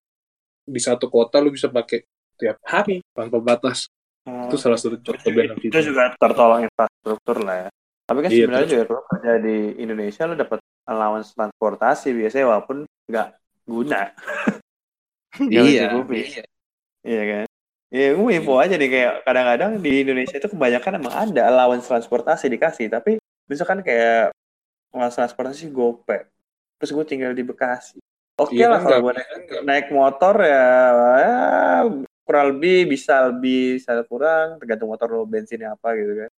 di 0.62 0.78
satu 0.78 1.10
kota 1.10 1.42
lu 1.42 1.50
bisa 1.50 1.66
pakai 1.66 2.06
tiap 2.38 2.54
hari 2.62 3.02
tanpa 3.10 3.42
batas. 3.42 3.90
Oh. 4.26 4.50
Itu 4.50 4.58
salah 4.58 4.78
satu 4.78 4.98
contoh 4.98 5.30
benefit. 5.30 5.70
itu 5.70 5.78
juga 5.94 6.10
tertolong 6.18 6.66
infrastruktur 6.66 7.46
lah 7.46 7.56
ya. 7.66 7.68
Tapi 8.06 8.18
kan 8.22 8.30
Iya, 8.30 8.38
sebenarnya 8.46 8.68
juga 8.70 8.84
kalau 8.86 9.02
kerja 9.10 9.32
di 9.42 9.56
Indonesia 9.82 10.22
lo 10.26 10.34
dapat 10.34 10.58
allowance 10.86 11.28
transportasi 11.34 12.08
biasanya 12.14 12.46
walaupun 12.50 12.76
nggak 13.10 13.28
guna. 13.66 14.00
Nggak 15.36 15.62
mencukupi. 15.68 16.20
Iya 17.04 17.22
kan? 17.28 17.46
Iya, 17.92 18.08
gue 18.18 18.30
info 18.34 18.56
aja 18.58 18.74
nih 18.74 18.90
kayak 18.90 19.12
kadang-kadang 19.22 19.72
di 19.78 19.92
Indonesia 20.02 20.36
itu 20.40 20.48
kebanyakan 20.50 20.98
emang 20.98 21.14
ada 21.14 21.42
allowance 21.46 21.86
transportasi 21.86 22.50
dikasih, 22.50 22.90
tapi 22.90 23.20
misalkan 23.46 23.84
kayak 23.84 24.34
allowance 24.90 25.14
transportasi 25.14 25.70
gope, 25.70 26.26
terus 26.80 26.90
gue 26.90 27.04
tinggal 27.06 27.30
di 27.36 27.46
Bekasi. 27.46 28.00
Oke 28.40 28.58
Iya 28.58 28.74
lah 28.74 28.82
kan, 28.82 28.90
kalau 28.90 28.98
gue 29.06 29.12
naik, 29.16 29.30
naik 29.62 29.86
motor 29.94 30.34
ya, 30.40 30.66
ya 31.20 31.36
kurang 32.26 32.58
lebih 32.58 32.90
bisa 32.90 33.30
lebih 33.30 33.78
bisa 33.78 34.02
kurang 34.10 34.58
tergantung 34.58 34.90
motor 34.90 35.06
lo 35.06 35.22
bensinnya 35.22 35.78
apa 35.78 35.94
gitu 35.94 36.26
kan. 36.26 36.30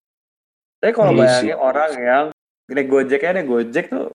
Tapi 0.79 0.93
kalau 0.93 1.11
Iya 1.11 1.19
bayangin 1.19 1.49
sih. 1.49 1.57
orang 1.57 1.91
yang 1.97 2.25
naik 2.69 2.87
gojek 2.87 3.25
aja 3.25 3.33
naik 3.35 3.49
gojek 3.49 3.89
tuh 3.89 4.13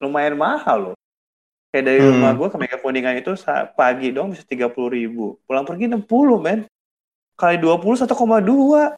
lumayan 0.00 0.34
mahal 0.34 0.78
loh. 0.90 0.96
Kayak 1.68 1.84
dari 1.88 1.98
Hmm. 2.00 2.10
rumah 2.16 2.32
gue 2.34 2.48
ke 2.48 2.56
Mega 2.58 2.76
Kuningan 2.76 3.16
itu 3.16 3.32
pagi 3.72 4.08
dong 4.10 4.32
bisa 4.32 4.44
tiga 4.44 4.68
puluh 4.68 4.92
ribu, 4.92 5.36
pulang 5.44 5.64
pergi 5.64 5.88
60 5.88 6.36
men. 6.36 6.64
Kali 7.32 7.56
20 7.56 7.96
1,2 7.96 8.92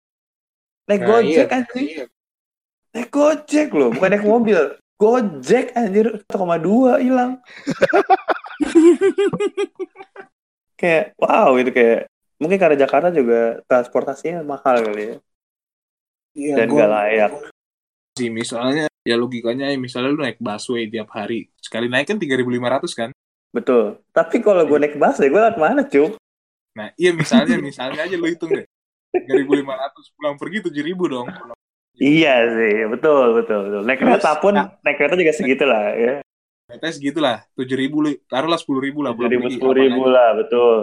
naik 0.86 1.02
Nah, 1.02 1.06
gojek 1.06 1.46
iya, 1.48 1.54
anjing, 1.54 1.86
iya. 1.86 2.04
naik 2.90 3.10
gojek 3.10 3.68
loh, 3.70 3.94
bukan 3.94 4.10
naik 4.10 4.26
mobil. 4.26 4.58
Gojek 4.94 5.70
anjir 5.74 6.06
1,2 6.30 6.98
hilang. 6.98 7.38
kayak 10.75 11.14
wow 11.16 11.55
gitu 11.57 11.70
kayak 11.70 12.01
mungkin 12.37 12.59
karena 12.59 12.77
Jakarta 12.77 13.09
juga 13.11 13.62
transportasinya 13.70 14.43
mahal 14.43 14.83
kali 14.83 15.03
ya 15.14 15.16
Iya, 16.35 16.55
dan 16.59 16.66
gua- 16.66 16.83
gak 16.83 16.91
layak. 16.91 17.33
Sih, 18.14 18.31
misalnya 18.31 18.91
ya 19.07 19.14
logikanya 19.14 19.70
misalnya 19.79 20.11
lu 20.11 20.18
naik 20.22 20.39
busway 20.43 20.87
tiap 20.91 21.11
hari. 21.14 21.51
Sekali 21.62 21.87
naik 21.87 22.11
kan 22.11 22.18
3.500 22.18 22.91
kan? 22.95 23.11
Betul. 23.55 24.03
Tapi 24.11 24.43
kalau 24.43 24.66
gue 24.66 24.79
naik 24.79 24.99
bus 24.99 25.18
ya 25.18 25.31
gue 25.31 25.39
lewat 25.39 25.59
mana 25.62 25.87
cuk? 25.87 26.18
Nah, 26.75 26.91
iya 26.99 27.14
misalnya 27.14 27.55
misalnya 27.62 28.03
aja 28.03 28.18
lu 28.18 28.27
hitung 28.27 28.51
deh. 28.51 28.66
3.500 29.14 30.11
pulang 30.18 30.35
pergi 30.35 30.59
7.000 30.66 31.07
dong. 31.07 31.31
Iya 31.95 32.51
sih, 32.51 32.83
betul 32.91 33.39
betul 33.39 33.59
betul. 33.70 33.83
Naik 33.87 33.99
kereta 34.03 34.31
pun 34.43 34.55
naik 34.59 34.97
kereta 34.99 35.14
juga 35.14 35.33
segitulah 35.39 35.95
ya. 35.95 36.14
Ternyata 36.64 36.96
segitulah, 36.96 37.36
7.000 37.52 37.92
lu. 37.92 38.10
Taruhlah 38.24 38.56
10.000 38.56 39.04
lah 39.04 39.12
pulang 39.12 39.30
Tujuh 39.30 39.36
ribu 39.36 39.46
sepuluh 39.52 39.76
ribu 39.76 40.02
lah 40.08 40.28
betul. 40.32 40.76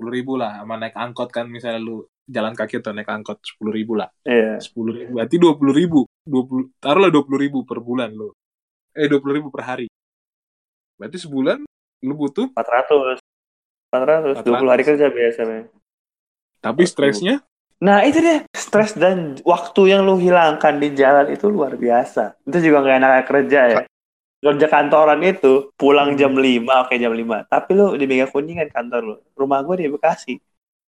10.000 0.00 0.40
lah 0.40 0.50
sama 0.64 0.74
naik 0.80 0.96
angkot 0.96 1.28
kan 1.30 1.46
misalnya 1.46 1.78
lu 1.78 2.02
jalan 2.26 2.56
kaki 2.56 2.80
atau 2.80 2.90
naik 2.96 3.10
angkot 3.12 3.38
10.000 3.60 3.92
lah. 3.92 4.08
Iya. 4.24 4.56
sepuluh 4.58 4.92
ribu 4.96 5.10
berarti 5.20 5.36
dua 5.36 5.52
puluh 5.58 5.74
ribu 5.74 6.00
dua 6.24 6.42
puluh 6.48 6.64
taruhlah 6.78 7.10
dua 7.12 7.22
puluh 7.26 7.38
ribu 7.38 7.58
per 7.66 7.82
bulan 7.82 8.14
lo 8.14 8.32
eh 8.94 9.06
dua 9.10 9.18
puluh 9.18 9.34
ribu 9.42 9.48
per 9.50 9.62
hari 9.66 9.86
berarti 10.96 11.18
sebulan 11.18 11.66
lu 12.02 12.14
butuh 12.14 12.50
Empat 12.50 12.68
ratus. 12.70 13.18
Empat 13.90 14.02
ratus. 14.06 14.34
Dua 14.42 14.54
puluh 14.58 14.72
hari 14.72 14.82
kerja 14.86 15.06
biasanya. 15.12 15.68
tapi 16.62 16.82
stresnya 16.86 17.42
Nah 17.82 18.06
itu 18.06 18.22
dia 18.22 18.46
stres 18.54 18.94
dan 18.94 19.42
waktu 19.42 19.90
yang 19.90 20.06
lu 20.06 20.14
hilangkan 20.14 20.78
di 20.78 20.94
jalan 20.94 21.26
itu 21.34 21.50
luar 21.50 21.74
biasa. 21.74 22.38
Itu 22.46 22.62
juga 22.62 22.78
nggak 22.86 22.96
enak 23.02 23.26
kerja 23.26 23.60
ya. 23.74 23.82
Kerja 24.42 24.66
kantoran 24.66 25.22
itu 25.22 25.70
pulang 25.78 26.18
jam 26.18 26.34
5, 26.34 26.82
oke 26.82 26.94
jam 26.98 27.14
5. 27.14 27.46
Tapi 27.46 27.70
lu 27.72 27.94
di 27.94 28.10
Mega 28.10 28.26
Kuningan 28.26 28.68
kantor 28.68 29.00
lu. 29.00 29.14
Rumah 29.38 29.62
gue 29.62 29.74
di 29.78 29.86
Bekasi. 29.86 30.34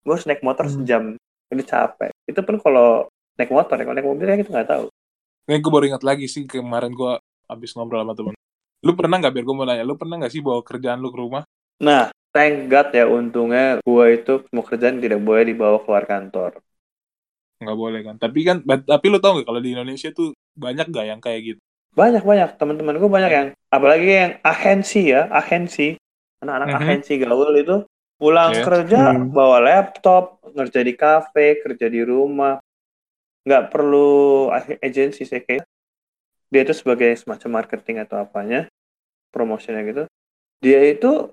Gue 0.01 0.13
harus 0.15 0.23
naik 0.23 0.39
motor 0.39 0.65
Hmm. 0.65 0.73
sejam. 0.73 1.03
Ini 1.51 1.63
capek. 1.67 2.15
Itu 2.23 2.41
pun 2.41 2.55
kalau 2.57 3.11
naik 3.35 3.51
motor, 3.51 3.75
kalau 3.75 3.91
naik 3.91 4.07
mobil 4.07 4.23
kan 4.23 4.39
kita 4.39 4.51
nggak 4.55 4.69
tahu. 4.71 4.85
Nih 5.51 5.59
gue 5.59 5.67
baru 5.67 5.85
ingat 5.91 6.03
lagi 6.07 6.31
sih 6.31 6.47
kemarin 6.47 6.95
gue 6.95 7.19
habis 7.45 7.75
ngobrol 7.75 7.99
sama 7.99 8.15
temen 8.15 8.35
lu 8.81 8.95
pernah 8.95 9.19
nggak 9.19 9.33
biar 9.35 9.43
gue 9.43 9.53
mau 9.53 9.67
nanya 9.67 9.83
lu 9.83 9.93
pernah 9.93 10.15
nggak 10.17 10.31
sih 10.31 10.39
bawa 10.39 10.63
kerjaan 10.63 11.03
lu 11.03 11.11
ke 11.11 11.19
rumah 11.19 11.43
Nah, 11.77 12.09
thank 12.31 12.65
God 12.65 12.89
ya 12.95 13.05
untungnya 13.05 13.77
gue 13.77 14.05
itu 14.15 14.41
semua 14.47 14.63
kerjaan 14.63 14.97
tidak 14.97 15.19
boleh 15.19 15.43
dibawa 15.43 15.77
keluar 15.83 16.07
kantor. 16.07 16.57
nggak 17.61 17.77
boleh 17.77 18.01
kan 18.01 18.15
tapi 18.17 18.41
kan 18.41 18.57
tapi 18.63 19.05
lu 19.05 19.21
tau 19.21 19.37
nggak 19.37 19.45
kalau 19.45 19.61
di 19.61 19.77
Indonesia 19.77 20.09
tuh 20.09 20.33
banyak 20.57 20.89
gak 20.89 21.05
yang 21.05 21.21
kayak 21.21 21.53
gitu 21.53 21.61
Banyak 21.91 22.23
banyak 22.23 22.49
teman-teman 22.55 22.95
gue 22.95 23.11
banyak 23.11 23.31
yang 23.31 23.47
apalagi 23.67 24.07
yang 24.07 24.31
agensi 24.41 25.11
ya, 25.11 25.27
agensi 25.27 25.99
anak-anak 26.39 26.67
Mhm. 26.71 26.77
agensi 26.79 27.13
gaul 27.19 27.51
itu 27.53 27.77
pulang 28.15 28.55
Iya. 28.55 28.63
kerja 28.63 28.99
Hmm. 29.11 29.33
bawa 29.35 29.57
laptop, 29.59 30.39
kerja 30.55 30.79
di 30.81 30.93
kafe, 30.95 31.59
kerja 31.59 31.91
di 31.91 31.99
rumah, 32.05 32.61
nggak 33.43 33.63
perlu 33.67 34.47
ag- 34.53 34.79
agensi 34.79 35.25
sih 35.25 35.41
kayak 35.41 35.65
dia 36.47 36.61
itu 36.63 36.73
sebagai 36.75 37.11
semacam 37.17 37.63
marketing 37.63 38.03
atau 38.03 38.23
apanya, 38.23 38.67
promotionnya 39.31 39.83
gitu. 39.83 40.03
Dia 40.61 40.79
itu 40.85 41.31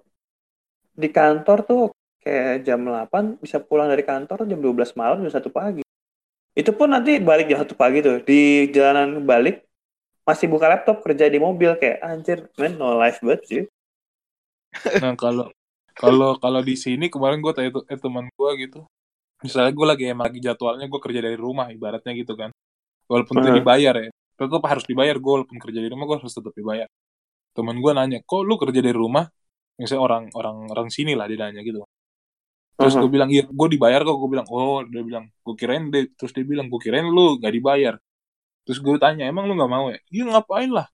di 0.97 1.09
kantor 1.13 1.59
tuh 1.63 1.83
kayak 2.19 2.67
jam 2.67 2.83
8 2.83 3.39
bisa 3.39 3.63
pulang 3.63 3.87
dari 3.87 4.03
kantor 4.03 4.43
jam 4.43 4.59
12 4.59 4.97
malam 4.99 5.23
jam 5.23 5.31
1 5.31 5.51
pagi. 5.53 5.85
Itu 6.57 6.75
pun 6.75 6.91
nanti 6.91 7.23
balik 7.23 7.47
jam 7.47 7.63
1 7.63 7.79
pagi 7.79 8.03
tuh 8.03 8.25
di 8.25 8.67
jalanan 8.73 9.23
balik 9.23 9.68
masih 10.29 10.45
buka 10.53 10.69
laptop 10.69 11.01
kerja 11.01 11.25
di 11.33 11.41
mobil 11.41 11.73
kayak 11.81 12.05
anjir 12.05 12.53
men 12.61 12.77
no 12.77 12.93
life 13.01 13.25
banget 13.25 13.43
sih. 13.49 13.63
nah 15.01 15.17
kalau 15.17 15.49
kalau 15.97 16.37
kalau 16.37 16.61
di 16.61 16.77
sini 16.77 17.09
kemarin 17.09 17.41
gue 17.41 17.53
tanya 17.57 17.73
eh, 17.89 17.97
teman 17.97 18.29
gue 18.29 18.51
gitu. 18.61 18.81
Misalnya 19.41 19.73
gue 19.73 19.87
lagi 19.89 20.05
emang 20.13 20.29
lagi 20.29 20.39
jadwalnya 20.45 20.85
gue 20.85 21.01
kerja 21.01 21.21
dari 21.25 21.39
rumah 21.41 21.73
ibaratnya 21.73 22.13
gitu 22.13 22.37
kan. 22.37 22.53
Walaupun 23.09 23.41
itu 23.41 23.51
dibayar 23.57 23.95
ya. 23.97 24.09
Tetap 24.37 24.63
harus 24.69 24.85
dibayar 24.85 25.17
gue 25.17 25.33
walaupun 25.41 25.57
kerja 25.57 25.81
di 25.81 25.89
rumah 25.89 26.05
gue 26.05 26.17
harus 26.21 26.35
tetap 26.37 26.53
dibayar. 26.53 26.87
Temen 27.57 27.81
gue 27.81 27.93
nanya 27.97 28.19
kok 28.21 28.45
lu 28.45 28.61
kerja 28.61 28.85
dari 28.85 28.95
rumah? 28.95 29.25
Misalnya 29.81 30.03
orang 30.05 30.25
orang 30.37 30.57
orang 30.69 30.89
sini 30.93 31.17
lah 31.17 31.25
dia 31.25 31.41
nanya 31.41 31.65
gitu. 31.65 31.81
Terus 32.79 32.95
Uh-huh. 32.95 33.09
gue 33.09 33.11
bilang 33.11 33.31
iya 33.33 33.49
gue 33.49 33.69
dibayar 33.73 34.05
kok. 34.05 34.17
Gue 34.21 34.31
bilang 34.37 34.47
oh 34.53 34.85
dia 34.85 35.03
bilang 35.03 35.25
gue 35.33 35.55
kirain 35.57 35.89
deh 35.89 36.13
terus 36.15 36.37
dia 36.37 36.45
bilang 36.45 36.69
gue 36.69 36.81
kirain 36.85 37.09
lu 37.09 37.41
nggak 37.41 37.55
dibayar 37.57 37.95
terus 38.69 38.79
gue 38.79 38.97
tanya 39.01 39.25
emang 39.25 39.49
lu 39.49 39.57
nggak 39.57 39.73
mau 39.73 39.89
ya 39.89 39.97
iya 40.13 40.29
ngapain 40.29 40.69
lah 40.69 40.85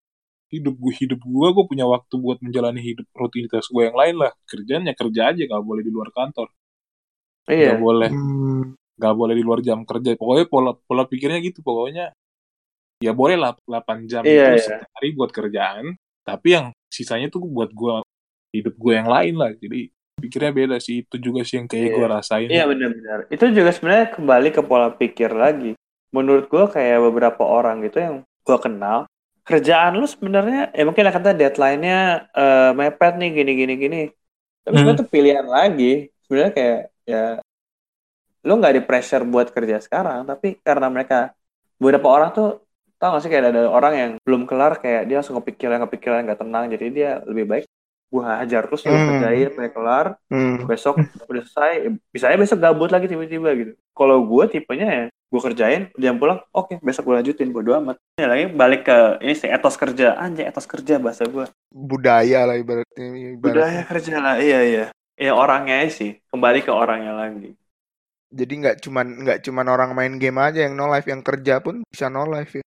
hidup 0.46 0.78
gue 0.78 0.94
hidup 0.94 1.18
gue 1.18 1.48
gue 1.50 1.64
punya 1.66 1.82
waktu 1.84 2.14
buat 2.14 2.38
menjalani 2.38 2.78
hidup 2.78 3.10
rutinitas 3.10 3.66
gue 3.66 3.82
yang 3.82 3.98
lain 3.98 4.14
lah 4.22 4.30
kerjanya 4.46 4.94
kerja 4.94 5.34
aja 5.34 5.42
nggak 5.42 5.64
boleh 5.66 5.82
di 5.82 5.90
luar 5.90 6.14
kantor 6.14 6.46
Iya. 7.44 7.74
nggak 7.74 7.80
boleh 7.82 8.10
Hmm. 8.14 8.62
nggak 8.94 9.14
boleh 9.18 9.34
di 9.34 9.42
luar 9.42 9.60
jam 9.60 9.82
kerja 9.82 10.14
pokoknya 10.14 10.46
pola 10.46 10.70
pola 10.78 11.02
pikirnya 11.04 11.42
gitu 11.42 11.60
pokoknya 11.60 12.14
ya 13.02 13.10
boleh 13.10 13.34
lah 13.34 13.58
8 13.66 14.06
jam 14.06 14.22
Iya, 14.22 14.54
itu 14.54 14.70
iya. 14.70 14.78
sehari 14.80 15.08
buat 15.12 15.34
kerjaan 15.34 15.98
tapi 16.22 16.54
yang 16.54 16.66
sisanya 16.88 17.26
tuh 17.28 17.42
buat 17.44 17.74
gue 17.74 18.00
hidup 18.54 18.78
gue 18.78 18.92
yang 18.94 19.10
lain 19.10 19.34
lah 19.34 19.50
jadi 19.58 19.90
pikirnya 20.14 20.52
beda 20.54 20.76
sih 20.78 21.02
itu 21.02 21.18
juga 21.18 21.42
sih 21.42 21.58
yang 21.58 21.66
kayak 21.66 21.90
Iya. 21.90 21.94
gue 21.98 22.06
rasain 22.06 22.48
Iya 22.48 22.64
benar-benar. 22.70 23.18
Itu 23.28 23.44
juga 23.50 23.70
sebenarnya 23.74 24.06
kembali 24.14 24.48
ke 24.54 24.62
pola 24.62 24.88
pikir 24.94 25.34
lagi. 25.34 25.74
Menurut 26.14 26.44
gua 26.52 26.64
kayak 26.70 26.98
beberapa 27.10 27.42
orang 27.42 27.82
gitu 27.86 27.98
yang 27.98 28.14
gua 28.46 28.58
kenal, 28.62 28.98
kerjaan 29.48 29.98
lu 30.00 30.06
sebenarnya 30.06 30.70
ya 30.72 30.82
mungkin 30.88 31.10
kata 31.10 31.34
deadline-nya 31.40 31.98
eh, 32.32 32.70
mepet 32.78 33.12
nih 33.20 33.30
gini 33.36 33.52
gini 33.60 33.74
gini. 33.82 34.00
Tapi 34.64 34.76
Hmm. 34.78 34.94
itu 34.94 35.04
pilihan 35.14 35.46
lagi. 35.56 36.08
Sebenarnya 36.24 36.52
kayak 36.56 36.80
ya 37.04 37.24
lu 38.44 38.52
nggak 38.60 38.74
di 38.76 38.82
pressure 38.88 39.24
buat 39.24 39.48
kerja 39.56 39.76
sekarang, 39.80 40.28
tapi 40.30 40.60
karena 40.60 40.86
mereka 40.92 41.32
beberapa 41.80 42.08
orang 42.12 42.30
tuh 42.36 42.48
tau 43.00 43.16
gak 43.16 43.22
sih 43.24 43.30
kayak 43.32 43.52
ada 43.52 43.62
orang 43.68 43.94
yang 44.00 44.10
belum 44.24 44.42
kelar 44.48 44.72
kayak 44.80 45.02
dia 45.08 45.20
langsung 45.20 45.36
kepikiran 45.42 45.82
kepikiran 45.84 46.24
nggak 46.24 46.40
tenang 46.40 46.64
jadi 46.72 46.86
dia 46.96 47.10
lebih 47.28 47.44
baik 47.50 47.64
gua 48.14 48.24
hajar 48.40 48.62
terus 48.68 48.82
gua 48.86 48.94
Hmm. 48.94 49.08
kerjain 49.10 49.46
sampai 49.50 49.72
kelar 49.74 50.06
Hmm. 50.30 50.54
besok 50.70 50.96
udah 51.26 51.42
selesai 51.44 51.72
bisa 52.14 52.24
aja 52.30 52.38
besok 52.38 52.58
gabut 52.62 52.90
lagi 52.94 53.06
tiba-tiba 53.10 53.50
gitu 53.58 53.72
kalau 53.92 54.22
gue 54.22 54.44
tipenya 54.50 54.86
ya 54.88 55.04
gue 55.10 55.40
kerjain 55.42 55.82
jam 55.98 56.14
pulang 56.14 56.38
oke 56.54 56.78
besok 56.78 57.02
gue 57.06 57.14
lanjutin 57.18 57.50
bodo 57.50 57.74
amat 57.74 57.96
ya 58.14 58.26
lagi 58.30 58.44
balik 58.54 58.86
ke 58.86 58.96
ini 59.18 59.34
sih 59.34 59.50
etos 59.50 59.74
kerja 59.74 60.14
anjay 60.14 60.46
etos 60.46 60.66
kerja 60.66 61.02
bahasa 61.02 61.26
gue 61.26 61.46
Budaya 61.74 62.46
lah 62.46 62.54
ibaratnya. 62.54 63.06
ibaratnya. 63.34 63.42
budaya 63.42 63.82
kerja 63.90 64.14
lah 64.22 64.34
iya 64.38 64.60
iya 64.62 64.84
ya 65.18 65.32
orangnya 65.34 65.76
sih 65.90 66.10
kembali 66.30 66.62
ke 66.62 66.70
orangnya 66.70 67.12
lagi 67.14 67.50
Jadi 68.34 68.52
nggak 68.60 68.76
cuman 68.82 69.06
nggak 69.22 69.38
cuman 69.46 69.66
orang 69.70 69.90
main 69.94 70.14
game 70.18 70.38
aja 70.42 70.66
yang 70.66 70.74
no 70.74 70.90
life, 70.90 71.06
yang 71.06 71.22
kerja 71.22 71.62
pun 71.62 71.86
bisa 71.86 72.10
no 72.10 72.26
life 72.26 72.58
ya. 72.58 72.64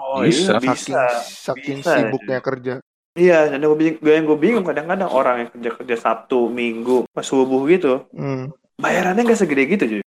oh 0.00 0.24
Bisa. 0.24 0.56
iya 0.56 0.60
Saking 0.60 0.72
bisa 0.72 1.02
saking 1.20 1.78
Bisa, 1.84 1.92
sibuknya 1.92 2.38
kerja. 2.40 2.74
Iya 3.16 3.50
dan 3.50 3.58
gue 3.60 3.76
bingung 3.76 3.98
yang 4.02 4.24
gue 4.24 4.38
bingung 4.38 4.64
kadang-kadang 4.64 5.10
orang 5.10 5.36
yang 5.44 5.48
kerja 5.50 5.70
kerja 5.74 5.96
sabtu 5.98 6.46
minggu 6.46 7.10
pas 7.10 7.26
subuh 7.26 7.62
gitu 7.66 8.06
Hmm. 8.14 8.54
bayarannya 8.78 9.26
nggak 9.26 9.40
segede 9.40 9.64
gitu 9.66 9.84
cuy 9.86 10.02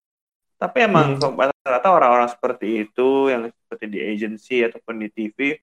tapi 0.57 0.77
emang 0.87 1.19
Hmm. 1.19 1.35
rata-rata 1.35 1.87
orang-orang 1.91 2.29
seperti 2.31 2.87
itu 2.87 3.27
yang 3.27 3.51
seperti 3.51 3.85
di 3.91 3.99
agency 3.99 4.63
ataupun 4.63 4.95
di 5.03 5.07
TV 5.11 5.59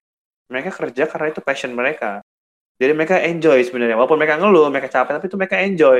mereka 0.51 0.69
kerja 0.69 1.09
karena 1.09 1.33
itu 1.33 1.41
passion 1.41 1.73
mereka 1.73 2.21
jadi 2.77 2.93
mereka 2.93 3.17
enjoy 3.21 3.57
sebenarnya 3.65 3.97
walaupun 3.97 4.21
mereka 4.21 4.37
ngeluh 4.37 4.69
mereka 4.69 4.89
capek 4.89 5.17
tapi 5.17 5.25
itu 5.25 5.37
mereka 5.37 5.57
enjoy 5.57 5.99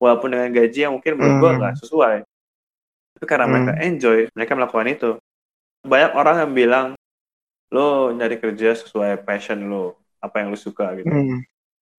walaupun 0.00 0.32
dengan 0.32 0.48
gaji 0.48 0.80
yang 0.88 0.96
mungkin 0.96 1.12
menurut 1.20 1.36
gua 1.36 1.50
Hmm. 1.52 1.58
nggak 1.60 1.74
sesuai 1.84 2.16
tapi 3.20 3.24
karena 3.28 3.44
Hmm. 3.44 3.52
mereka 3.52 3.72
enjoy 3.84 4.18
mereka 4.32 4.52
melakukan 4.56 4.88
itu 4.88 5.10
banyak 5.84 6.12
orang 6.16 6.36
yang 6.48 6.52
bilang 6.56 6.86
lo 7.68 8.10
nyari 8.10 8.40
kerja 8.40 8.72
sesuai 8.74 9.20
passion 9.22 9.68
lo 9.68 9.99
apa 10.20 10.34
yang 10.40 10.52
lo 10.52 10.58
suka 10.58 10.94
gitu. 10.96 11.08
Hmm. 11.08 11.40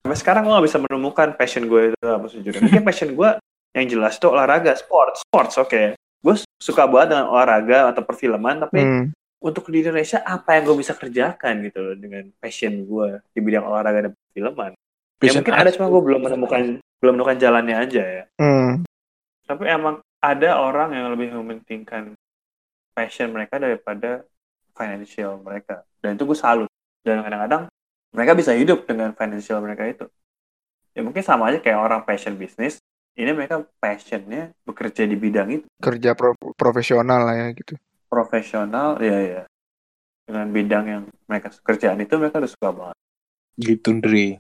sampai 0.01 0.17
sekarang 0.17 0.41
gue 0.45 0.53
gak 0.57 0.65
bisa 0.65 0.79
menemukan 0.81 1.27
passion 1.37 1.63
gue 1.65 1.93
itu 1.93 2.05
apa 2.05 2.25
sejujurnya. 2.25 2.61
Mungkin 2.65 2.83
passion 2.89 3.09
gue 3.13 3.29
yang 3.71 3.85
jelas 3.87 4.17
tuh 4.17 4.33
olahraga 4.33 4.73
sport 4.73 5.21
sports 5.21 5.61
oke. 5.61 5.93
Gue 6.21 6.35
suka 6.57 6.85
banget 6.89 7.17
dengan 7.17 7.29
olahraga 7.29 7.89
atau 7.93 8.01
perfilman 8.01 8.61
tapi 8.61 8.81
Hmm. 8.81 9.05
untuk 9.41 9.69
di 9.69 9.81
Indonesia 9.81 10.21
apa 10.21 10.57
yang 10.57 10.69
gue 10.69 10.77
bisa 10.81 10.93
kerjakan 10.93 11.65
gitu 11.65 11.79
loh 11.81 11.95
dengan 11.97 12.29
passion 12.37 12.81
gue 12.81 13.09
di 13.29 13.39
bidang 13.41 13.65
olahraga 13.65 14.09
dan 14.09 14.13
perfilman? 14.13 14.71
Ya 15.21 15.31
mungkin 15.37 15.53
ada 15.53 15.69
cuma 15.69 15.85
gue 15.85 16.01
belum 16.01 16.21
menemukan 16.25 16.61
belum 17.01 17.13
menemukan 17.13 17.37
jalannya 17.37 17.75
aja 17.77 18.03
ya. 18.03 18.23
Hmm. 18.37 18.81
tapi 19.41 19.67
emang 19.67 19.99
ada 20.21 20.55
orang 20.57 20.93
yang 20.95 21.11
lebih 21.11 21.33
mementingkan 21.35 22.13
passion 22.93 23.33
mereka 23.33 23.57
daripada 23.57 24.23
financial 24.71 25.41
mereka. 25.41 25.83
Dan 25.99 26.15
itu 26.15 26.23
gue 26.23 26.37
salut. 26.37 26.69
Dan 27.01 27.19
kadang-kadang 27.19 27.67
mereka 28.15 28.33
bisa 28.39 28.53
hidup 28.55 28.83
dengan 28.89 29.11
financial 29.15 29.59
mereka 29.63 29.83
itu 29.87 30.05
ya 30.95 31.01
mungkin 31.05 31.23
sama 31.23 31.51
aja 31.51 31.59
kayak 31.63 31.79
orang 31.79 32.01
passion 32.07 32.35
bisnis 32.35 32.79
ini 33.19 33.31
mereka 33.35 33.63
passionnya 33.79 34.51
bekerja 34.67 35.03
di 35.07 35.15
bidang 35.19 35.49
itu 35.61 35.67
Kerja 35.85 36.11
pro- 36.19 36.53
profesional 36.61 37.21
lah 37.27 37.35
ya 37.41 37.47
gitu. 37.59 37.73
profesional 38.13 38.89
ya 39.01 39.17
ya 39.33 39.41
dengan 40.27 40.47
bidang 40.55 40.85
yang 40.93 41.03
mereka 41.29 41.49
kerjaan 41.67 41.99
itu 42.03 42.15
mereka 42.21 42.39
udah 42.41 42.51
suka 42.51 42.69
banget 42.71 42.97
gitu 43.59 43.89
Ndri 43.97 44.39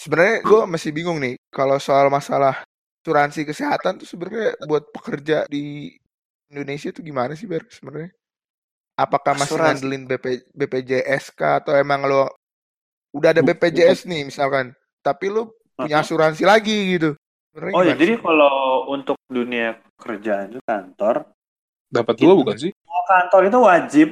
Sebenarnya 0.00 0.38
gue 0.46 0.60
masih 0.70 0.90
bingung 0.96 1.18
nih 1.20 1.36
kalau 1.52 1.76
soal 1.76 2.08
masalah 2.08 2.64
asuransi 3.04 3.44
kesehatan 3.44 4.00
tuh 4.00 4.08
sebenarnya 4.08 4.56
buat 4.64 4.88
pekerja 4.94 5.44
di 5.50 5.92
Indonesia 6.48 6.88
tuh 6.94 7.04
gimana 7.04 7.32
sih 7.36 7.44
Ber 7.50 7.66
sebenarnya? 7.68 8.12
Apakah 8.96 9.34
masih 9.36 9.60
Asuransi. 9.60 9.64
ngandelin 9.64 10.04
BP, 10.08 10.26
BPJS 10.56 11.32
kah 11.34 11.60
atau 11.60 11.74
emang 11.76 12.04
lo 12.08 12.30
udah 13.10 13.28
ada 13.34 13.42
BPJS 13.42 14.06
nih 14.06 14.26
misalkan, 14.28 14.74
tapi 15.02 15.30
lo 15.32 15.54
punya 15.74 16.02
asuransi 16.02 16.42
lagi 16.46 16.98
gitu? 16.98 17.16
Oh 17.74 17.82
ya 17.82 17.94
jadi 17.98 18.18
kalau 18.22 18.86
untuk 18.90 19.18
dunia 19.26 19.78
kerjaan 19.98 20.54
itu 20.54 20.62
kantor 20.62 21.26
dapat 21.90 22.14
dua 22.22 22.32
bukan 22.38 22.56
sih 22.56 22.72
kantor 23.10 23.50
itu 23.50 23.58
wajib 23.58 24.08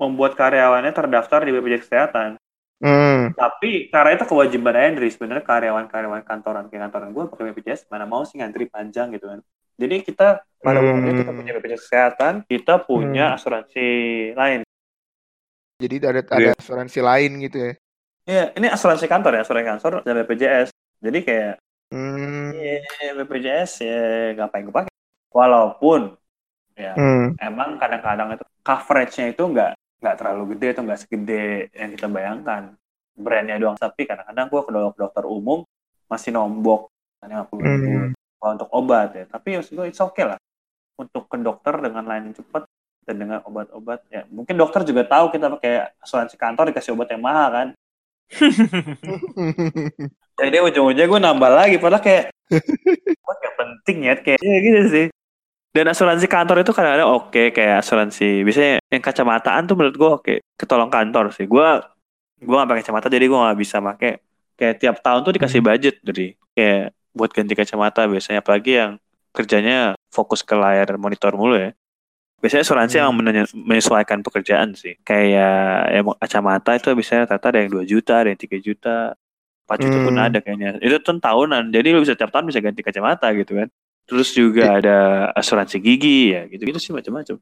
membuat 0.00 0.32
karyawannya 0.40 0.92
terdaftar 0.96 1.44
di 1.44 1.52
BPJS 1.52 1.84
Kesehatan 1.84 2.40
Hmm, 2.78 3.34
Tapi 3.34 3.90
karena 3.90 4.14
itu 4.14 4.22
kewajiban 4.22 4.78
Andri 4.78 5.10
sebenarnya 5.10 5.42
karyawan-karyawan 5.42 6.22
kantoran 6.22 6.70
kayak 6.70 6.86
kantoran 6.86 7.10
gue 7.10 7.24
pakai 7.26 7.44
BPJS 7.50 7.90
mana 7.90 8.06
mau 8.06 8.22
sih 8.22 8.38
ngantri 8.38 8.70
panjang 8.70 9.10
gitu 9.10 9.26
kan. 9.26 9.42
Jadi 9.74 10.06
kita 10.06 10.46
pada 10.62 10.78
Hmm. 10.78 10.86
umumnya 10.86 11.10
kita 11.18 11.30
punya 11.34 11.52
BPJS 11.58 11.82
kesehatan, 11.90 12.34
kita 12.46 12.78
punya 12.86 13.34
Hmm. 13.34 13.36
asuransi 13.38 13.86
lain. 14.38 14.60
jadi 15.78 15.94
ada 16.10 16.22
ada 16.26 16.38
Iya. 16.38 16.52
asuransi 16.58 16.98
lain 17.02 17.30
gitu 17.42 17.58
ya? 17.58 17.72
Iya, 18.28 18.52
ini 18.60 18.68
asuransi 18.68 19.08
kantor 19.08 19.40
ya, 19.40 19.42
asuransi 19.42 19.68
kantor 19.72 19.92
dan 20.04 20.14
BPJS. 20.20 20.68
Jadi 21.00 21.20
kayak 21.24 21.54
Hmm, 21.88 22.52
ya, 22.52 23.16
BPJS 23.16 23.80
ya 23.80 24.36
ngapain 24.36 24.68
gue 24.68 24.74
pakai. 24.76 24.92
Walaupun 25.32 26.12
ya 26.76 26.92
hmm, 26.92 27.40
emang 27.40 27.80
kadang-kadang 27.80 28.36
itu 28.36 28.44
coverage-nya 28.60 29.32
itu 29.32 29.40
nggak 29.40 29.72
nggak 29.98 30.16
terlalu 30.20 30.54
gede 30.54 30.76
atau 30.76 30.82
nggak 30.84 31.00
segede 31.00 31.72
yang 31.72 31.90
kita 31.96 32.06
bayangkan. 32.12 32.76
Brandnya 33.16 33.56
doang 33.56 33.80
tapi 33.80 34.04
kadang-kadang 34.04 34.46
gue 34.52 34.60
ke 34.62 34.70
dok- 34.70 34.98
dokter 35.00 35.24
umum 35.24 35.64
masih 36.08 36.30
nombok 36.32 36.92
50 37.20 37.60
ribu 37.60 38.14
hmm. 38.14 38.46
untuk 38.56 38.68
obat 38.70 39.10
ya 39.12 39.24
tapi 39.26 39.58
maksud 39.58 39.74
gue 39.74 39.86
it's 39.90 40.00
okay 40.00 40.24
lah 40.24 40.38
untuk 40.96 41.26
ke 41.26 41.36
dokter 41.36 41.74
dengan 41.82 42.06
layanan 42.06 42.32
cepat 42.32 42.64
dan 43.04 43.16
dengan 43.18 43.42
obat-obat 43.44 44.06
ya 44.08 44.22
mungkin 44.30 44.54
dokter 44.54 44.86
juga 44.86 45.02
tahu 45.04 45.34
kita 45.34 45.50
pakai 45.58 45.98
asuransi 46.00 46.36
kantor 46.38 46.70
dikasih 46.70 46.94
obat 46.94 47.10
yang 47.10 47.20
mahal 47.20 47.48
kan 47.50 47.68
jadi 50.40 50.56
ujung-ujungnya 50.60 51.08
gue 51.08 51.20
nambah 51.20 51.50
lagi 51.50 51.76
padahal 51.80 52.04
kayak 52.04 52.24
obat 53.24 53.36
gak 53.40 53.54
penting 53.56 53.98
ya 54.04 54.14
kayak 54.20 54.40
ya 54.40 54.56
gitu 54.60 54.82
sih. 54.88 55.06
Dan 55.68 55.84
asuransi 55.92 56.26
kantor 56.26 56.64
itu 56.64 56.72
kadang-kadang 56.72 57.10
oke 57.12 57.42
kayak 57.52 57.84
asuransi 57.84 58.44
biasanya 58.44 58.80
yang 58.88 59.02
kacamataan 59.04 59.62
tuh 59.68 59.76
menurut 59.76 59.96
gue 59.96 60.10
oke 60.10 60.34
ketolong 60.56 60.92
kantor 60.92 61.32
sih. 61.32 61.48
Gue 61.48 61.66
gue 62.38 62.54
gak 62.54 62.68
pakai 62.68 62.82
kacamata 62.84 63.06
jadi 63.10 63.24
gue 63.28 63.38
gak 63.38 63.58
bisa 63.58 63.76
pakai 63.80 64.12
kayak 64.58 64.74
tiap 64.80 64.96
tahun 65.00 65.20
tuh 65.24 65.32
dikasih 65.36 65.60
budget 65.62 65.94
dari 66.04 66.34
kayak 66.52 66.92
buat 67.16 67.30
ganti 67.32 67.54
kacamata 67.56 68.04
biasanya. 68.08 68.40
Apalagi 68.44 68.72
yang 68.76 68.92
kerjanya 69.32 69.96
fokus 70.08 70.40
ke 70.40 70.56
layar 70.56 70.88
monitor 70.96 71.36
mulu 71.36 71.56
ya 71.56 71.70
biasanya 72.38 72.62
asuransi 72.62 72.96
Hmm. 72.98 73.14
menye- 73.18 73.54
menyesuaikan 73.54 74.22
pekerjaan 74.22 74.74
sih. 74.74 74.94
Kayak 75.02 75.94
ya 75.94 76.00
kacamata 76.18 76.74
itu 76.74 76.88
biasanya 76.94 77.26
rata 77.26 77.46
ada 77.50 77.58
yang 77.62 77.70
2 77.70 77.84
juta 77.84 78.22
ada 78.22 78.28
yang 78.30 78.40
3 78.40 78.58
juta 78.58 79.14
4 79.68 79.78
juta 79.84 79.98
pun 80.00 80.14
Hmm. 80.16 80.26
ada 80.26 80.38
kayaknya. 80.40 80.78
Itu 80.80 80.96
tuh 81.02 81.18
tahunan 81.18 81.70
jadi 81.74 81.88
lu 81.92 82.00
bisa 82.02 82.14
tiap 82.16 82.30
tahun 82.32 82.48
bisa 82.48 82.60
ganti 82.62 82.80
kacamata 82.82 83.30
gitu 83.36 83.58
kan. 83.58 83.68
Terus 84.08 84.32
juga 84.32 84.80
ada 84.80 84.96
asuransi 85.36 85.76
gigi 85.78 86.32
ya 86.32 86.48
gitu 86.48 86.64
gitu 86.64 86.78
sih 86.80 86.92
macam-macam. 86.96 87.36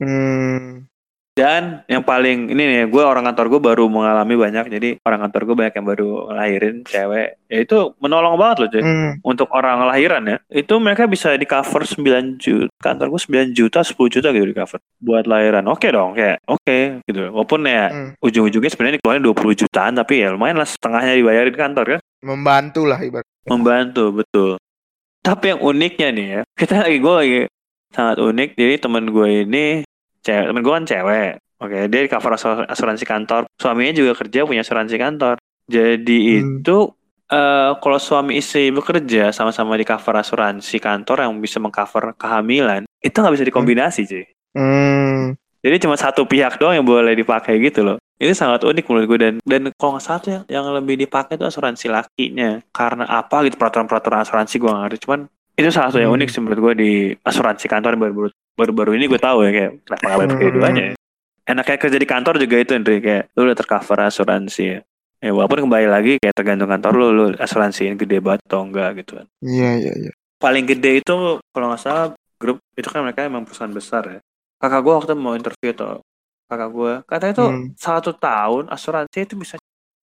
Hmm, 0.00 0.88
dan 1.30 1.86
yang 1.86 2.02
paling 2.02 2.50
ini 2.50 2.58
nih 2.58 2.80
gue 2.90 3.00
orang 3.00 3.22
kantor 3.22 3.46
gue 3.56 3.60
baru 3.62 3.84
mengalami 3.86 4.34
banyak 4.34 4.66
jadi 4.66 4.88
orang 5.06 5.24
kantor 5.24 5.42
gue 5.46 5.56
banyak 5.62 5.74
yang 5.78 5.86
baru 5.86 6.08
ngelahirin 6.26 6.76
cewek 6.84 7.28
ya 7.46 7.58
itu 7.62 7.78
menolong 8.02 8.34
banget 8.34 8.56
loh 8.60 8.68
cuy 8.68 8.82
hmm. 8.82 9.12
untuk 9.22 9.48
orang 9.54 9.86
lahiran 9.86 10.22
ya 10.26 10.36
itu 10.50 10.74
mereka 10.76 11.06
bisa 11.06 11.32
di 11.38 11.46
cover 11.46 11.86
9 11.86 12.02
juta 12.36 12.68
kantor 12.78 13.06
gue 13.14 13.20
9 13.46 13.56
juta 13.56 13.80
10 13.80 13.94
juta 14.10 14.28
gitu 14.30 14.46
di 14.46 14.56
cover 14.58 14.78
buat 14.98 15.24
lahiran 15.24 15.64
oke 15.70 15.86
dong 15.86 16.12
kayak 16.12 16.42
oke 16.44 16.78
gitu 17.06 17.30
walaupun 17.30 17.62
ya 17.64 17.86
Hmm. 17.90 18.12
ujung-ujungnya 18.22 18.70
sebenarnya 18.70 18.96
dikeluarin 18.98 19.24
20 19.24 19.60
jutaan 19.66 19.92
tapi 19.94 20.20
ya 20.20 20.30
lumayan 20.30 20.58
lah 20.58 20.68
setengahnya 20.68 21.14
dibayarin 21.16 21.56
kantor 21.56 21.84
kan 21.96 22.00
Membantu 22.20 22.80
lah 22.84 23.00
ibarat. 23.00 23.26
membantu 23.46 24.04
betul 24.12 24.60
Tapi 25.20 25.52
yang 25.52 25.60
uniknya 25.60 26.08
nih 26.10 26.26
ya, 26.32 26.40
kita 26.56 26.80
lagi 26.80 26.96
gue 26.96 27.12
lagi 27.12 27.40
sangat 27.92 28.16
unik. 28.18 28.48
Jadi 28.56 28.74
temen 28.80 29.04
gue 29.10 29.28
ini 29.44 29.64
cewek, 30.20 30.44
temen 30.48 30.62
gue 30.62 30.72
kan 30.72 30.84
cewek. 30.84 31.30
Oke, 31.60 31.78
dia 31.86 32.00
di 32.00 32.08
cover 32.08 32.32
asur- 32.32 32.64
asuransi 32.64 33.04
kantor. 33.04 33.42
Suaminya 33.54 33.92
juga 33.92 34.12
kerja 34.16 34.48
punya 34.48 34.60
asuransi 34.60 34.96
kantor. 34.96 35.36
Jadi 35.66 36.18
Hmm. 36.40 36.60
itu 36.60 36.76
eh 37.30 37.70
kalau 37.78 37.98
suami 37.98 38.36
istri 38.36 38.68
bekerja 38.68 39.30
sama-sama 39.30 39.76
di 39.76 39.84
cover 39.84 40.18
asuransi 40.18 40.76
kantor 40.78 41.22
yang 41.22 41.38
bisa 41.38 41.62
mengcover 41.62 42.16
kehamilan, 42.16 42.88
itu 42.98 43.14
nggak 43.14 43.34
bisa 43.36 43.46
dikombinasi, 43.46 44.00
cuy. 44.02 44.24
Hmm. 44.50 45.38
Jadi 45.60 45.76
cuma 45.78 45.94
satu 45.94 46.24
pihak 46.24 46.56
doang 46.56 46.74
yang 46.74 46.88
boleh 46.88 47.12
dipakai 47.12 47.60
gitu 47.60 47.84
loh. 47.84 47.96
Ini 48.16 48.32
sangat 48.32 48.64
unik 48.64 48.84
menurut 48.84 49.06
gue 49.06 49.18
dan 49.20 49.34
dan 49.44 49.62
kalau 49.76 49.94
nggak 49.94 50.02
salah 50.02 50.20
tuh 50.20 50.30
yang, 50.32 50.44
yang 50.48 50.64
lebih 50.72 50.96
dipakai 50.98 51.36
itu 51.36 51.44
asuransi 51.44 51.86
lakinya. 51.86 52.64
Karena 52.72 53.04
apa 53.06 53.44
gitu 53.44 53.54
peraturan-peraturan 53.54 54.24
asuransi 54.24 54.56
gue 54.56 54.66
nggak 54.66 54.82
ngerti. 54.88 54.98
Cuman 55.04 55.20
itu 55.54 55.68
salah 55.68 55.92
satu 55.92 56.00
yang 56.00 56.10
Hmm. 56.10 56.18
unik 56.18 56.28
sih 56.32 56.40
menurut 56.40 56.60
gue 56.60 56.74
di 56.74 56.92
asuransi 57.20 57.68
kantor 57.68 57.90
yang 57.94 58.02
baru 58.02 58.32
baru 58.60 58.72
baru 58.72 58.90
ini 58.92 59.04
gue 59.06 59.16
tahu 59.16 59.38
ya 59.42 59.50
kayak 59.50 59.70
kenapa 59.82 60.04
pakai 60.20 60.28
Hmm. 60.30 60.44
keduanya. 60.46 60.84
ya. 60.84 60.94
Enaknya 61.46 61.76
kerja 61.78 61.96
di 61.96 62.06
kantor 62.06 62.34
juga 62.36 62.56
itu 62.56 62.72
Andre 62.72 62.96
kayak 62.98 63.24
lu 63.32 63.40
udah 63.42 63.56
tercover 63.56 63.98
asuransi 64.04 64.62
ya. 64.68 64.80
Ya 65.18 65.30
walaupun 65.30 65.64
kembali 65.64 65.86
lagi 65.86 66.12
kayak 66.16 66.32
tergantung 66.32 66.68
kantor 66.68 66.92
lu 66.94 67.06
lu 67.10 67.24
asuransiin 67.34 67.96
gede 67.96 68.20
banget 68.20 68.40
atau 68.44 68.62
enggak 68.62 69.00
gitu 69.00 69.18
kan. 69.18 69.26
Iya, 69.40 69.70
iya, 69.78 69.92
iya. 69.98 70.12
Paling 70.36 70.64
gede 70.64 71.00
itu 71.00 71.14
kalau 71.42 71.66
nggak 71.68 71.80
salah 71.80 72.06
grup 72.36 72.60
itu 72.72 72.86
kan 72.86 73.00
mereka 73.00 73.20
emang 73.22 73.44
perusahaan 73.44 73.68
besar 73.70 74.02
ya. 74.06 74.20
Kakak 74.56 74.80
gue 74.80 74.94
waktu 74.94 75.12
mau 75.14 75.32
interview 75.32 75.72
tuh 75.72 76.00
kakak 76.46 76.70
gue 76.70 76.92
katanya 77.04 77.34
tuh 77.36 77.48
Hmm. 77.48 77.66
satu 77.74 78.10
tahun 78.12 78.68
asuransi 78.68 79.18
itu 79.22 79.34
bisa 79.34 79.54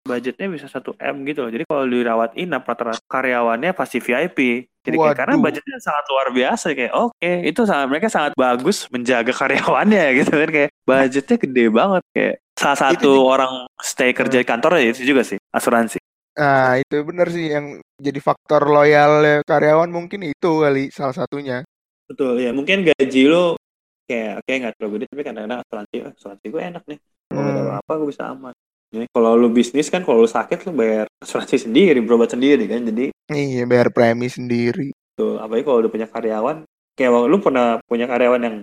budgetnya 0.08 0.48
bisa 0.48 0.66
1 0.66 0.96
m 0.98 1.16
gitu 1.28 1.44
loh. 1.44 1.52
Jadi 1.52 1.64
kalau 1.68 1.84
dirawat 1.86 2.32
inap 2.40 2.64
rata-rata 2.64 3.04
karyawannya 3.06 3.76
pasti 3.76 4.00
VIP. 4.00 4.40
Jadi 4.82 4.96
kayak, 4.96 5.18
karena 5.20 5.36
budgetnya 5.36 5.78
sangat 5.84 6.06
luar 6.08 6.28
biasa 6.32 6.66
kayak 6.72 6.94
oke 6.96 7.32
itu 7.44 7.62
sangat 7.68 7.88
mereka 7.92 8.08
sangat 8.08 8.32
bagus 8.40 8.88
menjaga 8.88 9.36
karyawannya 9.44 10.24
gitu 10.24 10.32
kan 10.32 10.50
kayak 10.50 10.70
budgetnya 10.88 11.36
gede 11.44 11.66
banget 11.68 12.04
kayak 12.16 12.36
salah 12.56 12.80
satu 12.80 13.12
juga- 13.12 13.28
orang 13.36 13.54
stay 13.84 14.16
kerja 14.16 14.38
di 14.40 14.48
kantor 14.48 14.80
ya 14.80 14.96
itu 14.96 15.04
juga 15.04 15.28
sih 15.28 15.36
asuransi. 15.52 16.00
Nah, 16.38 16.78
itu 16.78 17.02
bener 17.02 17.28
sih 17.34 17.50
yang 17.50 17.82
jadi 17.98 18.20
faktor 18.22 18.70
loyal 18.70 19.42
karyawan 19.44 19.90
mungkin 19.90 20.22
itu 20.24 20.52
kali 20.64 20.88
salah 20.94 21.12
satunya. 21.12 21.66
Betul 22.08 22.40
ya 22.40 22.56
mungkin 22.56 22.88
gaji 22.88 23.24
lo 23.28 23.60
kayak 24.08 24.46
kayak 24.48 24.58
nggak 24.64 24.74
terlalu 24.80 24.94
gede 24.96 25.06
tapi 25.12 25.22
kadang-kadang 25.28 25.60
asuransi 25.68 25.94
"Eh, 26.00 26.14
asuransi 26.16 26.46
gue 26.48 26.62
enak 26.64 26.84
nih 26.88 27.00
tahu 27.28 27.44
Hmm. 27.44 27.76
apa 27.76 27.92
gue 28.00 28.08
bisa 28.08 28.24
aman. 28.32 28.56
Jadi 28.88 29.06
kalau 29.12 29.36
lu 29.36 29.52
bisnis 29.52 29.92
kan 29.92 30.02
kalau 30.08 30.24
lu 30.24 30.30
sakit 30.30 30.64
lu 30.64 30.72
bayar 30.72 31.06
asuransi 31.20 31.68
sendiri 31.68 32.00
berobat 32.00 32.32
sendiri 32.32 32.64
kan 32.72 32.88
jadi 32.88 33.12
Iya, 33.28 33.68
bayar 33.68 33.92
premi 33.92 34.32
sendiri. 34.32 34.96
Tuh, 35.20 35.36
apalagi 35.36 35.68
kalau 35.68 35.84
udah 35.84 35.92
punya 35.92 36.08
karyawan, 36.08 36.58
kayak 36.96 37.12
lu 37.28 37.38
pernah 37.44 37.76
punya 37.84 38.08
karyawan 38.08 38.40
yang 38.40 38.58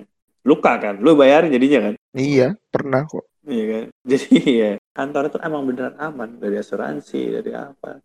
luka 0.49 0.73
kan, 0.81 0.97
lu 1.05 1.13
bayarin 1.13 1.53
jadinya 1.53 1.91
kan, 1.91 1.95
Iya, 2.17 2.57
pernah 2.73 3.05
kok. 3.05 3.29
iya 3.45 3.65
kan. 3.69 3.85
Jadi 4.11 4.29
ya 4.57 4.71
kantor 4.97 5.23
itu 5.29 5.39
emang 5.45 5.63
beneran 5.69 5.97
aman 6.01 6.41
dari 6.41 6.57
asuransi 6.57 7.21
dari 7.41 7.53
apa. 7.53 8.01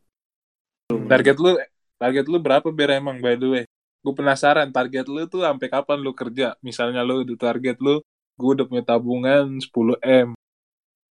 Target 0.90 1.38
lu 1.40 1.56
target 1.96 2.26
lu 2.28 2.38
berapa 2.44 2.68
ber 2.68 2.90
emang 3.00 3.24
by 3.24 3.36
the 3.40 3.48
way? 3.48 3.64
Gue 4.04 4.14
penasaran 4.16 4.72
target 4.72 5.08
lu 5.08 5.24
tuh 5.32 5.44
sampai 5.48 5.68
kapan 5.72 6.00
lu 6.04 6.12
kerja? 6.12 6.56
Misalnya 6.60 7.04
lu 7.08 7.24
di 7.24 7.36
target 7.40 7.80
lu, 7.80 8.00
gue 8.40 8.50
udah 8.56 8.66
punya 8.68 8.84
tabungan 8.84 9.60
10 9.60 9.96
m. 10.04 10.36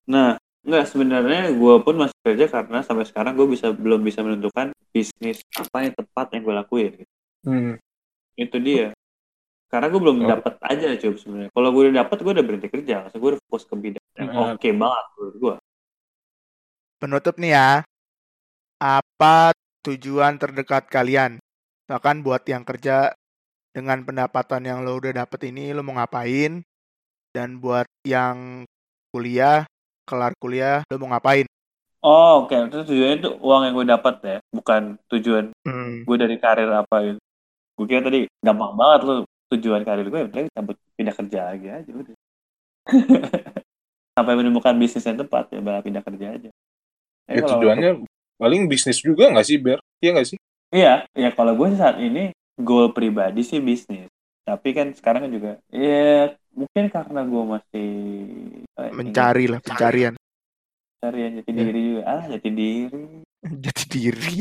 Nah, 0.04 0.36
enggak 0.64 0.84
sebenarnya 0.88 1.52
gue 1.52 1.74
pun 1.84 1.94
masih 1.94 2.16
kerja 2.24 2.46
karena 2.48 2.80
sampai 2.80 3.04
sekarang 3.04 3.36
gue 3.36 3.46
bisa 3.46 3.70
belum 3.70 4.00
bisa 4.00 4.24
menentukan 4.24 4.72
bisnis 4.90 5.44
apa 5.54 5.84
yang 5.84 5.92
tepat 5.92 6.26
yang 6.32 6.42
gue 6.42 6.54
lakuin. 6.56 6.92
Hmm. 7.44 7.74
Itu 8.34 8.56
dia. 8.58 8.96
Karena 9.68 9.90
gue 9.90 10.00
belum 10.00 10.18
Oh. 10.22 10.28
dapat 10.30 10.54
aja 10.62 10.86
coba 10.96 11.16
sebenarnya. 11.18 11.50
Kalau 11.50 11.68
gue 11.68 11.82
udah 11.84 11.96
dapat, 12.06 12.16
gue 12.22 12.32
udah 12.32 12.46
berhenti 12.46 12.68
kerja. 12.70 12.94
Maksudnya 13.04 13.20
gue 13.20 13.30
udah 13.34 13.42
fokus 13.50 13.64
ke 13.66 13.74
bidang 13.74 14.06
yang 14.14 14.28
Hmm. 14.30 14.54
oke 14.54 14.68
banget 14.70 15.04
menurut 15.18 15.36
gue. 15.36 15.54
Penutup 16.98 17.34
nih 17.36 17.52
ya. 17.52 17.70
Apa 18.78 19.50
tujuan 19.84 20.38
terdekat 20.38 20.88
kalian? 20.88 21.42
Bahkan 21.90 22.24
buat 22.24 22.46
yang 22.48 22.64
kerja 22.64 23.12
dengan 23.74 24.06
pendapatan 24.06 24.62
yang 24.64 24.86
lo 24.86 24.96
udah 24.96 25.12
dapet 25.12 25.50
ini 25.50 25.74
lo 25.74 25.82
mau 25.84 25.98
ngapain? 25.98 26.62
Dan 27.34 27.58
buat 27.58 27.90
yang 28.06 28.62
kuliah, 29.10 29.66
kelar 30.08 30.32
kuliah, 30.42 30.84
lo 30.90 30.96
mau 31.00 31.08
ngapain? 31.12 31.46
Oh, 32.04 32.44
oke. 32.44 32.54
Itu 32.68 32.76
tujuannya 32.88 33.16
itu 33.20 33.28
uang 33.46 33.60
yang 33.64 33.74
gue 33.78 33.86
dapat 33.94 34.14
ya, 34.28 34.36
bukan 34.56 34.82
tujuan 35.10 35.44
Hmm. 35.66 36.04
gue 36.08 36.16
dari 36.22 36.36
karir 36.42 36.70
apa 36.72 36.96
gitu. 37.08 37.20
Gue 37.76 37.86
kira 37.90 38.02
tadi 38.06 38.20
gampang 38.46 38.72
banget 38.80 39.00
lu 39.08 39.14
tujuan 39.54 39.82
karir 39.88 40.06
gue 40.12 40.20
ya 40.22 40.26
udah 40.30 40.42
cabut 40.56 40.76
pindah 40.98 41.14
kerja 41.18 41.40
lagi 41.50 41.66
aja 41.70 41.90
udah. 41.92 42.14
Sampai 44.16 44.34
menemukan 44.38 44.74
bisnis 44.78 45.06
yang 45.08 45.18
tepat 45.20 45.50
ya 45.54 45.60
bakal 45.64 45.82
pindah 45.86 46.04
kerja 46.06 46.26
aja. 46.38 46.50
Tapi 47.28 47.36
Ya, 47.36 47.42
kalau 47.42 47.58
tujuannya 47.58 47.90
paling 48.40 48.62
bisnis 48.70 48.98
juga 49.02 49.28
nggak 49.32 49.46
sih 49.48 49.58
ber? 49.60 49.78
Iya 50.02 50.10
nggak 50.14 50.28
sih? 50.30 50.38
iya, 50.74 50.88
ya 51.22 51.28
kalau 51.36 51.52
gue 51.58 51.66
sih 51.72 51.80
saat 51.82 51.96
ini 52.06 52.20
goal 52.66 52.86
pribadi 52.96 53.40
sih 53.50 53.60
bisnis. 53.68 54.08
Tapi 54.46 54.68
kan 54.76 54.86
sekarang 54.98 55.20
kan 55.24 55.32
juga 55.36 55.50
ya 55.72 56.36
mungkin 56.54 56.84
karena 56.88 57.20
gue 57.22 57.42
masih 57.44 57.90
eh, 58.78 58.90
Mencari 58.90 59.44
lah, 59.46 59.60
pencarian. 59.60 60.14
pencarian 60.96 61.30
jati 61.36 61.50
Ya. 61.50 61.58
diri 61.60 61.80
juga. 61.84 62.02
Ah, 62.06 62.22
jati 62.26 62.48
diri. 62.50 63.02
Jati 63.64 63.84
diri. 63.92 64.36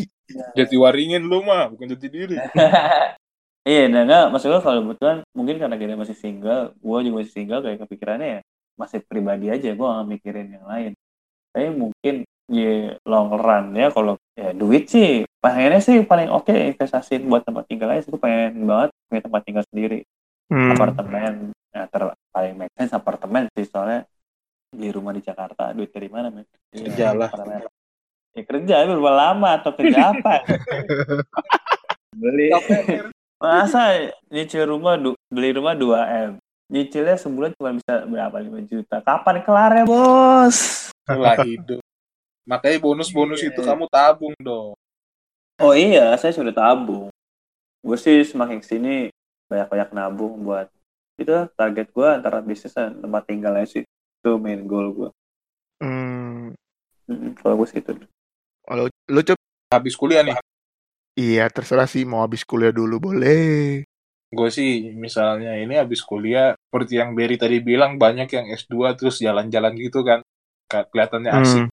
Jati 0.56 0.76
waringin 0.80 1.28
lu 1.28 1.44
mah, 1.44 1.68
bukan 1.70 1.92
jati 1.92 2.08
diri. 2.08 2.38
Iya, 3.64 3.88
nah 3.88 4.04
enggak, 4.04 4.28
maksud 4.28 4.52
gue 4.52 4.60
kalau 4.60 4.80
kebetulan 4.84 5.18
mungkin 5.32 5.56
karena 5.56 5.80
kita 5.80 5.96
masih 5.96 6.20
single, 6.20 6.76
gue 6.76 6.98
juga 7.00 7.16
masih 7.16 7.32
single 7.32 7.64
kayak 7.64 7.80
kepikirannya 7.88 8.28
ya 8.28 8.40
masih 8.76 9.00
pribadi 9.08 9.48
aja, 9.48 9.72
gue 9.72 9.88
gak 9.88 10.04
mikirin 10.04 10.52
yang 10.52 10.68
lain. 10.68 10.92
Tapi 11.56 11.72
mungkin 11.72 12.16
ya 12.52 13.00
long 13.08 13.32
run 13.32 13.72
ya 13.72 13.88
kalau 13.88 14.20
ya 14.36 14.52
duit 14.52 14.92
sih 14.92 15.24
pengennya 15.40 15.80
sih 15.80 16.04
paling 16.04 16.28
oke 16.28 16.52
investasiin 16.52 17.24
buat 17.24 17.48
tempat 17.48 17.64
tinggal 17.72 17.88
aja, 17.88 18.04
gue 18.04 18.20
pengen 18.20 18.68
banget 18.68 18.92
punya 19.08 19.22
tempat 19.24 19.42
tinggal 19.48 19.64
sendiri, 19.72 20.00
Hmm. 20.52 20.76
apartemen, 20.76 21.53
ya 21.74 21.90
ter 21.90 22.02
paling 22.30 22.54
make 22.56 22.74
sense 22.78 22.94
apartemen 22.94 23.50
sih 23.52 23.66
soalnya 23.66 24.06
di 24.70 24.90
rumah 24.90 25.14
di 25.14 25.22
Jakarta 25.22 25.74
duit 25.74 25.90
dari 25.90 26.08
mana 26.08 26.30
men? 26.30 26.46
Kerja 26.70 27.14
lah. 27.14 27.30
Ya 28.34 28.42
kerja, 28.42 28.82
berapa 28.90 29.14
lama 29.14 29.62
atau 29.62 29.70
kerja 29.74 30.10
apa? 30.10 30.42
Beli. 32.22 32.50
Masa 33.38 34.10
nyicil 34.32 34.70
rumah 34.70 34.96
beli 35.28 35.50
rumah 35.52 35.76
2 35.76 36.30
m 36.30 36.32
nyicilnya 36.72 37.20
sebulan 37.20 37.52
cuma 37.54 37.76
bisa 37.76 38.08
berapa 38.08 38.38
5 38.40 38.72
juta 38.72 38.98
kapan 39.04 39.44
kelarnya 39.44 39.84
bos 39.84 40.90
Itulah 41.04 41.38
hidup. 41.44 41.82
Makanya 42.48 42.78
bonus-bonus 42.80 43.44
Iya. 43.44 43.52
itu 43.52 43.62
kamu 43.62 43.86
tabung 43.92 44.34
dong. 44.40 44.74
oh 45.62 45.74
iya 45.78 46.16
saya 46.18 46.34
sudah 46.34 46.50
tabung 46.50 47.14
gue 47.84 47.98
sih 48.00 48.24
semakin 48.26 48.58
ke 48.58 48.68
sini 48.68 48.96
banyak-banyak 49.46 49.90
nabung 49.94 50.40
buat 50.42 50.66
itu 51.16 51.30
lah, 51.30 51.46
target 51.54 51.88
gue 51.90 52.08
antara 52.08 52.42
bisnis 52.42 52.74
dan 52.74 52.98
tempat 52.98 53.24
tinggalnya 53.26 53.66
sih 53.66 53.84
itu 53.86 54.30
main 54.38 54.64
goal 54.66 54.90
gue 54.92 55.10
Hmm. 55.84 56.56
kalau 57.38 57.60
gue 57.60 57.68
sih 57.68 57.84
itu 57.84 57.92
Kalau 58.64 58.88
lu 58.88 59.22
Cup? 59.22 59.36
Habis 59.70 60.00
kuliah 60.00 60.24
nih, 60.24 60.38
Iya, 61.14 61.46
terserah 61.52 61.86
sih 61.86 62.08
mau 62.08 62.24
habis 62.24 62.42
kuliah 62.42 62.72
dulu 62.72 63.12
boleh. 63.12 63.84
gue 64.34 64.50
sih 64.50 64.90
misalnya 64.98 65.54
ini 65.60 65.78
habis 65.78 66.02
kuliah, 66.02 66.58
seperti 66.58 66.98
yang 66.98 67.14
Berry 67.14 67.38
tadi 67.38 67.62
bilang, 67.62 68.02
banyak 68.02 68.26
yang 68.32 68.46
S2 68.50 68.98
terus 68.98 69.22
jalan-jalan 69.22 69.78
gitu 69.78 70.02
kan. 70.02 70.26
Kelihatannya 70.72 71.32
asik. 71.36 71.64
Hmm. 71.68 71.70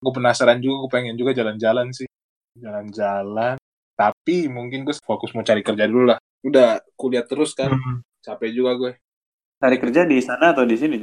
Gue 0.00 0.12
penasaran 0.16 0.64
juga, 0.64 0.86
gue 0.86 0.90
pengen 0.96 1.14
juga 1.20 1.36
jalan-jalan 1.36 1.92
sih. 1.92 2.08
Jalan-jalan. 2.56 3.60
Tapi 3.98 4.48
mungkin 4.48 4.88
gue 4.88 4.96
fokus 5.04 5.36
mau 5.36 5.44
cari 5.44 5.60
kerja 5.60 5.84
dulu 5.84 6.08
lah. 6.14 6.18
Udah 6.40 6.80
kuliah 6.96 7.26
terus 7.28 7.52
kan, 7.52 7.76
Hmm. 7.76 8.00
Capek 8.20 8.50
juga 8.52 8.72
gue. 8.76 8.92
cari 9.60 9.76
kerja 9.76 10.08
di 10.08 10.16
sana 10.24 10.56
atau 10.56 10.64
di 10.64 10.76
sini? 10.76 10.96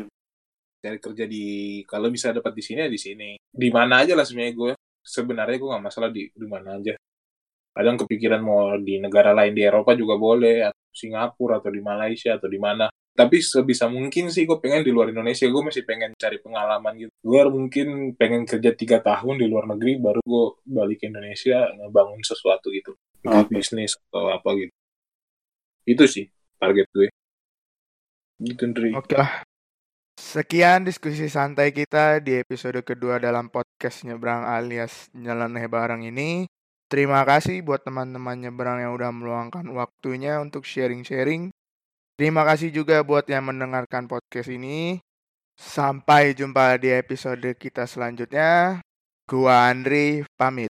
Cari 0.82 0.98
kerja 0.98 1.26
di, 1.30 1.46
kalau 1.86 2.10
bisa 2.10 2.34
dapat 2.34 2.54
di 2.58 2.64
sini 2.66 2.80
ya 2.86 2.90
di 2.90 2.98
sini. 2.98 3.30
Di 3.38 3.70
mana 3.70 4.02
aja 4.02 4.18
lah 4.18 4.26
sebenarnya 4.26 4.54
gue. 4.58 4.72
Sebenarnya 5.02 5.58
gue 5.62 5.70
gak 5.70 5.86
masalah 5.86 6.10
di, 6.10 6.30
di 6.34 6.48
mana 6.50 6.82
aja. 6.82 6.98
Kadang 7.78 8.02
kepikiran 8.02 8.42
mau 8.42 8.74
di 8.82 8.98
negara 8.98 9.38
lain 9.38 9.54
di 9.54 9.62
Eropa 9.62 9.94
juga 9.94 10.18
boleh, 10.18 10.66
atau 10.66 10.84
Singapura 10.90 11.62
atau 11.62 11.70
di 11.70 11.82
Malaysia 11.86 12.34
atau 12.34 12.50
di 12.50 12.58
mana. 12.58 12.90
Tapi 13.14 13.42
sebisa 13.42 13.90
mungkin 13.90 14.30
sih 14.34 14.46
gue 14.46 14.58
pengen 14.58 14.82
di 14.82 14.90
luar 14.90 15.14
Indonesia. 15.14 15.46
Gue 15.46 15.62
masih 15.62 15.86
pengen 15.86 16.18
cari 16.18 16.42
pengalaman 16.42 16.94
gitu. 16.98 17.14
Gue 17.22 17.42
mungkin 17.50 18.18
pengen 18.18 18.50
kerja 18.50 18.74
tiga 18.74 18.98
tahun 19.02 19.38
di 19.38 19.46
luar 19.46 19.70
negeri, 19.70 20.02
baru 20.02 20.22
gue 20.26 20.46
balik 20.66 21.06
ke 21.06 21.10
Indonesia 21.10 21.70
ngebangun 21.78 22.22
sesuatu 22.26 22.74
gitu. 22.74 22.98
Oke. 23.26 23.58
bisnis 23.58 23.98
atau 24.10 24.34
apa 24.34 24.50
gitu. 24.58 24.74
Itu 25.86 26.06
sih 26.10 26.26
target 26.58 26.88
gue. 26.94 27.08
Gitu, 28.38 28.64
Ndri. 28.70 28.94
Oke 28.94 29.18
lah. 29.18 29.46
Sekian 30.18 30.82
diskusi 30.82 31.30
santai 31.30 31.70
kita 31.70 32.18
di 32.18 32.42
episode 32.42 32.82
kedua 32.82 33.22
dalam 33.22 33.54
podcast 33.54 34.02
Nyebrang 34.02 34.50
alias 34.50 35.14
Nyeleneh 35.14 35.70
Bareng 35.70 36.02
ini. 36.02 36.50
Terima 36.88 37.22
kasih 37.28 37.62
buat 37.62 37.84
teman-teman 37.84 38.40
nyebrang 38.40 38.80
yang 38.80 38.96
udah 38.96 39.12
meluangkan 39.12 39.68
waktunya 39.76 40.40
untuk 40.40 40.64
sharing-sharing. 40.64 41.52
Terima 42.18 42.42
kasih 42.48 42.74
juga 42.74 43.04
buat 43.06 43.28
yang 43.30 43.52
mendengarkan 43.52 44.10
podcast 44.10 44.50
ini. 44.50 44.98
Sampai 45.54 46.34
jumpa 46.34 46.80
di 46.82 46.94
episode 46.94 47.54
kita 47.58 47.86
selanjutnya. 47.86 48.82
Gua 49.30 49.70
Andri 49.70 50.26
pamit. 50.40 50.72